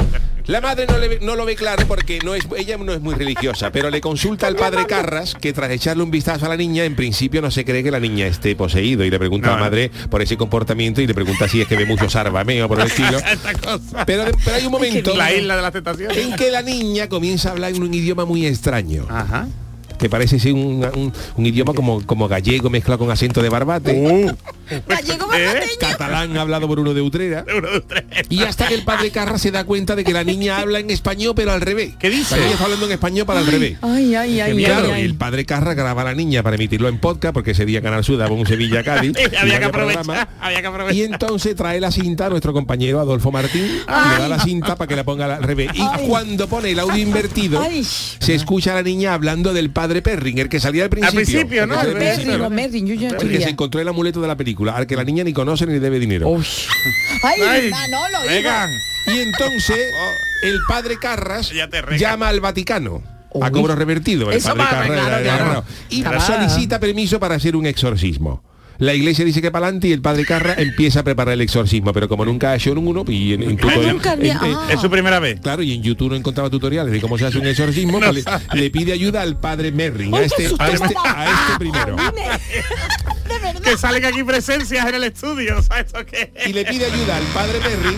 La 0.46 0.60
madre 0.60 0.86
no, 0.86 0.98
le 0.98 1.08
ve- 1.08 1.18
no 1.22 1.36
lo 1.36 1.44
ve 1.44 1.54
claro 1.56 1.84
porque 1.86 2.18
no 2.24 2.34
es, 2.34 2.44
ella 2.56 2.76
no 2.78 2.92
es 2.92 3.00
muy 3.00 3.14
religiosa, 3.14 3.70
pero 3.70 3.90
le 3.90 4.00
consulta 4.00 4.46
al 4.46 4.56
padre 4.56 4.86
Carras 4.86 5.34
que 5.34 5.52
tras 5.52 5.70
echarle 5.70 6.02
un 6.02 6.10
vistazo 6.10 6.46
a 6.46 6.48
la 6.48 6.56
niña, 6.56 6.84
en 6.84 6.96
principio 6.96 7.40
no 7.42 7.50
se 7.50 7.64
cree 7.64 7.82
que 7.82 7.90
la 7.90 8.00
niña 8.00 8.26
esté 8.26 8.56
poseído 8.56 9.04
y 9.04 9.10
le 9.10 9.18
pregunta 9.18 9.48
No, 9.48 9.52
a 9.54 9.56
la 9.56 9.62
madre 9.62 9.90
por 10.10 10.22
ese 10.22 10.36
comportamiento 10.36 11.00
y 11.00 11.06
le 11.06 11.14
pregunta 11.14 11.48
si 11.48 11.60
es 11.60 11.68
que 11.68 11.76
ve 11.76 11.86
mucho 11.86 12.08
sarbameo 12.10 12.66
por 12.68 12.80
el 12.80 12.86
estilo. 12.88 13.18
Pero, 14.06 14.24
pero 14.44 14.56
hay 14.56 14.66
un 14.66 14.72
momento 14.72 15.14
La 15.16 15.32
isla 15.32 15.56
de 15.56 15.62
las 15.62 15.72
tentaciones. 15.72 16.16
en 16.16 16.34
que 16.36 16.50
la 16.50 16.62
niña 16.62 17.08
comienza 17.08 17.50
a 17.50 17.52
hablar 17.52 17.72
en 17.74 17.82
un 17.82 17.92
idioma 17.94 18.24
muy 18.24 18.46
extraño. 18.46 19.06
Ajá. 19.08 19.46
Que 20.00 20.08
parece 20.10 20.38
ser 20.40 20.52
un, 20.54 20.84
un- 20.96 21.12
un 21.36 21.46
idioma 21.46 21.74
como, 21.74 22.04
como 22.06 22.26
gallego 22.26 22.70
mezclado 22.70 22.98
con 22.98 23.10
acento 23.10 23.42
de 23.42 23.48
barbate. 23.48 23.92
Uh. 23.92 24.32
Gallego 24.88 25.26
Catalán 25.80 26.36
hablado 26.36 26.66
por 26.68 26.78
uno 26.80 26.94
de 26.94 27.00
Utrera. 27.02 27.44
Y 28.28 28.42
hasta 28.42 28.68
que 28.68 28.74
el 28.74 28.82
padre 28.84 29.10
Carra 29.10 29.38
se 29.38 29.50
da 29.50 29.64
cuenta 29.64 29.96
de 29.96 30.04
que 30.04 30.12
la 30.12 30.24
niña 30.24 30.58
habla 30.58 30.78
en 30.78 30.90
español 30.90 31.32
pero 31.36 31.52
al 31.52 31.60
revés. 31.60 31.94
¿Qué 31.98 32.08
dice? 32.10 32.36
La 32.36 32.42
niña 32.42 32.52
está 32.52 32.64
hablando 32.64 32.86
en 32.86 32.92
español 32.92 33.26
para 33.26 33.40
al 33.40 33.46
revés. 33.46 33.78
Ay, 33.82 34.14
ay, 34.14 34.40
ay, 34.40 34.52
Y 34.52 34.58
ay, 34.58 34.64
claro, 34.64 34.92
ay. 34.92 35.02
y 35.02 35.04
el 35.04 35.14
padre 35.16 35.44
Carra 35.44 35.74
graba 35.74 36.02
a 36.02 36.04
la 36.06 36.14
niña 36.14 36.42
para 36.42 36.56
emitirlo 36.56 36.88
en 36.88 36.98
podcast 36.98 37.34
porque 37.34 37.50
ese 37.50 37.64
día 37.66 37.82
Canal 37.82 38.04
Sur 38.04 38.16
daba 38.18 38.32
un 38.34 38.46
Sevilla 38.46 38.82
Cádiz. 38.84 39.12
y 39.32 39.36
había 39.36 39.58
que 39.58 39.64
aprovechar, 39.66 40.04
programa. 40.04 40.28
había 40.40 40.60
que 40.60 40.66
aprovechar. 40.66 40.94
Y 40.96 41.02
entonces 41.02 41.56
trae 41.56 41.80
la 41.80 41.90
cinta 41.90 42.26
a 42.26 42.30
nuestro 42.30 42.52
compañero 42.52 43.00
Adolfo 43.00 43.32
Martín, 43.32 43.64
y 43.64 43.68
le 43.68 44.18
da 44.18 44.28
la 44.28 44.38
cinta 44.40 44.76
para 44.76 44.88
que 44.88 44.96
la 44.96 45.04
ponga 45.04 45.34
al 45.34 45.42
revés. 45.42 45.70
Y 45.74 45.80
Ay. 45.82 46.06
cuando 46.08 46.46
pone 46.48 46.70
el 46.70 46.78
audio 46.78 46.96
invertido, 47.02 47.60
Ay. 47.60 47.82
se 47.84 48.34
escucha 48.34 48.72
a 48.72 48.76
la 48.76 48.82
niña 48.82 49.14
hablando 49.14 49.52
del 49.52 49.70
padre 49.70 49.89
Perrin, 50.00 50.38
el 50.38 50.48
que 50.48 50.60
salía 50.60 50.84
al 50.84 50.90
principio. 50.90 51.20
principio, 51.24 51.66
¿no? 51.66 51.74
El 51.74 51.98
que 51.98 52.10
Al 52.10 52.20
yo 52.86 52.94
ya 52.94 53.08
el 53.08 53.16
que 53.28 53.40
se 53.40 53.48
encontró 53.50 53.80
el 53.80 53.88
amuleto 53.88 54.20
de 54.20 54.28
la 54.28 54.36
película, 54.36 54.76
al 54.76 54.86
que 54.86 54.94
la 54.96 55.04
niña 55.04 55.24
ni 55.24 55.32
conoce 55.32 55.66
ni 55.66 55.78
debe 55.78 55.98
dinero. 55.98 56.32
Ay, 57.22 57.40
Ay, 57.42 57.70
Manolo, 57.70 58.18
hijo. 58.24 58.28
Venga. 58.32 58.68
Y 59.08 59.18
entonces 59.18 59.78
el 60.42 60.58
padre 60.68 60.96
Carras 60.98 61.50
Ya 61.50 61.68
te 61.68 61.82
rega. 61.82 61.98
llama 61.98 62.28
al 62.28 62.40
Vaticano. 62.40 63.02
A 63.42 63.50
cobro 63.50 63.76
revertido. 63.76 64.30
El 64.30 64.38
Eso 64.38 64.48
padre 64.48 64.62
va, 64.64 64.70
Carras 64.70 64.86
claro, 64.86 65.02
era- 65.08 65.20
era 65.20 65.36
claro. 65.36 65.44
raro. 65.50 65.64
y 65.88 66.02
solicita 66.20 66.80
permiso 66.80 67.20
para 67.20 67.34
hacer 67.36 67.54
un 67.56 67.66
exorcismo. 67.66 68.42
La 68.80 68.94
iglesia 68.94 69.24
dice 69.24 69.40
que 69.40 69.50
para 69.50 69.66
adelante 69.66 69.88
y 69.88 69.92
el 69.92 70.00
padre 70.02 70.24
Carra 70.24 70.54
empieza 70.58 71.00
a 71.00 71.02
preparar 71.04 71.34
el 71.34 71.40
exorcismo, 71.42 71.92
pero 71.92 72.08
como 72.08 72.24
nunca 72.24 72.50
ha 72.50 72.56
hecho 72.56 72.72
uno, 72.72 73.04
y 73.06 73.34
en, 73.34 73.42
en 73.42 73.56
tutorial- 73.58 73.92
nunca 73.92 74.12
había- 74.12 74.32
en- 74.42 74.44
en- 74.46 74.54
ah. 74.56 74.68
Es 74.72 74.80
su 74.80 74.90
primera 74.90 75.20
vez. 75.20 75.38
Claro, 75.40 75.62
y 75.62 75.72
en 75.74 75.82
YouTube 75.82 76.10
no 76.10 76.16
encontraba 76.16 76.50
tutoriales 76.50 76.92
de 76.92 77.00
cómo 77.00 77.16
se 77.18 77.26
hace 77.26 77.38
un 77.38 77.46
exorcismo, 77.46 78.00
pues 78.00 78.24
le, 78.54 78.60
le 78.60 78.70
pide 78.70 78.92
ayuda 78.92 79.22
al 79.22 79.38
padre 79.38 79.70
Merrin, 79.70 80.14
a 80.14 80.22
este, 80.22 80.46
a 80.58 80.68
este, 80.70 80.94
a 81.04 81.24
este 81.26 81.58
primero. 81.58 81.96
Verdad. 83.42 83.62
Que 83.62 83.76
salen 83.78 84.04
aquí 84.04 84.24
presencias 84.24 84.86
en 84.88 84.94
el 84.96 85.04
estudio. 85.04 85.62
¿Sabes 85.62 85.86
esto 85.86 86.04
qué? 86.04 86.32
y 86.46 86.52
le 86.52 86.64
pide 86.64 86.86
ayuda 86.86 87.16
al 87.16 87.22
padre 87.34 87.58
Merrin 87.60 87.96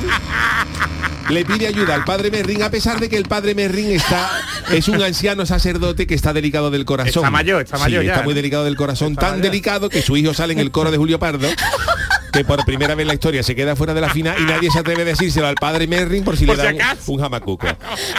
le 1.31 1.45
pide 1.45 1.69
ayuda 1.69 1.95
al 1.95 2.05
padre 2.05 2.31
Merrin 2.31 2.63
a 2.65 2.71
pesar 2.71 2.99
de 3.01 3.09
que 3.09 3.17
el 3.17 3.25
padre 3.25 3.55
Merrin 3.55 3.93
está 3.93 4.29
es 4.73 4.89
un 4.89 5.01
anciano 5.01 5.47
sacerdote 5.47 6.07
que 6.07 6.15
está 6.15 6.33
delicado 6.33 6.71
del 6.71 6.85
corazón 6.85 7.23
Está 7.23 7.31
mayor, 7.31 7.63
está 7.63 7.77
Sí, 7.77 7.83
mayor 7.85 8.05
ya, 8.05 8.13
está 8.13 8.25
muy 8.25 8.35
delicado 8.35 8.65
del 8.65 8.77
corazón 8.77 9.13
Está 9.13 9.21
tan 9.29 9.31
mayor. 9.39 9.45
delicado 9.51 9.89
que 9.89 10.03
su 10.03 10.17
hijo 10.17 10.35
sale 10.35 10.53
en 10.53 10.59
el 10.59 10.72
coro 10.73 10.91
de 10.91 10.97
Julio 10.97 11.19
Pardo 11.19 11.47
que 12.33 12.45
por 12.45 12.65
primera 12.65 12.95
vez 12.95 13.03
en 13.05 13.09
la 13.09 13.15
historia 13.15 13.43
se 13.43 13.55
queda 13.55 13.77
fuera 13.77 13.95
de 13.95 14.01
la 14.01 14.09
final 14.11 14.37
y 14.41 14.45
nadie 14.45 14.71
se 14.71 14.79
atreve 14.79 15.03
a 15.03 15.05
decírselo 15.05 15.47
al 15.47 15.55
padre 15.57 15.87
Merrin 15.87 16.25
por 16.25 16.37
si 16.37 16.47
Por 16.47 16.57
le 16.57 16.63
si 16.71 16.79
dan 16.79 16.97
un- 17.07 17.21
jamacuco. 17.21 17.67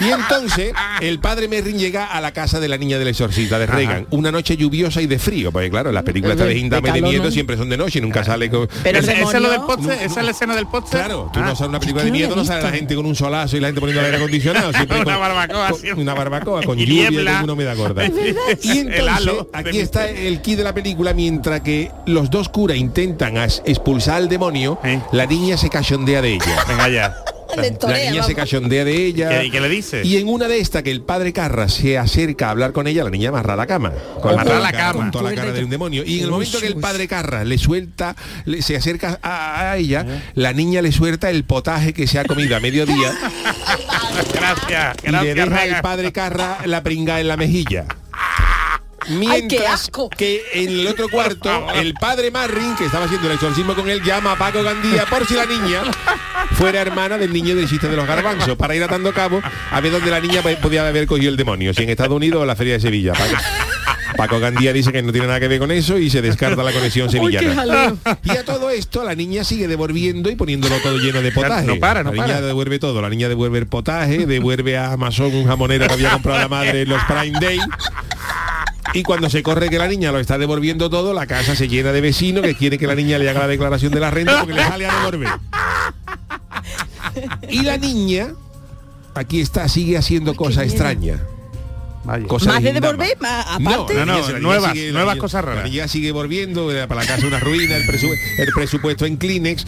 Y 0.02 0.10
entonces 0.10 0.72
el 1.02 1.20
padre 1.20 1.48
Merrin 1.48 1.78
llega 1.80 2.06
a 2.06 2.22
la 2.22 2.32
casa 2.32 2.60
de 2.60 2.68
la 2.68 2.78
niña 2.78 2.98
del 3.00 3.08
exorcista 3.08 3.58
de 3.60 3.66
Reagan, 3.66 4.08
una 4.12 4.32
noche 4.32 4.56
lluviosa 4.58 5.02
y 5.02 5.08
de 5.08 5.20
frío, 5.20 5.52
porque 5.52 5.70
claro, 5.70 5.92
las 5.92 6.04
películas 6.04 6.38
De- 6.38 6.44
de 6.44 6.50
de 6.50 6.56
Gindame 6.60 6.92
de 6.92 7.00
calor, 7.00 7.10
miedo 7.10 7.24
¿no? 7.26 7.32
siempre 7.32 7.58
son 7.58 7.70
de 7.70 7.78
noche, 7.78 8.00
nunca 8.02 8.24
sale 8.24 8.50
con 8.50 8.68
Pero 8.84 9.00
el 9.00 9.04
¿Ese, 9.04 9.22
ese 9.22 9.38
es 9.38 9.42
lo 9.42 9.50
del? 9.50 9.62
¿Esa 10.02 10.20
es 10.20 10.26
la 10.26 10.32
escena 10.32 10.56
del 10.56 10.68
póster? 10.68 11.00
Claro, 11.00 11.30
tú 11.34 11.40
Ah. 11.40 11.46
no 11.48 11.56
sabes 11.56 11.70
una 11.70 11.80
película 11.80 12.04
de 12.04 12.12
miedo, 12.12 12.36
no 12.36 12.46
sabes 12.46 12.64
la 12.64 12.72
gente 12.72 12.96
con 12.96 13.06
un 13.06 13.16
solazo 13.16 13.58
y 13.58 13.60
la 13.60 13.68
gente 13.68 13.80
poniendo 13.80 14.00
el 14.02 14.06
aire 14.06 14.18
acondicionado. 14.18 14.72
siempre 14.74 14.98
Una 15.02 15.06
con- 15.06 15.20
barbacoa, 15.22 15.70
con- 15.70 15.82
sí. 15.82 15.88
Una 15.92 16.14
barbacoa 16.14 16.64
con 16.64 16.80
Y 16.80 16.86
lluvia 16.86 17.12
y 17.40 17.44
una 17.44 17.54
humedad 17.54 17.76
gorda. 17.76 18.04
Y 18.64 18.78
entonces, 18.80 19.46
aquí 19.54 19.80
está 19.80 20.08
el 20.10 20.42
key 20.42 20.56
de 20.56 20.64
la 20.64 20.74
película, 20.74 21.14
mientras 21.14 21.62
que 21.62 21.92
los 22.06 22.30
dos 22.30 22.50
curas 22.50 22.78
intentan 22.78 23.38
as- 23.38 23.62
expulsar 24.04 24.22
al 24.22 24.30
demonio, 24.30 24.80
¿Eh? 24.84 25.00
la 25.12 25.26
niña 25.26 25.58
se 25.58 25.70
cachondea 25.70 26.22
de 26.22 26.34
ella. 26.34 26.64
Venga 26.68 26.90
ya. 26.90 27.16
La 27.56 28.00
niña 28.00 28.24
se 28.24 28.34
cachondea 28.34 28.84
de 28.84 29.06
ella. 29.06 29.30
¿Qué- 29.30 29.46
y 29.46 29.52
qué 29.52 29.62
le 29.62 29.70
dice? 29.70 30.02
Y 30.04 30.18
en 30.18 30.28
una 30.28 30.48
de 30.48 30.58
estas 30.58 30.82
que 30.82 30.90
el 30.90 31.02
padre 31.04 31.34
Carra 31.34 31.70
se 31.70 32.00
acerca 32.00 32.48
a 32.48 32.50
hablar 32.50 32.72
con 32.72 32.88
ella, 32.88 33.04
la 33.04 33.12
niña 33.12 33.30
amarra 33.30 33.56
la 33.56 33.68
cama. 33.68 33.92
Con 34.24 34.32
Amarra 34.32 34.58
la 34.60 34.72
cama. 34.72 34.94
Con 34.94 35.12
toda 35.12 35.30
la 35.30 35.36
cara 35.36 35.52
de 35.52 35.64
un 35.64 35.70
demonio. 35.70 36.02
Y 36.04 36.18
en 36.18 36.24
el 36.24 36.32
momento 36.32 36.60
que 36.60 36.66
el 36.66 36.78
padre 36.78 37.08
Carra 37.08 37.44
le 37.44 37.60
suelta, 37.60 38.16
le- 38.46 38.64
se 38.64 38.76
acerca 38.76 39.20
a, 39.22 39.70
a 39.74 39.78
ella, 39.78 40.24
la 40.34 40.52
niña 40.52 40.82
le 40.82 40.92
suelta 40.92 41.30
el 41.30 41.44
potaje 41.44 41.94
que 41.94 42.08
se 42.08 42.18
ha 42.18 42.24
comido 42.26 42.56
a 42.58 42.60
mediodía 42.60 43.14
Gracias. 44.34 44.96
y 45.04 45.06
le 45.06 45.12
Gracias, 45.12 45.36
deja 45.36 45.62
al 45.76 45.82
padre 45.84 46.12
Carra 46.12 46.58
la 46.66 46.82
pringa 46.82 47.20
en 47.20 47.28
la 47.28 47.38
mejilla. 47.38 47.86
¡Ay, 49.08 49.16
Mientras 49.18 49.62
qué 49.62 49.68
asco! 49.68 50.10
que 50.10 50.42
en 50.54 50.70
el 50.80 50.88
otro 50.88 51.10
cuarto, 51.10 51.68
el 51.76 51.94
padre 51.94 52.32
Marrin, 52.32 52.76
que 52.76 52.86
estaba 52.86 53.06
haciendo 53.06 53.28
el 53.28 53.34
exorcismo 53.36 53.74
con 53.76 53.90
él, 53.90 54.02
llama 54.04 54.34
a 54.34 54.38
Paco 54.38 54.64
Gandía 54.64 55.06
por 55.10 55.26
si 55.28 55.34
la 55.36 55.46
niña 55.46 55.82
fuera 56.54 56.82
hermana 56.82 57.18
del 57.18 57.34
niño 57.34 57.56
del 57.56 57.68
chiste 57.70 57.88
de 57.88 57.96
los 57.96 58.08
garbanzos, 58.08 58.56
para 58.58 58.76
ir 58.76 58.84
atando 58.84 59.12
cabo 59.14 59.42
a 59.72 59.82
ver 59.82 59.92
dónde 59.92 60.10
la 60.12 60.20
niña 60.20 60.42
po- 60.42 60.56
podía 60.62 60.88
haber 60.88 61.08
cogido 61.08 61.30
el 61.30 61.38
demonio, 61.38 61.74
si 61.74 61.84
en 61.84 61.90
Estados 61.90 62.16
Unidos 62.16 62.40
o 62.40 62.44
en 62.44 62.48
la 62.48 62.56
Feria 62.56 62.74
de 62.74 62.80
Sevilla. 62.80 63.14
Paco, 63.14 63.36
Paco 64.16 64.40
Gandía 64.40 64.72
dice 64.74 64.92
que 64.92 65.02
no 65.02 65.12
tiene 65.12 65.26
nada 65.28 65.40
que 65.40 65.48
ver 65.48 65.58
con 65.60 65.72
eso 65.72 65.98
y 65.98 66.10
se 66.12 66.22
descarta 66.22 66.62
la 66.64 66.72
conexión 66.72 67.10
sevillana. 67.10 67.96
Y 68.24 68.30
a 68.32 68.46
todo 68.46 68.70
esto 68.70 69.04
la 69.04 69.16
niña 69.16 69.44
sigue 69.44 69.68
devolviendo 69.68 70.30
y 70.30 70.36
poniéndolo 70.36 70.78
todo 70.84 70.98
lleno 71.00 71.22
de 71.22 71.32
potaje. 71.32 71.66
No 71.66 71.78
para, 71.80 72.04
no 72.04 72.12
la 72.12 72.16
niña 72.24 72.36
para. 72.36 72.42
devuelve 72.48 72.78
todo. 72.80 73.02
La 73.02 73.10
niña 73.10 73.28
devuelve 73.28 73.58
el 73.58 73.66
potaje, 73.68 74.26
devuelve 74.28 74.78
a 74.78 74.92
Amazon 74.94 75.34
un 75.34 75.48
jamonero 75.48 75.88
que 75.88 75.94
había 75.94 76.12
comprado 76.12 76.40
la 76.40 76.48
madre 76.48 76.84
en 76.84 76.90
los 76.90 77.02
Prime 77.06 77.40
Day. 77.40 77.60
Y 78.94 79.04
cuando 79.04 79.30
se 79.30 79.42
corre 79.42 79.70
que 79.70 79.80
la 79.80 79.88
niña 79.88 80.12
lo 80.12 80.20
está 80.20 80.38
devolviendo 80.38 80.90
todo, 80.90 81.14
la 81.14 81.26
casa 81.26 81.56
se 81.56 81.68
llena 81.68 81.92
de 81.92 82.02
vecinos 82.02 82.44
que 82.44 82.56
quieren 82.56 82.80
que 82.80 82.88
la 82.88 82.96
niña 82.96 83.18
le 83.18 83.30
haga 83.30 83.42
la 83.42 83.48
declaración 83.48 83.92
de 83.92 84.00
la 84.00 84.12
renta 84.12 84.40
porque 84.40 84.54
le 84.54 84.64
sale 84.64 84.88
a 84.88 84.96
devolver. 85.00 85.30
Y 87.50 87.62
la 87.64 87.78
niña, 87.78 88.34
aquí 89.16 89.42
está, 89.42 89.68
sigue 89.68 89.98
haciendo 89.98 90.36
cosas 90.36 90.66
extrañas. 90.66 91.20
Vaya. 92.06 92.28
Cosas 92.28 92.54
Más 92.54 92.64
de 92.64 92.74
devolver, 92.74 93.18
más 93.22 93.60
No, 93.62 93.70
aparte. 93.72 93.94
No, 93.96 94.06
no, 94.06 94.20
la 94.20 94.28
niña 94.28 94.40
nuevas- 94.40 94.74
sigue- 94.74 94.92
nuevas 94.92 95.16
cosas 95.18 95.46
raras. 95.46 95.64
La 95.64 95.70
niña 95.70 95.88
sigue 95.88 96.12
volviendo 96.12 96.68
para 96.88 97.02
la 97.02 97.08
casa 97.08 97.26
una 97.26 97.40
ruina, 97.40 97.78
el, 97.78 97.84
presu- 97.84 98.18
el 98.38 98.48
presupuesto 98.54 99.06
en 99.06 99.18
Kleenex. 99.18 99.66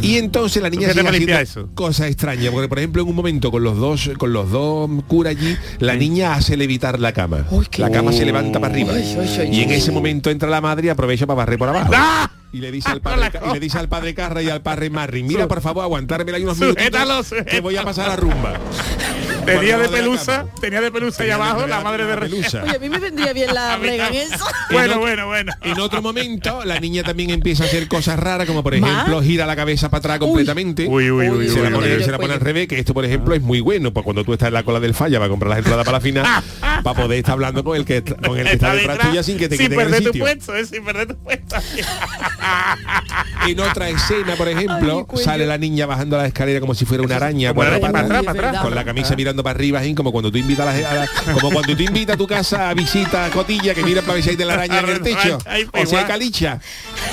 Y 0.00 0.16
entonces 0.16 0.62
la 0.62 0.70
niña 0.70 0.88
¿Tú 0.88 0.94
qué 0.94 1.02
te 1.02 1.08
sigue 1.18 1.34
haciendo 1.34 1.38
eso? 1.62 1.68
cosas 1.74 2.06
extrañas. 2.08 2.52
Porque 2.52 2.68
por 2.68 2.78
ejemplo 2.78 3.02
en 3.02 3.08
un 3.08 3.14
momento 3.14 3.50
con 3.50 3.62
los 3.64 3.76
dos, 3.76 4.10
con 4.18 4.32
los 4.32 4.50
dos 4.50 4.88
curas 5.08 5.32
allí, 5.36 5.56
la 5.78 5.94
niña 5.94 6.34
hace 6.34 6.56
levitar 6.56 6.98
la 7.00 7.12
cama. 7.12 7.46
Uy, 7.50 7.66
La 7.76 7.90
cama 7.90 8.12
se 8.12 8.24
levanta 8.24 8.58
para 8.60 8.72
arriba. 8.72 8.92
Y 8.98 9.60
en 9.62 9.70
ese 9.72 9.92
momento 9.92 10.30
entra 10.30 10.48
la 10.48 10.60
madre 10.60 10.86
y 10.86 10.90
aprovecha 10.90 11.26
para 11.26 11.36
barrer 11.38 11.58
por 11.58 11.68
abajo. 11.68 11.92
¡Ah! 11.94 12.30
Y 12.54 12.58
le 12.60 12.70
dice 12.70 12.88
al 12.88 13.00
padre, 13.00 13.32
y 13.50 13.52
le 13.52 13.58
dice 13.58 13.78
al 13.78 13.88
padre 13.88 14.14
Carra 14.14 14.40
y 14.40 14.48
al 14.48 14.62
padre 14.62 14.88
Marrin, 14.88 15.26
mira 15.26 15.48
por 15.48 15.60
favor 15.60 15.82
aguantármela 15.82 16.36
ahí 16.36 16.44
unos 16.44 16.56
Sujétalo, 16.56 17.14
minutos 17.24 17.34
que 17.50 17.60
voy 17.60 17.76
a 17.76 17.82
pasar 17.82 18.06
la 18.06 18.14
rumba. 18.14 18.52
Tenía 19.44 19.76
de 19.76 19.88
pelusa, 19.88 20.46
tenía 20.60 20.80
de 20.80 20.92
pelusa 20.92 21.24
ahí 21.24 21.30
abajo, 21.30 21.66
la 21.66 21.80
madre 21.80 22.06
de 22.06 22.16
pelusa. 22.16 22.62
Oye, 22.62 22.76
a 22.76 22.78
mí 22.78 22.88
me 22.88 22.98
vendría 23.00 23.32
bien 23.32 23.52
la 23.52 23.74
A 23.74 23.78
mí 23.78 23.88
rega 23.88 24.06
en 24.06 24.12
también. 24.12 24.32
eso. 24.32 24.44
Bueno, 24.70 24.98
bueno, 25.00 25.26
bueno. 25.26 25.52
En 25.62 25.80
otro 25.80 26.00
momento, 26.00 26.64
la 26.64 26.78
niña 26.78 27.02
también 27.02 27.30
empieza 27.30 27.64
a 27.64 27.66
hacer 27.66 27.88
cosas 27.88 28.18
raras, 28.20 28.46
como 28.46 28.62
por 28.62 28.78
¿Más? 28.78 28.88
ejemplo, 28.90 29.20
gira 29.20 29.46
la 29.46 29.56
cabeza 29.56 29.90
para 29.90 29.98
atrás 29.98 30.18
completamente. 30.20 30.86
Uy, 30.88 31.10
uy, 31.10 31.28
uy, 31.28 31.48
se, 31.48 31.56
uy, 31.56 31.62
la 31.62 31.68
uy, 31.70 31.74
pone, 31.74 31.96
uy. 31.96 32.04
se 32.04 32.10
la 32.12 32.18
pone 32.18 32.34
al 32.34 32.40
revés, 32.40 32.68
que 32.68 32.78
esto, 32.78 32.94
por 32.94 33.04
ejemplo, 33.04 33.34
es 33.34 33.42
muy 33.42 33.60
bueno, 33.60 33.92
pues 33.92 34.04
cuando 34.04 34.24
tú 34.24 34.32
estás 34.32 34.46
en 34.48 34.54
la 34.54 34.62
cola 34.62 34.78
del 34.80 34.94
falla 34.94 35.18
para 35.18 35.28
comprar 35.28 35.50
las 35.50 35.58
entradas 35.58 35.84
para 35.84 35.98
la 35.98 36.00
final, 36.00 36.24
para 36.84 37.02
poder 37.02 37.18
estar 37.18 37.32
hablando 37.32 37.64
con 37.64 37.76
el 37.76 37.84
que, 37.84 38.02
con 38.02 38.38
el 38.38 38.46
que 38.46 38.54
está 38.54 38.74
detrás 38.74 38.98
tuya 39.00 39.22
sin 39.24 39.36
que 39.36 39.48
te 39.48 39.56
sin 39.56 39.74
perder 39.74 40.04
tu 40.04 40.18
puesto, 40.18 40.54
eh, 40.54 40.64
sin 40.64 40.84
perder 40.84 41.08
tu 41.08 41.16
puesto. 41.16 41.56
En 43.48 43.60
otra 43.60 43.90
escena, 43.90 44.36
por 44.36 44.48
ejemplo, 44.48 45.06
Ay, 45.10 45.18
sale 45.22 45.46
la 45.46 45.58
niña 45.58 45.84
bajando 45.84 46.16
la 46.16 46.26
escalera 46.26 46.60
como 46.60 46.74
si 46.74 46.86
fuera 46.86 47.02
una 47.02 47.16
araña, 47.16 47.48
Como 47.50 47.56
cuatro 47.60 47.74
araña, 47.74 47.92
para 47.92 47.92
patas, 48.04 48.10
atrás, 48.18 48.34
para 48.34 48.48
atrás. 48.48 48.62
con 48.62 48.74
la 48.74 48.84
camisa 48.84 49.16
mirando 49.16 49.42
para 49.42 49.54
arriba, 49.56 49.80
así 49.80 49.94
como 49.94 50.12
cuando 50.12 50.32
tú 50.32 50.38
invitas 50.38 50.66
a 50.66 50.72
la, 50.80 50.90
a 50.90 50.94
la- 50.94 51.32
como 51.34 51.50
cuando 51.50 51.76
tú 51.76 51.82
invitas 51.82 52.14
a 52.14 52.16
tu 52.16 52.26
casa 52.26 52.70
a 52.70 52.74
visita 52.74 53.26
a 53.26 53.30
Cotilla 53.30 53.74
que 53.74 53.82
mira 53.82 54.00
para 54.00 54.14
ver 54.14 54.22
si 54.22 54.30
hay 54.30 54.36
de 54.36 54.44
la 54.46 54.54
araña 54.54 54.80
en 54.80 54.88
el 54.88 55.00
techo 55.02 55.38
o 55.74 55.86
si 55.86 55.94
hay 55.96 56.04
calicha. 56.06 56.58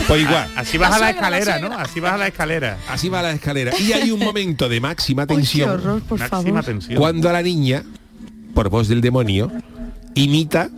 Pues 0.07 0.21
igual. 0.21 0.47
Así 0.55 0.77
baja 0.77 0.99
La 0.99 1.09
escalera. 1.09 1.59
¿no? 1.59 1.77
Así 1.77 1.99
baja 1.99 2.17
la 2.17 2.27
escalera. 2.27 2.77
Así 2.89 3.09
va 3.09 3.21
la 3.21 3.32
escalera. 3.32 3.71
Y 3.77 3.91
hay 3.91 4.11
un 4.11 4.19
momento 4.19 4.69
de 4.69 4.79
máxima 4.79 5.23
Uy, 5.27 5.27
tensión 5.36 5.69
horror, 5.71 6.01
por 6.03 6.17
Máxima 6.17 6.39
favor. 6.43 6.63
tensión. 6.63 6.97
cuando 6.97 7.29
a 7.29 7.34
la 7.34 7.41
niña, 7.41 7.84
por 8.53 8.69
voz 8.69 8.88
del 8.88 9.01
demonio, 9.01 9.51
imita 10.15 10.69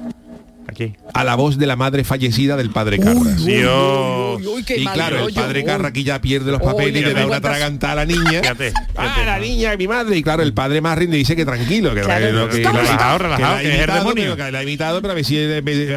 Aquí. 0.73 0.95
a 1.13 1.23
la 1.23 1.35
voz 1.35 1.57
de 1.57 1.65
la 1.67 1.75
madre 1.75 2.03
fallecida 2.03 2.57
del 2.57 2.69
padre 2.71 2.99
Carras. 2.99 3.45
Dios. 3.45 4.39
Uy, 4.41 4.47
uy, 4.47 4.63
qué 4.63 4.77
y 4.77 4.85
claro, 4.85 5.27
el 5.27 5.33
padre 5.33 5.59
Uy. 5.61 5.65
Carra 5.65 5.87
aquí 5.89 6.03
ya 6.03 6.19
pierde 6.19 6.51
los 6.51 6.61
papeles 6.61 7.01
y 7.01 7.05
le 7.05 7.13
da 7.13 7.25
una 7.25 7.39
tragantada 7.41 7.93
a 7.93 7.95
la 7.97 8.05
niña. 8.05 8.41
Fíjate, 8.41 8.73
Ah, 8.95 9.21
la 9.25 9.39
niña, 9.39 9.75
mi 9.77 9.87
madre. 9.87 10.17
Y 10.17 10.23
claro, 10.23 10.43
el 10.43 10.53
padre 10.53 10.81
Marrin 10.81 11.09
le 11.11 11.17
dice 11.17 11.35
que 11.35 11.45
tranquilo, 11.45 11.93
que, 11.93 12.01
Claro, 12.01 12.31
no, 12.33 12.49
que, 12.49 12.57
estamos 12.57 12.81
la- 12.83 12.87
relajado, 12.91 13.17
que 13.17 13.23
relajado, 13.23 13.53
la 13.53 13.57
ha 13.57 13.61
que 13.61 13.67
es 13.67 13.79
el 13.79 13.93
demonio. 13.93 14.13
pero 14.15 14.35
que 14.37 14.51
la 14.51 14.59
ha 14.59 14.63
imitado, 14.63 15.01
pero 15.01 15.11
a 15.11 15.15
ver 15.15 15.25
si, 15.25 15.37
a 15.37 15.47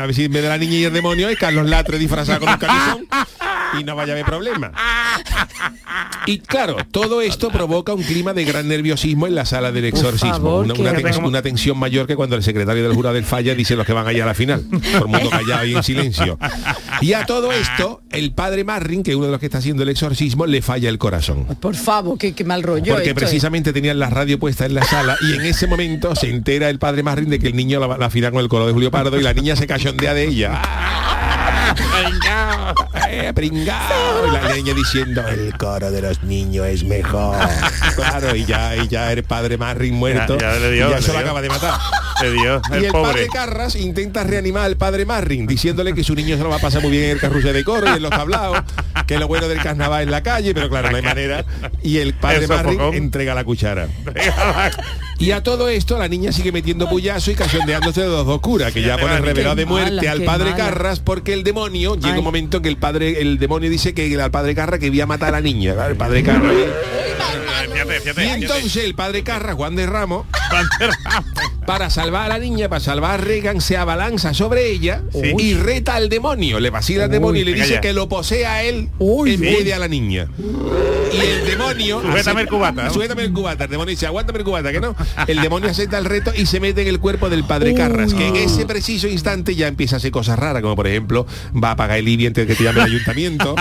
ver 0.07 0.15
si 0.15 0.25
en 0.25 0.33
vez 0.33 0.43
de 0.43 0.49
la 0.49 0.59
niña 0.59 0.75
y 0.77 0.85
el 0.85 0.93
demonio 0.93 1.29
es 1.29 1.39
Carlos 1.39 1.69
Latre 1.69 1.99
disfrazado 1.99 2.41
con 2.41 2.49
un 2.51 2.57
camisón 2.59 3.07
y 3.81 3.85
no 3.85 3.95
vaya 3.97 4.13
a 4.13 4.17
haber 4.17 4.27
problema. 4.27 4.73
Y 6.27 6.39
claro, 6.41 6.77
todo 6.91 7.21
esto 7.23 7.51
provoca 7.51 7.95
un 7.95 8.03
clima 8.03 8.33
de 8.35 8.45
gran 8.45 8.67
nerviosismo 8.69 9.27
en 9.27 9.35
la 9.35 9.45
sala 9.45 9.71
del 9.73 9.85
exorcismo. 9.85 10.33
favor, 10.33 10.67
una, 11.23 11.43
tensión 11.43 11.79
mayor 11.79 12.07
que 12.07 12.17
cuando 12.17 12.35
el 12.37 12.43
secretario 12.43 12.83
del 12.83 12.93
jurado 12.95 13.15
del 13.15 13.25
falla 13.25 13.55
dice 13.55 13.77
los 13.77 13.87
que 13.87 13.93
van 13.93 14.07
allá 14.07 14.25
a 14.25 14.27
la 14.27 14.35
final. 14.35 14.65
Todo 14.71 15.05
el 15.05 15.09
mundo 15.09 15.31
callado 15.31 15.65
y 15.67 15.75
en 15.75 15.83
silencio. 15.83 16.39
Y 17.01 17.13
a 17.13 17.25
todo 17.27 17.53
esto, 17.53 18.03
el 18.11 18.33
padre 18.33 18.65
Marrin, 18.65 19.03
que 19.03 19.13
es 19.13 19.17
uno 19.17 19.27
de 19.27 19.33
los 19.33 19.41
que 19.41 19.47
está 19.47 19.59
haciendo 19.59 19.83
el 19.85 19.89
exorcismo, 19.89 20.47
le 20.47 20.63
falla 20.63 20.89
el 20.89 20.99
corazón. 20.99 21.45
Por 21.61 21.75
favor, 21.77 22.19
qué, 22.19 22.33
qué 22.35 22.45
mal 22.45 22.63
rollo. 22.63 22.95
Porque 22.95 23.11
esto, 23.11 23.21
¿eh? 23.21 23.23
precisamente 23.23 23.73
tenían 23.73 23.99
la 23.99 24.11
radio 24.11 24.39
puesta 24.39 24.67
en 24.67 24.75
la 24.75 24.85
sala 24.85 25.17
y 25.23 25.35
en 25.35 25.43
ese 25.47 25.67
momento 25.67 26.15
se 26.17 26.29
entera 26.31 26.69
el 26.71 26.79
padre 26.79 27.03
Marrin 27.03 27.31
de 27.31 27.39
que 27.39 27.47
el 27.49 27.57
niño 27.57 27.79
la, 27.81 27.87
va- 27.87 27.99
la 27.99 28.07
afina 28.07 28.31
con 28.31 28.41
el 28.41 28.49
coro 28.49 28.67
de 28.67 28.73
Julio 28.73 28.91
Pardo 28.91 29.19
y 29.19 29.23
la 29.23 29.33
niña 29.33 29.55
se 29.57 29.67
cachondea 29.67 30.13
de 30.15 30.25
ella. 30.25 30.61
Eh, 33.09 33.33
pringao. 33.35 34.27
Y 34.29 34.31
la 34.33 34.55
niña 34.55 34.75
diciendo 34.75 35.27
el 35.29 35.57
coro 35.57 35.91
de 35.91 36.03
los 36.03 36.23
niños 36.23 36.67
es 36.67 36.85
mejor. 36.85 37.37
Claro, 37.95 38.35
y 38.35 38.45
ya, 38.45 38.77
y 38.77 38.89
ya 38.89 39.13
el 39.13 39.23
padre 39.25 39.57
Marrin 39.59 39.95
muerto. 39.95 40.37
Ya- 40.39 40.55
ya 40.55 40.59
le 40.61 40.71
dio, 40.73 40.87
y 40.89 40.91
ya 40.91 40.97
le 40.97 41.03
se 41.03 41.13
lo 41.13 41.19
acaba 41.19 41.41
de 41.43 41.49
matar. 41.49 41.79
Le 42.23 42.31
dio, 42.33 42.61
Y 42.71 42.75
el 42.75 42.85
el 42.87 42.93
pobre. 42.93 43.13
padre 43.13 43.29
Carras 43.33 43.77
intenta 43.77 44.25
reanimar 44.25 44.65
al 44.65 44.77
padre 44.77 45.05
Marrin, 45.05 45.47
diciéndole 45.47 45.95
que 45.95 46.03
su 46.05 46.15
niño 46.15 46.37
se 46.37 46.43
lo 46.43 46.49
va 46.49 46.57
a 46.57 46.61
pasar 46.61 46.83
muy 46.83 46.91
bien 46.91 47.05
en 47.05 47.11
el 47.11 47.21
carrusel 47.21 47.53
de 47.53 47.65
coro 47.65 47.87
y 47.87 47.97
en 47.97 48.03
los 48.03 48.11
tablaos, 48.11 48.59
que 49.07 49.19
lo 49.19 49.29
bueno 49.29 49.49
del 49.49 49.63
carnaval 49.63 50.05
es 50.05 50.11
la 50.11 50.23
calle, 50.23 50.55
pero 50.55 50.69
claro, 50.69 50.91
no 50.91 50.97
hay 50.97 51.03
manera. 51.03 51.45
Y 51.83 51.99
el 51.99 52.15
padre 52.15 52.47
Marrin 52.47 52.81
entrega 52.95 53.35
la 53.35 53.45
cuchara. 53.45 53.89
Y 55.19 55.31
a 55.31 55.43
todo 55.43 55.69
esto 55.69 55.97
la 55.99 56.09
niña 56.09 56.31
sigue 56.31 56.53
metiendo 56.53 56.91
puyazo 56.91 57.31
y 57.31 57.35
cachondeándose 57.35 58.03
de 58.03 58.09
los 58.09 58.27
dos 58.27 58.41
curas, 58.41 58.71
que 58.73 58.83
ya 58.83 58.99
pone 58.99 59.19
revelado 59.19 59.55
de 59.55 59.65
mala, 59.65 59.87
muerte 59.91 60.09
al 60.11 60.23
padre 60.25 60.51
mala. 60.51 60.57
Carras 60.57 61.01
porque 61.01 61.33
el 61.33 61.43
demonio, 61.43 61.97
llega 61.97 62.19
un 62.19 62.25
momento 62.25 62.59
en 62.59 62.63
que 62.63 62.69
el 62.69 62.77
padre, 62.77 63.23
el 63.23 63.39
demonio 63.39 63.71
dice 63.71 63.95
que 63.95 64.21
al 64.21 64.31
padre 64.31 64.55
Carras 64.55 64.79
que 64.79 64.89
había 64.89 65.07
matar 65.07 65.31
a 65.31 65.33
la 65.33 65.41
niña. 65.41 65.75
El 65.87 65.97
padre 65.97 66.23
Carras. 66.23 66.53
Y 68.19 68.21
entonces 68.21 68.85
el 68.85 68.95
padre 68.95 69.23
Carras, 69.23 69.55
Juan 69.55 69.75
de 69.75 69.87
Ramos, 69.87 70.27
Juan 70.51 70.67
de 70.79 70.87
Ramos. 70.87 71.56
Para 71.67 71.91
salvar 71.91 72.27
a 72.27 72.29
la 72.29 72.39
niña, 72.39 72.69
para 72.69 72.81
salvar 72.81 73.13
a 73.13 73.17
Regan, 73.17 73.61
se 73.61 73.77
abalanza 73.77 74.33
sobre 74.35 74.71
ella 74.71 75.03
Sí. 75.13 75.35
y 75.39 75.55
reta 75.55 75.95
al 75.97 76.09
demonio, 76.09 76.61
le 76.61 76.71
vacila 76.71 77.05
al 77.05 77.11
demonio 77.11 77.43
y 77.43 77.45
le 77.45 77.55
dice 77.55 77.81
que 77.81 77.93
lo 77.93 78.09
posea 78.09 78.55
a 78.55 78.63
él 78.63 78.89
Uy, 78.99 79.35
en 79.35 79.41
vez 79.41 79.65
de 79.65 79.75
a 79.75 79.79
la 79.79 79.89
niña. 79.89 80.29
Y 80.39 81.17
el 81.19 81.47
demonio... 81.47 82.01
Sujétame 82.07 82.43
el 82.43 82.49
cubata. 82.49 82.91
Sujétame 82.91 83.23
el 83.23 83.33
cubata. 83.33 83.65
El 83.65 83.71
demonio 83.71 83.91
dice, 83.91 84.07
aguántame 84.07 84.39
el 84.39 84.45
cubata, 84.45 84.73
que 84.73 84.81
no. 84.81 84.95
El 85.27 85.41
demonio 85.41 85.71
acepta 85.71 85.99
el 85.99 86.05
reto 86.05 86.33
y 86.35 86.47
se 86.47 86.61
mete 86.61 86.83
en 86.83 86.89
el 86.89 87.01
cuerpo 87.01 87.29
del 87.29 87.45
padre 87.45 87.75
Carras, 87.75 88.15
que 88.15 88.29
en 88.29 88.37
ese 88.37 88.67
preciso 88.67 89.09
instante 89.09 89.55
ya 89.55 89.67
empieza 89.69 89.97
a 89.97 89.99
hacer 89.99 90.11
cosas 90.11 90.39
raras, 90.39 90.63
como 90.63 90.77
por 90.77 90.87
ejemplo, 90.87 91.27
va 91.53 91.73
a 91.73 91.77
pagar 91.77 91.99
el 91.99 92.09
IBI 92.09 92.27
antes 92.29 92.47
de 92.47 92.53
que 92.53 92.59
te 92.59 92.65
llame 92.65 92.81
el 92.81 92.87
ayuntamiento. 92.87 93.55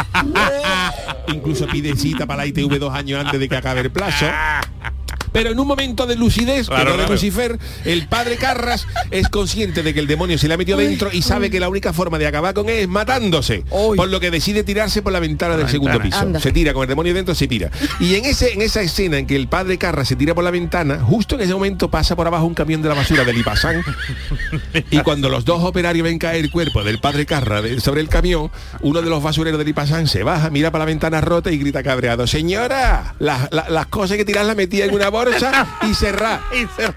Incluso 1.34 1.68
pide 1.68 1.96
cita 1.96 2.26
para 2.26 2.44
la 2.44 2.48
ITV 2.48 2.78
dos 2.80 2.94
años 2.94 3.24
antes 3.26 3.40
de 3.40 3.50
que 3.50 3.56
acabe 3.56 3.82
el 3.82 3.92
plazo. 3.92 4.26
Pero 5.36 5.52
en 5.52 5.60
un 5.60 5.68
momento 5.68 6.08
de 6.08 6.16
lucidez, 6.16 6.68
Claro, 6.68 6.96
de. 6.96 7.06
Lucifer, 7.08 7.60
el 7.84 8.08
padre 8.08 8.38
Carras 8.38 8.88
es 9.12 9.28
consciente 9.28 9.84
de 9.84 9.94
que 9.94 10.00
el 10.00 10.08
demonio 10.08 10.38
se 10.38 10.48
le 10.48 10.54
ha 10.54 10.58
metido 10.58 10.78
dentro 10.78 11.10
y 11.12 11.22
sabe 11.22 11.50
que 11.50 11.60
la 11.60 11.68
única 11.68 11.92
forma 11.92 12.18
de 12.18 12.26
acabar 12.26 12.54
con 12.54 12.70
él 12.70 12.78
es 12.80 12.88
matándose. 12.88 13.66
Uy. 13.70 13.98
Por 13.98 14.08
lo 14.08 14.22
que 14.22 14.32
decide 14.32 14.64
tirarse 14.64 15.02
por 15.02 15.12
la 15.12 15.20
ventana 15.20 15.58
del 15.58 15.68
segundo 15.68 16.00
piso. 16.02 16.18
Anda. 16.20 16.40
Se 16.40 16.54
tira 16.54 16.74
con 16.74 16.84
el 16.84 16.88
demonio 16.88 17.14
dentro, 17.14 17.36
se 17.36 17.48
tira. 17.48 17.70
Y 18.00 18.16
en 18.16 18.24
ese 18.24 18.54
en 18.54 18.62
esa 18.62 18.82
escena 18.82 19.18
en 19.18 19.28
que 19.28 19.36
el 19.36 19.50
padre 19.50 19.78
Carras 19.78 20.08
se 20.08 20.16
tira 20.16 20.34
por 20.34 20.44
la 20.46 20.52
ventana, 20.52 21.00
justo 21.02 21.36
en 21.36 21.42
ese 21.42 21.54
momento 21.54 21.90
pasa 21.92 22.16
por 22.16 22.28
abajo 22.28 22.46
un 22.46 22.54
camión 22.54 22.82
de 22.82 22.88
la 22.88 22.96
basura 22.96 23.26
del 23.26 23.38
Ipasán. 23.38 23.84
y 24.92 25.00
cuando 25.00 25.28
los 25.28 25.44
dos 25.44 25.62
operarios 25.64 26.06
ven 26.06 26.18
caer 26.18 26.46
el 26.46 26.52
cuerpo 26.52 26.82
del 26.84 27.00
padre 27.00 27.26
Carras 27.26 27.62
de- 27.64 27.82
sobre 27.82 28.00
el 28.00 28.08
camión, 28.08 28.52
uno 28.82 29.02
de 29.02 29.10
los 29.10 29.22
basureros 29.22 29.60
del 29.60 29.68
Ipasán 29.68 30.08
se 30.08 30.24
baja, 30.24 30.50
mira 30.50 30.72
para 30.72 30.84
la 30.86 30.88
ventana 30.88 31.20
rota 31.20 31.52
y 31.52 31.58
grita 31.58 31.84
cabreado, 31.84 32.26
señora, 32.26 33.16
las, 33.20 33.52
las- 33.52 33.70
las 33.70 33.88
cosas 33.88 34.16
que 34.16 34.24
tiras 34.24 34.46
las 34.48 34.56
metía 34.56 34.86
en 34.86 34.94
una 34.94 35.10
bolsa 35.10 35.25
y 35.32 35.94
cerrá. 35.94 36.42
Y 36.54 36.60
se- 36.76 36.94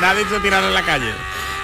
Nadie 0.00 0.24
se 0.28 0.40
tiraron 0.40 0.68
en 0.68 0.74
la 0.74 0.82
calle. 0.82 1.10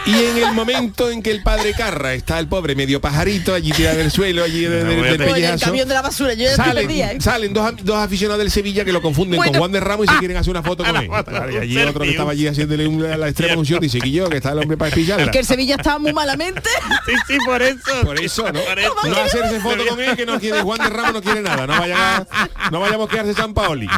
Y 0.07 0.13
en 0.15 0.39
el 0.39 0.55
momento 0.55 1.11
en 1.11 1.23
que 1.23 1.31
el 1.31 1.43
padre 1.43 1.75
Carra 1.77 2.15
está 2.15 2.39
el 2.39 2.47
pobre 2.49 2.75
medio 2.75 2.99
pajarito 2.99 3.53
allí 3.53 3.73
tirado 3.73 3.99
del 3.99 4.11
suelo, 4.11 4.43
allí 4.43 4.63
de- 4.63 4.83
No, 4.83 4.91
del 4.91 5.21
el 5.45 5.61
camión 5.61 5.87
la 5.89 6.01
basura, 6.01 6.33
yo 6.33 6.47
¿eh? 6.49 7.19
salen 7.21 7.53
dos, 7.53 7.73
dos 7.83 7.97
aficionados 7.99 8.39
del 8.39 8.51
Sevilla 8.51 8.87
que 8.87 8.93
lo 8.93 9.03
confunden 9.03 9.37
Bueno. 9.37 9.53
con 9.53 9.59
Juan 9.59 9.73
de 9.73 9.81
Ramos 9.81 10.07
y 10.07 10.09
se 10.11 10.19
quieren 10.19 10.39
hacer 10.39 10.51
una 10.51 10.63
foto 10.63 10.83
con 10.83 10.91
Una 10.93 11.01
él. 11.01 11.09
foto, 11.09 11.31
y 11.33 11.57
allí 11.59 11.75
selfie, 11.75 11.85
otro 11.91 12.03
que 12.05 12.11
estaba 12.11 12.31
allí 12.33 12.47
haciéndole 12.47 12.87
un- 12.89 13.03
la 13.21 13.29
extrema 13.29 13.57
unción 13.59 13.81
dice 13.81 13.99
que 13.99 14.11
yo, 14.11 14.31
que 14.31 14.37
está 14.39 14.53
el 14.53 14.61
hombre 14.61 14.79
para 14.79 14.95
pillarla. 14.95 15.27
Es 15.27 15.31
que 15.31 15.41
el 15.41 15.47
Sevilla 15.47 15.75
estaba 15.75 15.99
muy 15.99 16.13
malamente. 16.15 16.63
Sí, 17.09 17.15
sí, 17.27 17.39
por 17.45 17.61
eso. 17.63 17.79
Por 18.05 18.21
eso, 18.21 18.53
¿no? 18.53 18.61
Por 18.61 18.79
eso. 18.79 18.95
No 19.07 19.17
hacerse 19.17 19.61
foto 19.61 19.87
con 19.87 19.99
él 20.01 20.15
que 20.17 20.27
no 20.27 20.39
quiere 20.39 20.61
Juan 20.61 20.79
de 20.79 20.91
Ramos 20.91 21.15
no 21.15 21.23
quiere 21.23 21.41
nada. 21.41 21.67
No 21.67 21.79
vaya 21.79 22.27
no 22.71 22.81
vayamos 22.81 23.09
a 23.09 23.11
quedarse 23.11 23.35
San 23.35 23.55
Paoli. 23.55 23.89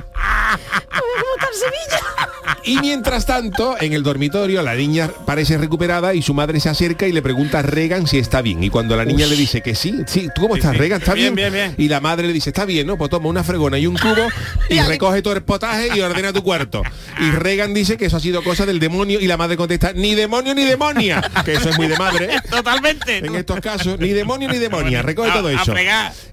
Y 2.62 2.78
mientras 2.78 3.24
tanto, 3.26 3.76
en 3.80 3.94
el 3.94 4.02
dormitorio, 4.02 4.62
la 4.62 4.74
niña 4.74 5.10
parece 5.26 5.56
recuperada 5.56 6.14
y 6.14 6.20
su 6.22 6.34
madre 6.34 6.60
se 6.60 6.68
acerca 6.68 7.06
y 7.08 7.12
le 7.12 7.22
pregunta 7.22 7.60
a 7.60 7.62
Regan 7.62 8.06
si 8.06 8.18
está 8.18 8.42
bien. 8.42 8.62
Y 8.62 8.68
cuando 8.70 8.96
la 8.96 9.04
niña 9.04 9.26
le 9.26 9.34
dice 9.34 9.62
que 9.62 9.74
sí, 9.74 9.94
sí, 10.06 10.28
¿tú 10.34 10.42
cómo 10.42 10.56
estás, 10.56 10.72
sí. 10.72 10.78
Regan? 10.78 11.00
¿Está 11.00 11.14
bien? 11.14 11.34
Bien, 11.34 11.52
bien, 11.52 11.70
bien. 11.74 11.84
Y 11.84 11.88
la 11.88 12.00
madre 12.00 12.26
le 12.26 12.32
dice, 12.34 12.50
está 12.50 12.66
bien, 12.66 12.86
¿no? 12.86 12.98
Pues 12.98 13.08
toma 13.10 13.28
una 13.28 13.42
fregona 13.42 13.78
y 13.78 13.86
un 13.86 13.96
cubo 13.96 14.28
y 14.68 14.78
recoge 14.80 15.22
todo 15.22 15.32
el 15.34 15.42
potaje 15.42 15.88
y 15.96 16.00
ordena 16.00 16.32
tu 16.32 16.42
cuarto. 16.42 16.82
Y 17.18 17.30
Regan 17.30 17.72
dice 17.72 17.96
que 17.96 18.06
eso 18.06 18.18
ha 18.18 18.20
sido 18.20 18.42
cosa 18.44 18.66
del 18.66 18.78
demonio 18.78 19.20
y 19.20 19.26
la 19.26 19.36
madre 19.38 19.56
contesta, 19.56 19.92
ni 19.94 20.14
demonio 20.14 20.54
ni 20.54 20.64
demonia. 20.64 21.22
Que 21.44 21.54
eso 21.54 21.70
es 21.70 21.78
muy 21.78 21.86
de 21.86 21.96
madre. 21.96 22.34
¿eh? 22.34 22.38
Totalmente. 22.50 23.18
En 23.18 23.34
estos 23.34 23.60
casos, 23.60 23.98
ni 23.98 24.10
demonio 24.10 24.48
ni 24.50 24.58
demonia, 24.58 25.00
recoge 25.00 25.30
A- 25.30 25.34
todo 25.34 25.48
eso. 25.48 25.74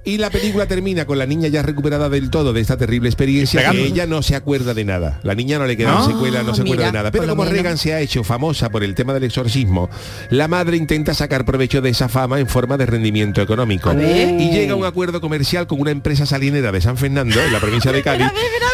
Y 0.03 0.18
la 0.18 0.30
película 0.30 0.65
termina 0.68 1.05
con 1.05 1.18
la 1.18 1.26
niña 1.26 1.47
ya 1.47 1.61
recuperada 1.61 2.09
del 2.09 2.30
todo 2.30 2.51
de 2.51 2.59
esta 2.61 2.78
terrible 2.78 3.07
experiencia, 3.07 3.72
que 3.72 3.86
ella 3.86 4.05
no 4.08 4.22
se 4.22 4.36
acuerda 4.36 4.74
de 4.74 4.84
nada. 4.86 5.20
La 5.24 5.36
niña 5.36 5.60
no 5.60 5.66
le 5.66 5.78
queda 5.78 5.99
Ah, 5.99 6.05
secuela, 6.05 6.43
no 6.43 6.53
se 6.55 6.62
acuerda 6.64 6.86
de 6.88 6.91
nada. 6.91 7.12
Pero 7.12 7.28
como. 7.28 7.45
Regan 7.45 7.78
se 7.78 7.93
ha 7.93 7.99
hecho 8.01 8.24
famosa 8.24 8.70
por 8.70 8.84
el 8.84 8.93
tema 8.95 9.14
del 9.14 9.24
exorcismo, 9.24 9.89
la 10.30 10.47
madre 10.47 10.76
intenta 10.78 11.14
sacar 11.14 11.45
provecho 11.45 11.82
de 11.82 11.89
esa 11.89 12.10
fama 12.10 12.39
en 12.39 12.47
forma 12.47 12.78
de 12.78 12.86
rendimiento 12.86 13.41
económico. 13.41 13.93
Y 13.93 14.49
llega 14.51 14.74
a 14.74 14.76
un 14.76 14.86
acuerdo 14.86 15.22
comercial 15.22 15.68
con 15.68 15.80
una 15.80 15.91
empresa 15.91 16.26
salinera 16.26 16.72
de 16.72 16.82
San 16.82 16.97
Fernando, 16.97 17.39
en 17.41 17.53
la 17.53 17.60
provincia 17.60 17.91
de 17.91 18.03
Cádiz, 18.08 18.28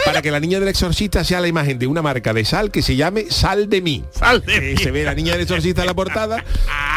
para 0.05 0.21
que 0.21 0.31
la 0.31 0.39
niña 0.39 0.59
del 0.59 0.69
exorcista 0.69 1.23
sea 1.23 1.39
la 1.41 1.47
imagen 1.47 1.77
de 1.79 1.87
una 1.87 2.01
marca 2.01 2.33
de 2.33 2.45
sal 2.45 2.71
que 2.71 2.81
se 2.81 2.95
llame 2.95 3.25
Sal 3.29 3.69
de 3.69 3.81
mí. 3.81 4.03
Sal 4.11 4.41
de 4.45 4.59
mí. 4.61 4.77
se 4.77 4.91
ve 4.91 5.03
la 5.03 5.13
niña 5.13 5.33
del 5.33 5.41
exorcista 5.41 5.81
en 5.81 5.87
la 5.87 5.93
portada, 5.93 6.43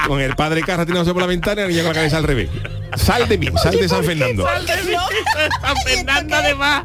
con 0.07 0.21
el 0.21 0.35
padre 0.37 0.63
Carra 0.63 0.85
tirándose 0.87 1.13
por 1.13 1.23
la 1.23 1.29
ventana 1.29 1.61
y 1.63 1.65
la 1.65 1.69
niña 1.69 1.83
con 1.83 1.89
la 1.91 1.95
cabeza 1.95 2.17
al 2.17 2.25
revés. 2.25 2.49
Sal 2.97 3.29
de 3.29 3.39
mí, 3.39 3.49
sal 3.63 3.77
de 3.77 3.89
San 3.89 4.05
Fernando. 4.05 4.45
Sal 4.45 4.67
de 4.67 4.77
mí. 4.85 4.93
San 5.61 5.77
Fernando 5.85 6.37
además. 6.37 6.85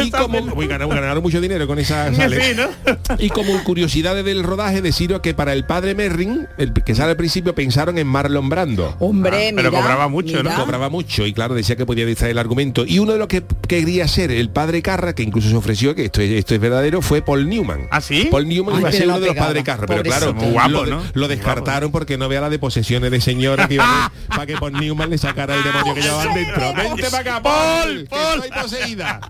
Y 0.00 0.10
como 0.10 0.38
uy, 0.38 0.66
ganaron, 0.88 1.04
ganaron 1.04 1.22
mucho 1.22 1.40
dinero 1.40 1.66
con 1.66 1.78
esa 1.78 2.12
sales. 2.14 2.44
Sí, 2.46 2.54
¿no? 2.56 2.92
Y 3.18 3.28
como 3.30 3.62
curiosidades 3.64 4.24
del 4.24 4.42
rodaje, 4.42 4.82
deciros 4.82 5.20
que 5.20 5.34
para 5.34 5.52
el 5.52 5.64
padre 5.64 5.94
Merrin, 5.94 6.48
el 6.58 6.72
que 6.72 6.94
sale 6.94 7.10
al 7.10 7.16
principio, 7.16 7.54
pensaron 7.54 7.98
en 7.98 8.06
Marlon 8.06 8.48
Brando. 8.48 8.96
Hombre, 9.00 9.48
Ah, 9.48 9.52
pero 9.56 9.70
mira, 9.70 9.82
cobraba 9.82 10.08
mucho, 10.08 10.42
¿no? 10.42 10.54
Cobraba 10.54 10.88
mucho 10.88 11.26
y 11.26 11.32
claro, 11.32 11.54
decía 11.54 11.76
que 11.76 11.86
podía 11.86 12.06
distraer 12.06 12.32
el 12.32 12.38
argumento. 12.38 12.84
Y 12.86 12.98
uno 12.98 13.12
de 13.12 13.18
los 13.18 13.28
que 13.28 13.42
quería 13.68 14.06
ser 14.08 14.30
el 14.30 14.48
padre 14.50 14.82
Carra, 14.82 15.14
que 15.14 15.22
incluso 15.22 15.48
se 15.48 15.56
ofreció, 15.56 15.94
que 15.94 16.06
esto 16.06 16.20
es, 16.20 16.30
esto 16.32 16.54
es 16.54 16.60
verdadero, 16.60 17.02
fue 17.02 17.22
Paul 17.22 17.48
Newman. 17.48 17.86
¿Ah, 17.90 18.00
sí? 18.00 18.28
Paul 18.30 18.48
Newman 18.48 18.74
Ay, 18.76 18.80
iba 18.80 18.88
a 18.88 18.92
ser 18.92 19.06
uno 19.08 19.20
de 19.20 19.26
los 19.26 19.36
padres 19.36 19.64
Carra, 19.64 19.86
pero 19.86 20.02
claro, 20.02 20.26
pobrecito. 20.34 20.44
Muy 20.44 20.52
guapo, 20.52 20.70
lo, 20.70 20.84
de- 20.84 20.90
¿no? 20.90 21.02
lo 21.12 21.28
descartaron 21.28 21.90
porque 21.92 22.16
no 22.18 22.28
vea 22.28 22.40
la 22.40 22.50
de 22.50 22.58
posesiones 22.58 23.10
de 23.10 23.20
señora 23.20 23.68
que 23.68 23.74
iba 23.74 24.06
a- 24.06 24.12
para 24.28 24.46
que 24.46 24.56
Paul 24.56 24.72
Newman 24.72 25.10
le 25.10 25.18
sacara 25.18 25.54
el 25.56 25.62
demonio 25.64 25.94
que 25.94 26.00
llevaban 26.02 26.34
dentro. 26.34 26.74
Vente 26.74 27.04
para 27.10 27.18
acá, 27.18 27.42
Paul, 27.42 28.06
Paul, 28.08 28.40
que 28.42 28.46
estoy 28.48 28.62
poseída. 28.62 29.20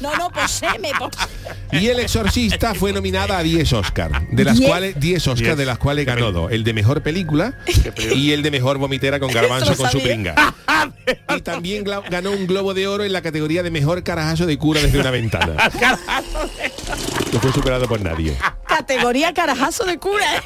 No, 0.00 0.14
no, 0.16 0.30
poseme, 0.30 0.72
poseme. 0.72 0.73
Y 1.72 1.88
El 1.88 2.00
Exorcista 2.00 2.74
fue 2.74 2.92
nominada 2.92 3.38
a 3.38 3.42
10 3.42 3.72
Oscar, 3.72 4.28
de 4.28 4.44
las 4.44 4.56
¿Diez? 4.58 4.68
cuales 4.68 5.00
10 5.00 5.26
Oscar, 5.28 5.44
Diez. 5.46 5.56
de 5.58 5.66
las 5.66 5.78
cuales 5.78 6.06
ganó 6.06 6.32
dos, 6.32 6.52
el 6.52 6.62
de 6.64 6.72
mejor 6.72 7.02
película 7.02 7.54
y 8.14 8.32
el 8.32 8.42
de 8.42 8.50
mejor 8.50 8.78
vomitera 8.78 9.18
con 9.20 9.32
garbanzo 9.32 9.76
con 9.76 9.90
su 9.90 10.00
pringa. 10.00 10.34
Y 11.36 11.40
también 11.40 11.84
ganó 11.84 12.30
un 12.30 12.46
globo 12.46 12.74
de 12.74 12.86
oro 12.86 13.04
en 13.04 13.12
la 13.12 13.22
categoría 13.22 13.62
de 13.62 13.70
mejor 13.70 14.02
carajazo 14.02 14.46
de 14.46 14.56
cura 14.58 14.80
desde 14.82 14.98
una 15.00 15.10
ventana. 15.10 15.54
No 17.32 17.40
fue 17.40 17.52
superado 17.52 17.88
por 17.88 18.00
nadie. 18.00 18.36
Categoría 18.68 19.34
carajazo 19.34 19.84
de 19.84 19.98
cura. 19.98 20.42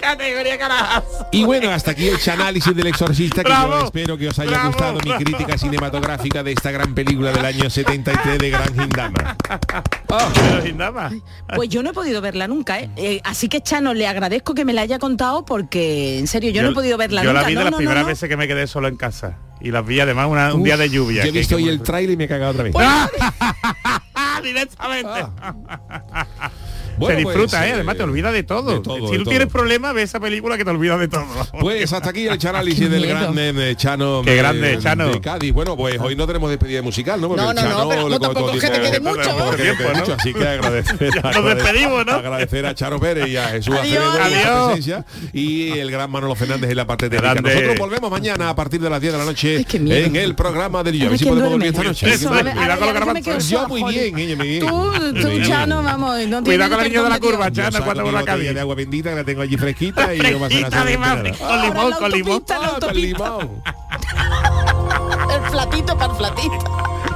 Categoría 0.00 0.58
carajazo. 0.58 1.26
Y 1.32 1.44
bueno, 1.44 1.70
hasta 1.70 1.92
aquí 1.92 2.08
el 2.08 2.18
análisis 2.30 2.74
del 2.74 2.86
exorcista, 2.86 3.42
que 3.42 3.48
Bravo, 3.50 3.78
yo 3.80 3.84
espero 3.86 4.18
que 4.18 4.28
os 4.28 4.38
haya 4.38 4.50
bravo, 4.50 4.68
gustado 4.68 4.98
mi 5.04 5.12
crítica 5.24 5.56
cinematográfica 5.58 6.42
de 6.42 6.52
esta 6.52 6.70
gran 6.70 6.94
película 6.94 7.32
del 7.32 7.44
año 7.44 7.70
73 7.70 8.38
de 8.38 8.50
Gran 8.50 8.74
Hindama. 8.80 9.36
Pero 10.06 10.62
sin 10.62 10.76
nada. 10.76 11.10
Pues 11.54 11.68
yo 11.68 11.82
no 11.82 11.90
he 11.90 11.92
podido 11.92 12.20
verla 12.20 12.46
nunca, 12.48 12.80
¿eh? 12.80 12.90
Eh, 12.96 13.20
así 13.24 13.48
que 13.48 13.60
Chano, 13.62 13.94
le 13.94 14.06
agradezco 14.06 14.54
que 14.54 14.64
me 14.64 14.72
la 14.72 14.82
haya 14.82 14.98
contado 14.98 15.44
porque, 15.44 16.18
en 16.18 16.26
serio, 16.26 16.50
yo, 16.50 16.62
no 16.62 16.70
he 16.70 16.74
podido 16.74 16.96
verla 16.98 17.22
Yo 17.22 17.30
nunca. 17.32 17.42
la 17.42 17.48
vi 17.48 17.54
de 17.54 17.58
No, 17.60 17.64
las 17.64 17.70
no, 17.72 17.76
primeras 17.78 18.02
no. 18.02 18.08
veces 18.08 18.28
que 18.28 18.36
me 18.36 18.46
quedé 18.48 18.66
solo 18.66 18.88
en 18.88 18.96
casa. 18.96 19.36
Y 19.60 19.70
las 19.70 19.84
vi 19.84 20.00
además 20.00 20.26
una- 20.28 20.54
un 20.54 20.62
día 20.62 20.76
de 20.76 20.88
lluvia. 20.88 21.22
Yo 21.22 21.28
he 21.28 21.32
visto 21.32 21.56
hoy 21.56 21.68
el 21.68 21.82
trailer 21.82 22.12
y 22.12 22.16
me 22.16 22.24
he 22.24 22.28
cagado 22.28 22.52
otra 22.52 22.64
vez. 22.64 22.74
¡Ah! 22.78 23.08
Directamente. 24.42 25.10
Bueno, 26.96 27.18
se 27.18 27.24
disfruta, 27.24 27.58
pues, 27.58 27.70
¿eh? 27.70 27.72
Además 27.74 27.96
te 27.96 28.02
olvida 28.02 28.32
de 28.32 28.42
todo. 28.42 28.72
de 28.72 28.80
todo, 28.80 28.96
si 29.06 29.12
de 29.12 29.18
tú 29.18 29.24
todo. 29.24 29.30
tienes 29.30 29.48
problemas, 29.48 29.94
ve 29.94 30.02
esa 30.02 30.20
película 30.20 30.56
que 30.58 30.64
te 30.64 30.70
olvida 30.70 30.98
de 30.98 31.08
todo. 31.08 31.24
Pues 31.60 31.92
hasta 31.92 32.10
aquí 32.10 32.26
el 32.26 32.38
análisis 32.46 32.90
del 32.90 33.06
gran 33.06 33.34
eh, 33.38 33.74
Chano. 33.76 34.22
Qué 34.24 34.30
de- 34.32 34.36
grande, 34.36 34.78
Chano. 34.78 35.08
De 35.08 35.20
Cádiz. 35.20 35.52
Bueno, 35.52 35.76
pues 35.76 35.98
hoy 36.00 36.16
no 36.16 36.26
tenemos 36.26 36.50
despedida 36.50 36.82
musical, 36.82 37.20
¿no? 37.20 37.28
Porque 37.28 37.42
No, 37.42 37.50
el 37.50 37.56
no, 37.56 37.62
no, 37.62 37.68
Chano 37.68 37.88
pero 37.88 38.02
le 38.08 38.14
no, 38.14 38.20
tampoco 38.20 38.46
contó 38.46 38.60
que 38.60 38.66
te 38.68 38.78
tiempo. 38.78 38.90
quede 38.90 39.00
mucho, 39.00 39.22
Tampoco 39.28 39.52
¿eh? 39.52 39.56
que 39.56 39.62
te 39.62 39.76
quede 39.76 39.94
mucho, 39.94 40.14
así 40.18 40.34
que 40.34 40.48
agradecer. 40.48 41.10
Nos 41.34 41.44
despedimos, 41.54 42.06
¿no? 42.06 42.12
Agradecer 42.12 42.66
a 42.66 42.74
Charo 42.74 43.00
Pérez 43.00 43.28
y 43.28 43.36
a 43.36 43.48
Jesús. 43.48 43.74
Acevedo 43.74 44.10
por 44.10 44.20
la 44.20 44.24
Adiós. 44.26 44.66
presencia 44.66 45.04
y 45.32 45.70
el 45.78 45.90
gran 45.90 46.10
Manolo 46.10 46.34
Fernández 46.34 46.70
en 46.70 46.76
la 46.76 46.86
parte 46.86 47.08
técnica. 47.08 47.32
Grande. 47.34 47.50
Nosotros 47.54 47.78
volvemos 47.78 48.10
mañana 48.10 48.48
a 48.50 48.56
partir 48.56 48.80
de 48.80 48.90
las 48.90 49.00
10 49.00 49.12
de 49.12 49.18
la 49.18 49.24
noche 49.24 49.66
en 49.72 50.16
el 50.16 50.34
programa 50.34 50.82
del 50.82 50.98
Yo. 50.98 51.06
A 51.06 51.10
ver 51.10 51.18
si 51.18 51.24
podemos 51.24 51.50
dormir 51.50 51.68
esta 51.68 51.82
noche. 51.84 52.06
Yo 53.48 53.68
muy 53.68 53.82
bien. 53.92 54.60
Tú. 54.60 54.92
Chano, 55.46 55.82
vamos, 55.82 56.26
no 56.28 56.42
el 56.82 56.88
niño 56.92 57.04
de 57.04 57.10
la 57.10 57.20
curva, 57.20 57.48
Yo 57.48 57.62
Chana, 57.62 57.80
cuando 57.84 58.04
la 58.04 58.20
botella 58.20 58.24
calle. 58.24 58.54
de 58.54 58.60
agua 58.60 58.74
bendita 58.74 59.10
que 59.10 59.16
la 59.16 59.24
tengo 59.24 59.42
allí 59.42 59.56
fresquita 59.56 60.14
y 60.14 60.20
a 60.20 60.26
además, 60.72 61.16
con 61.38 61.62
limón, 61.62 61.90
la 61.90 61.96
con 61.98 62.10
limón. 62.10 62.44
Ah, 62.50 62.76
con 62.80 62.94
limón. 62.94 63.62
El 65.30 65.50
platito 65.50 65.96
para 65.96 66.12
el 66.12 66.18
platito. 66.18 67.09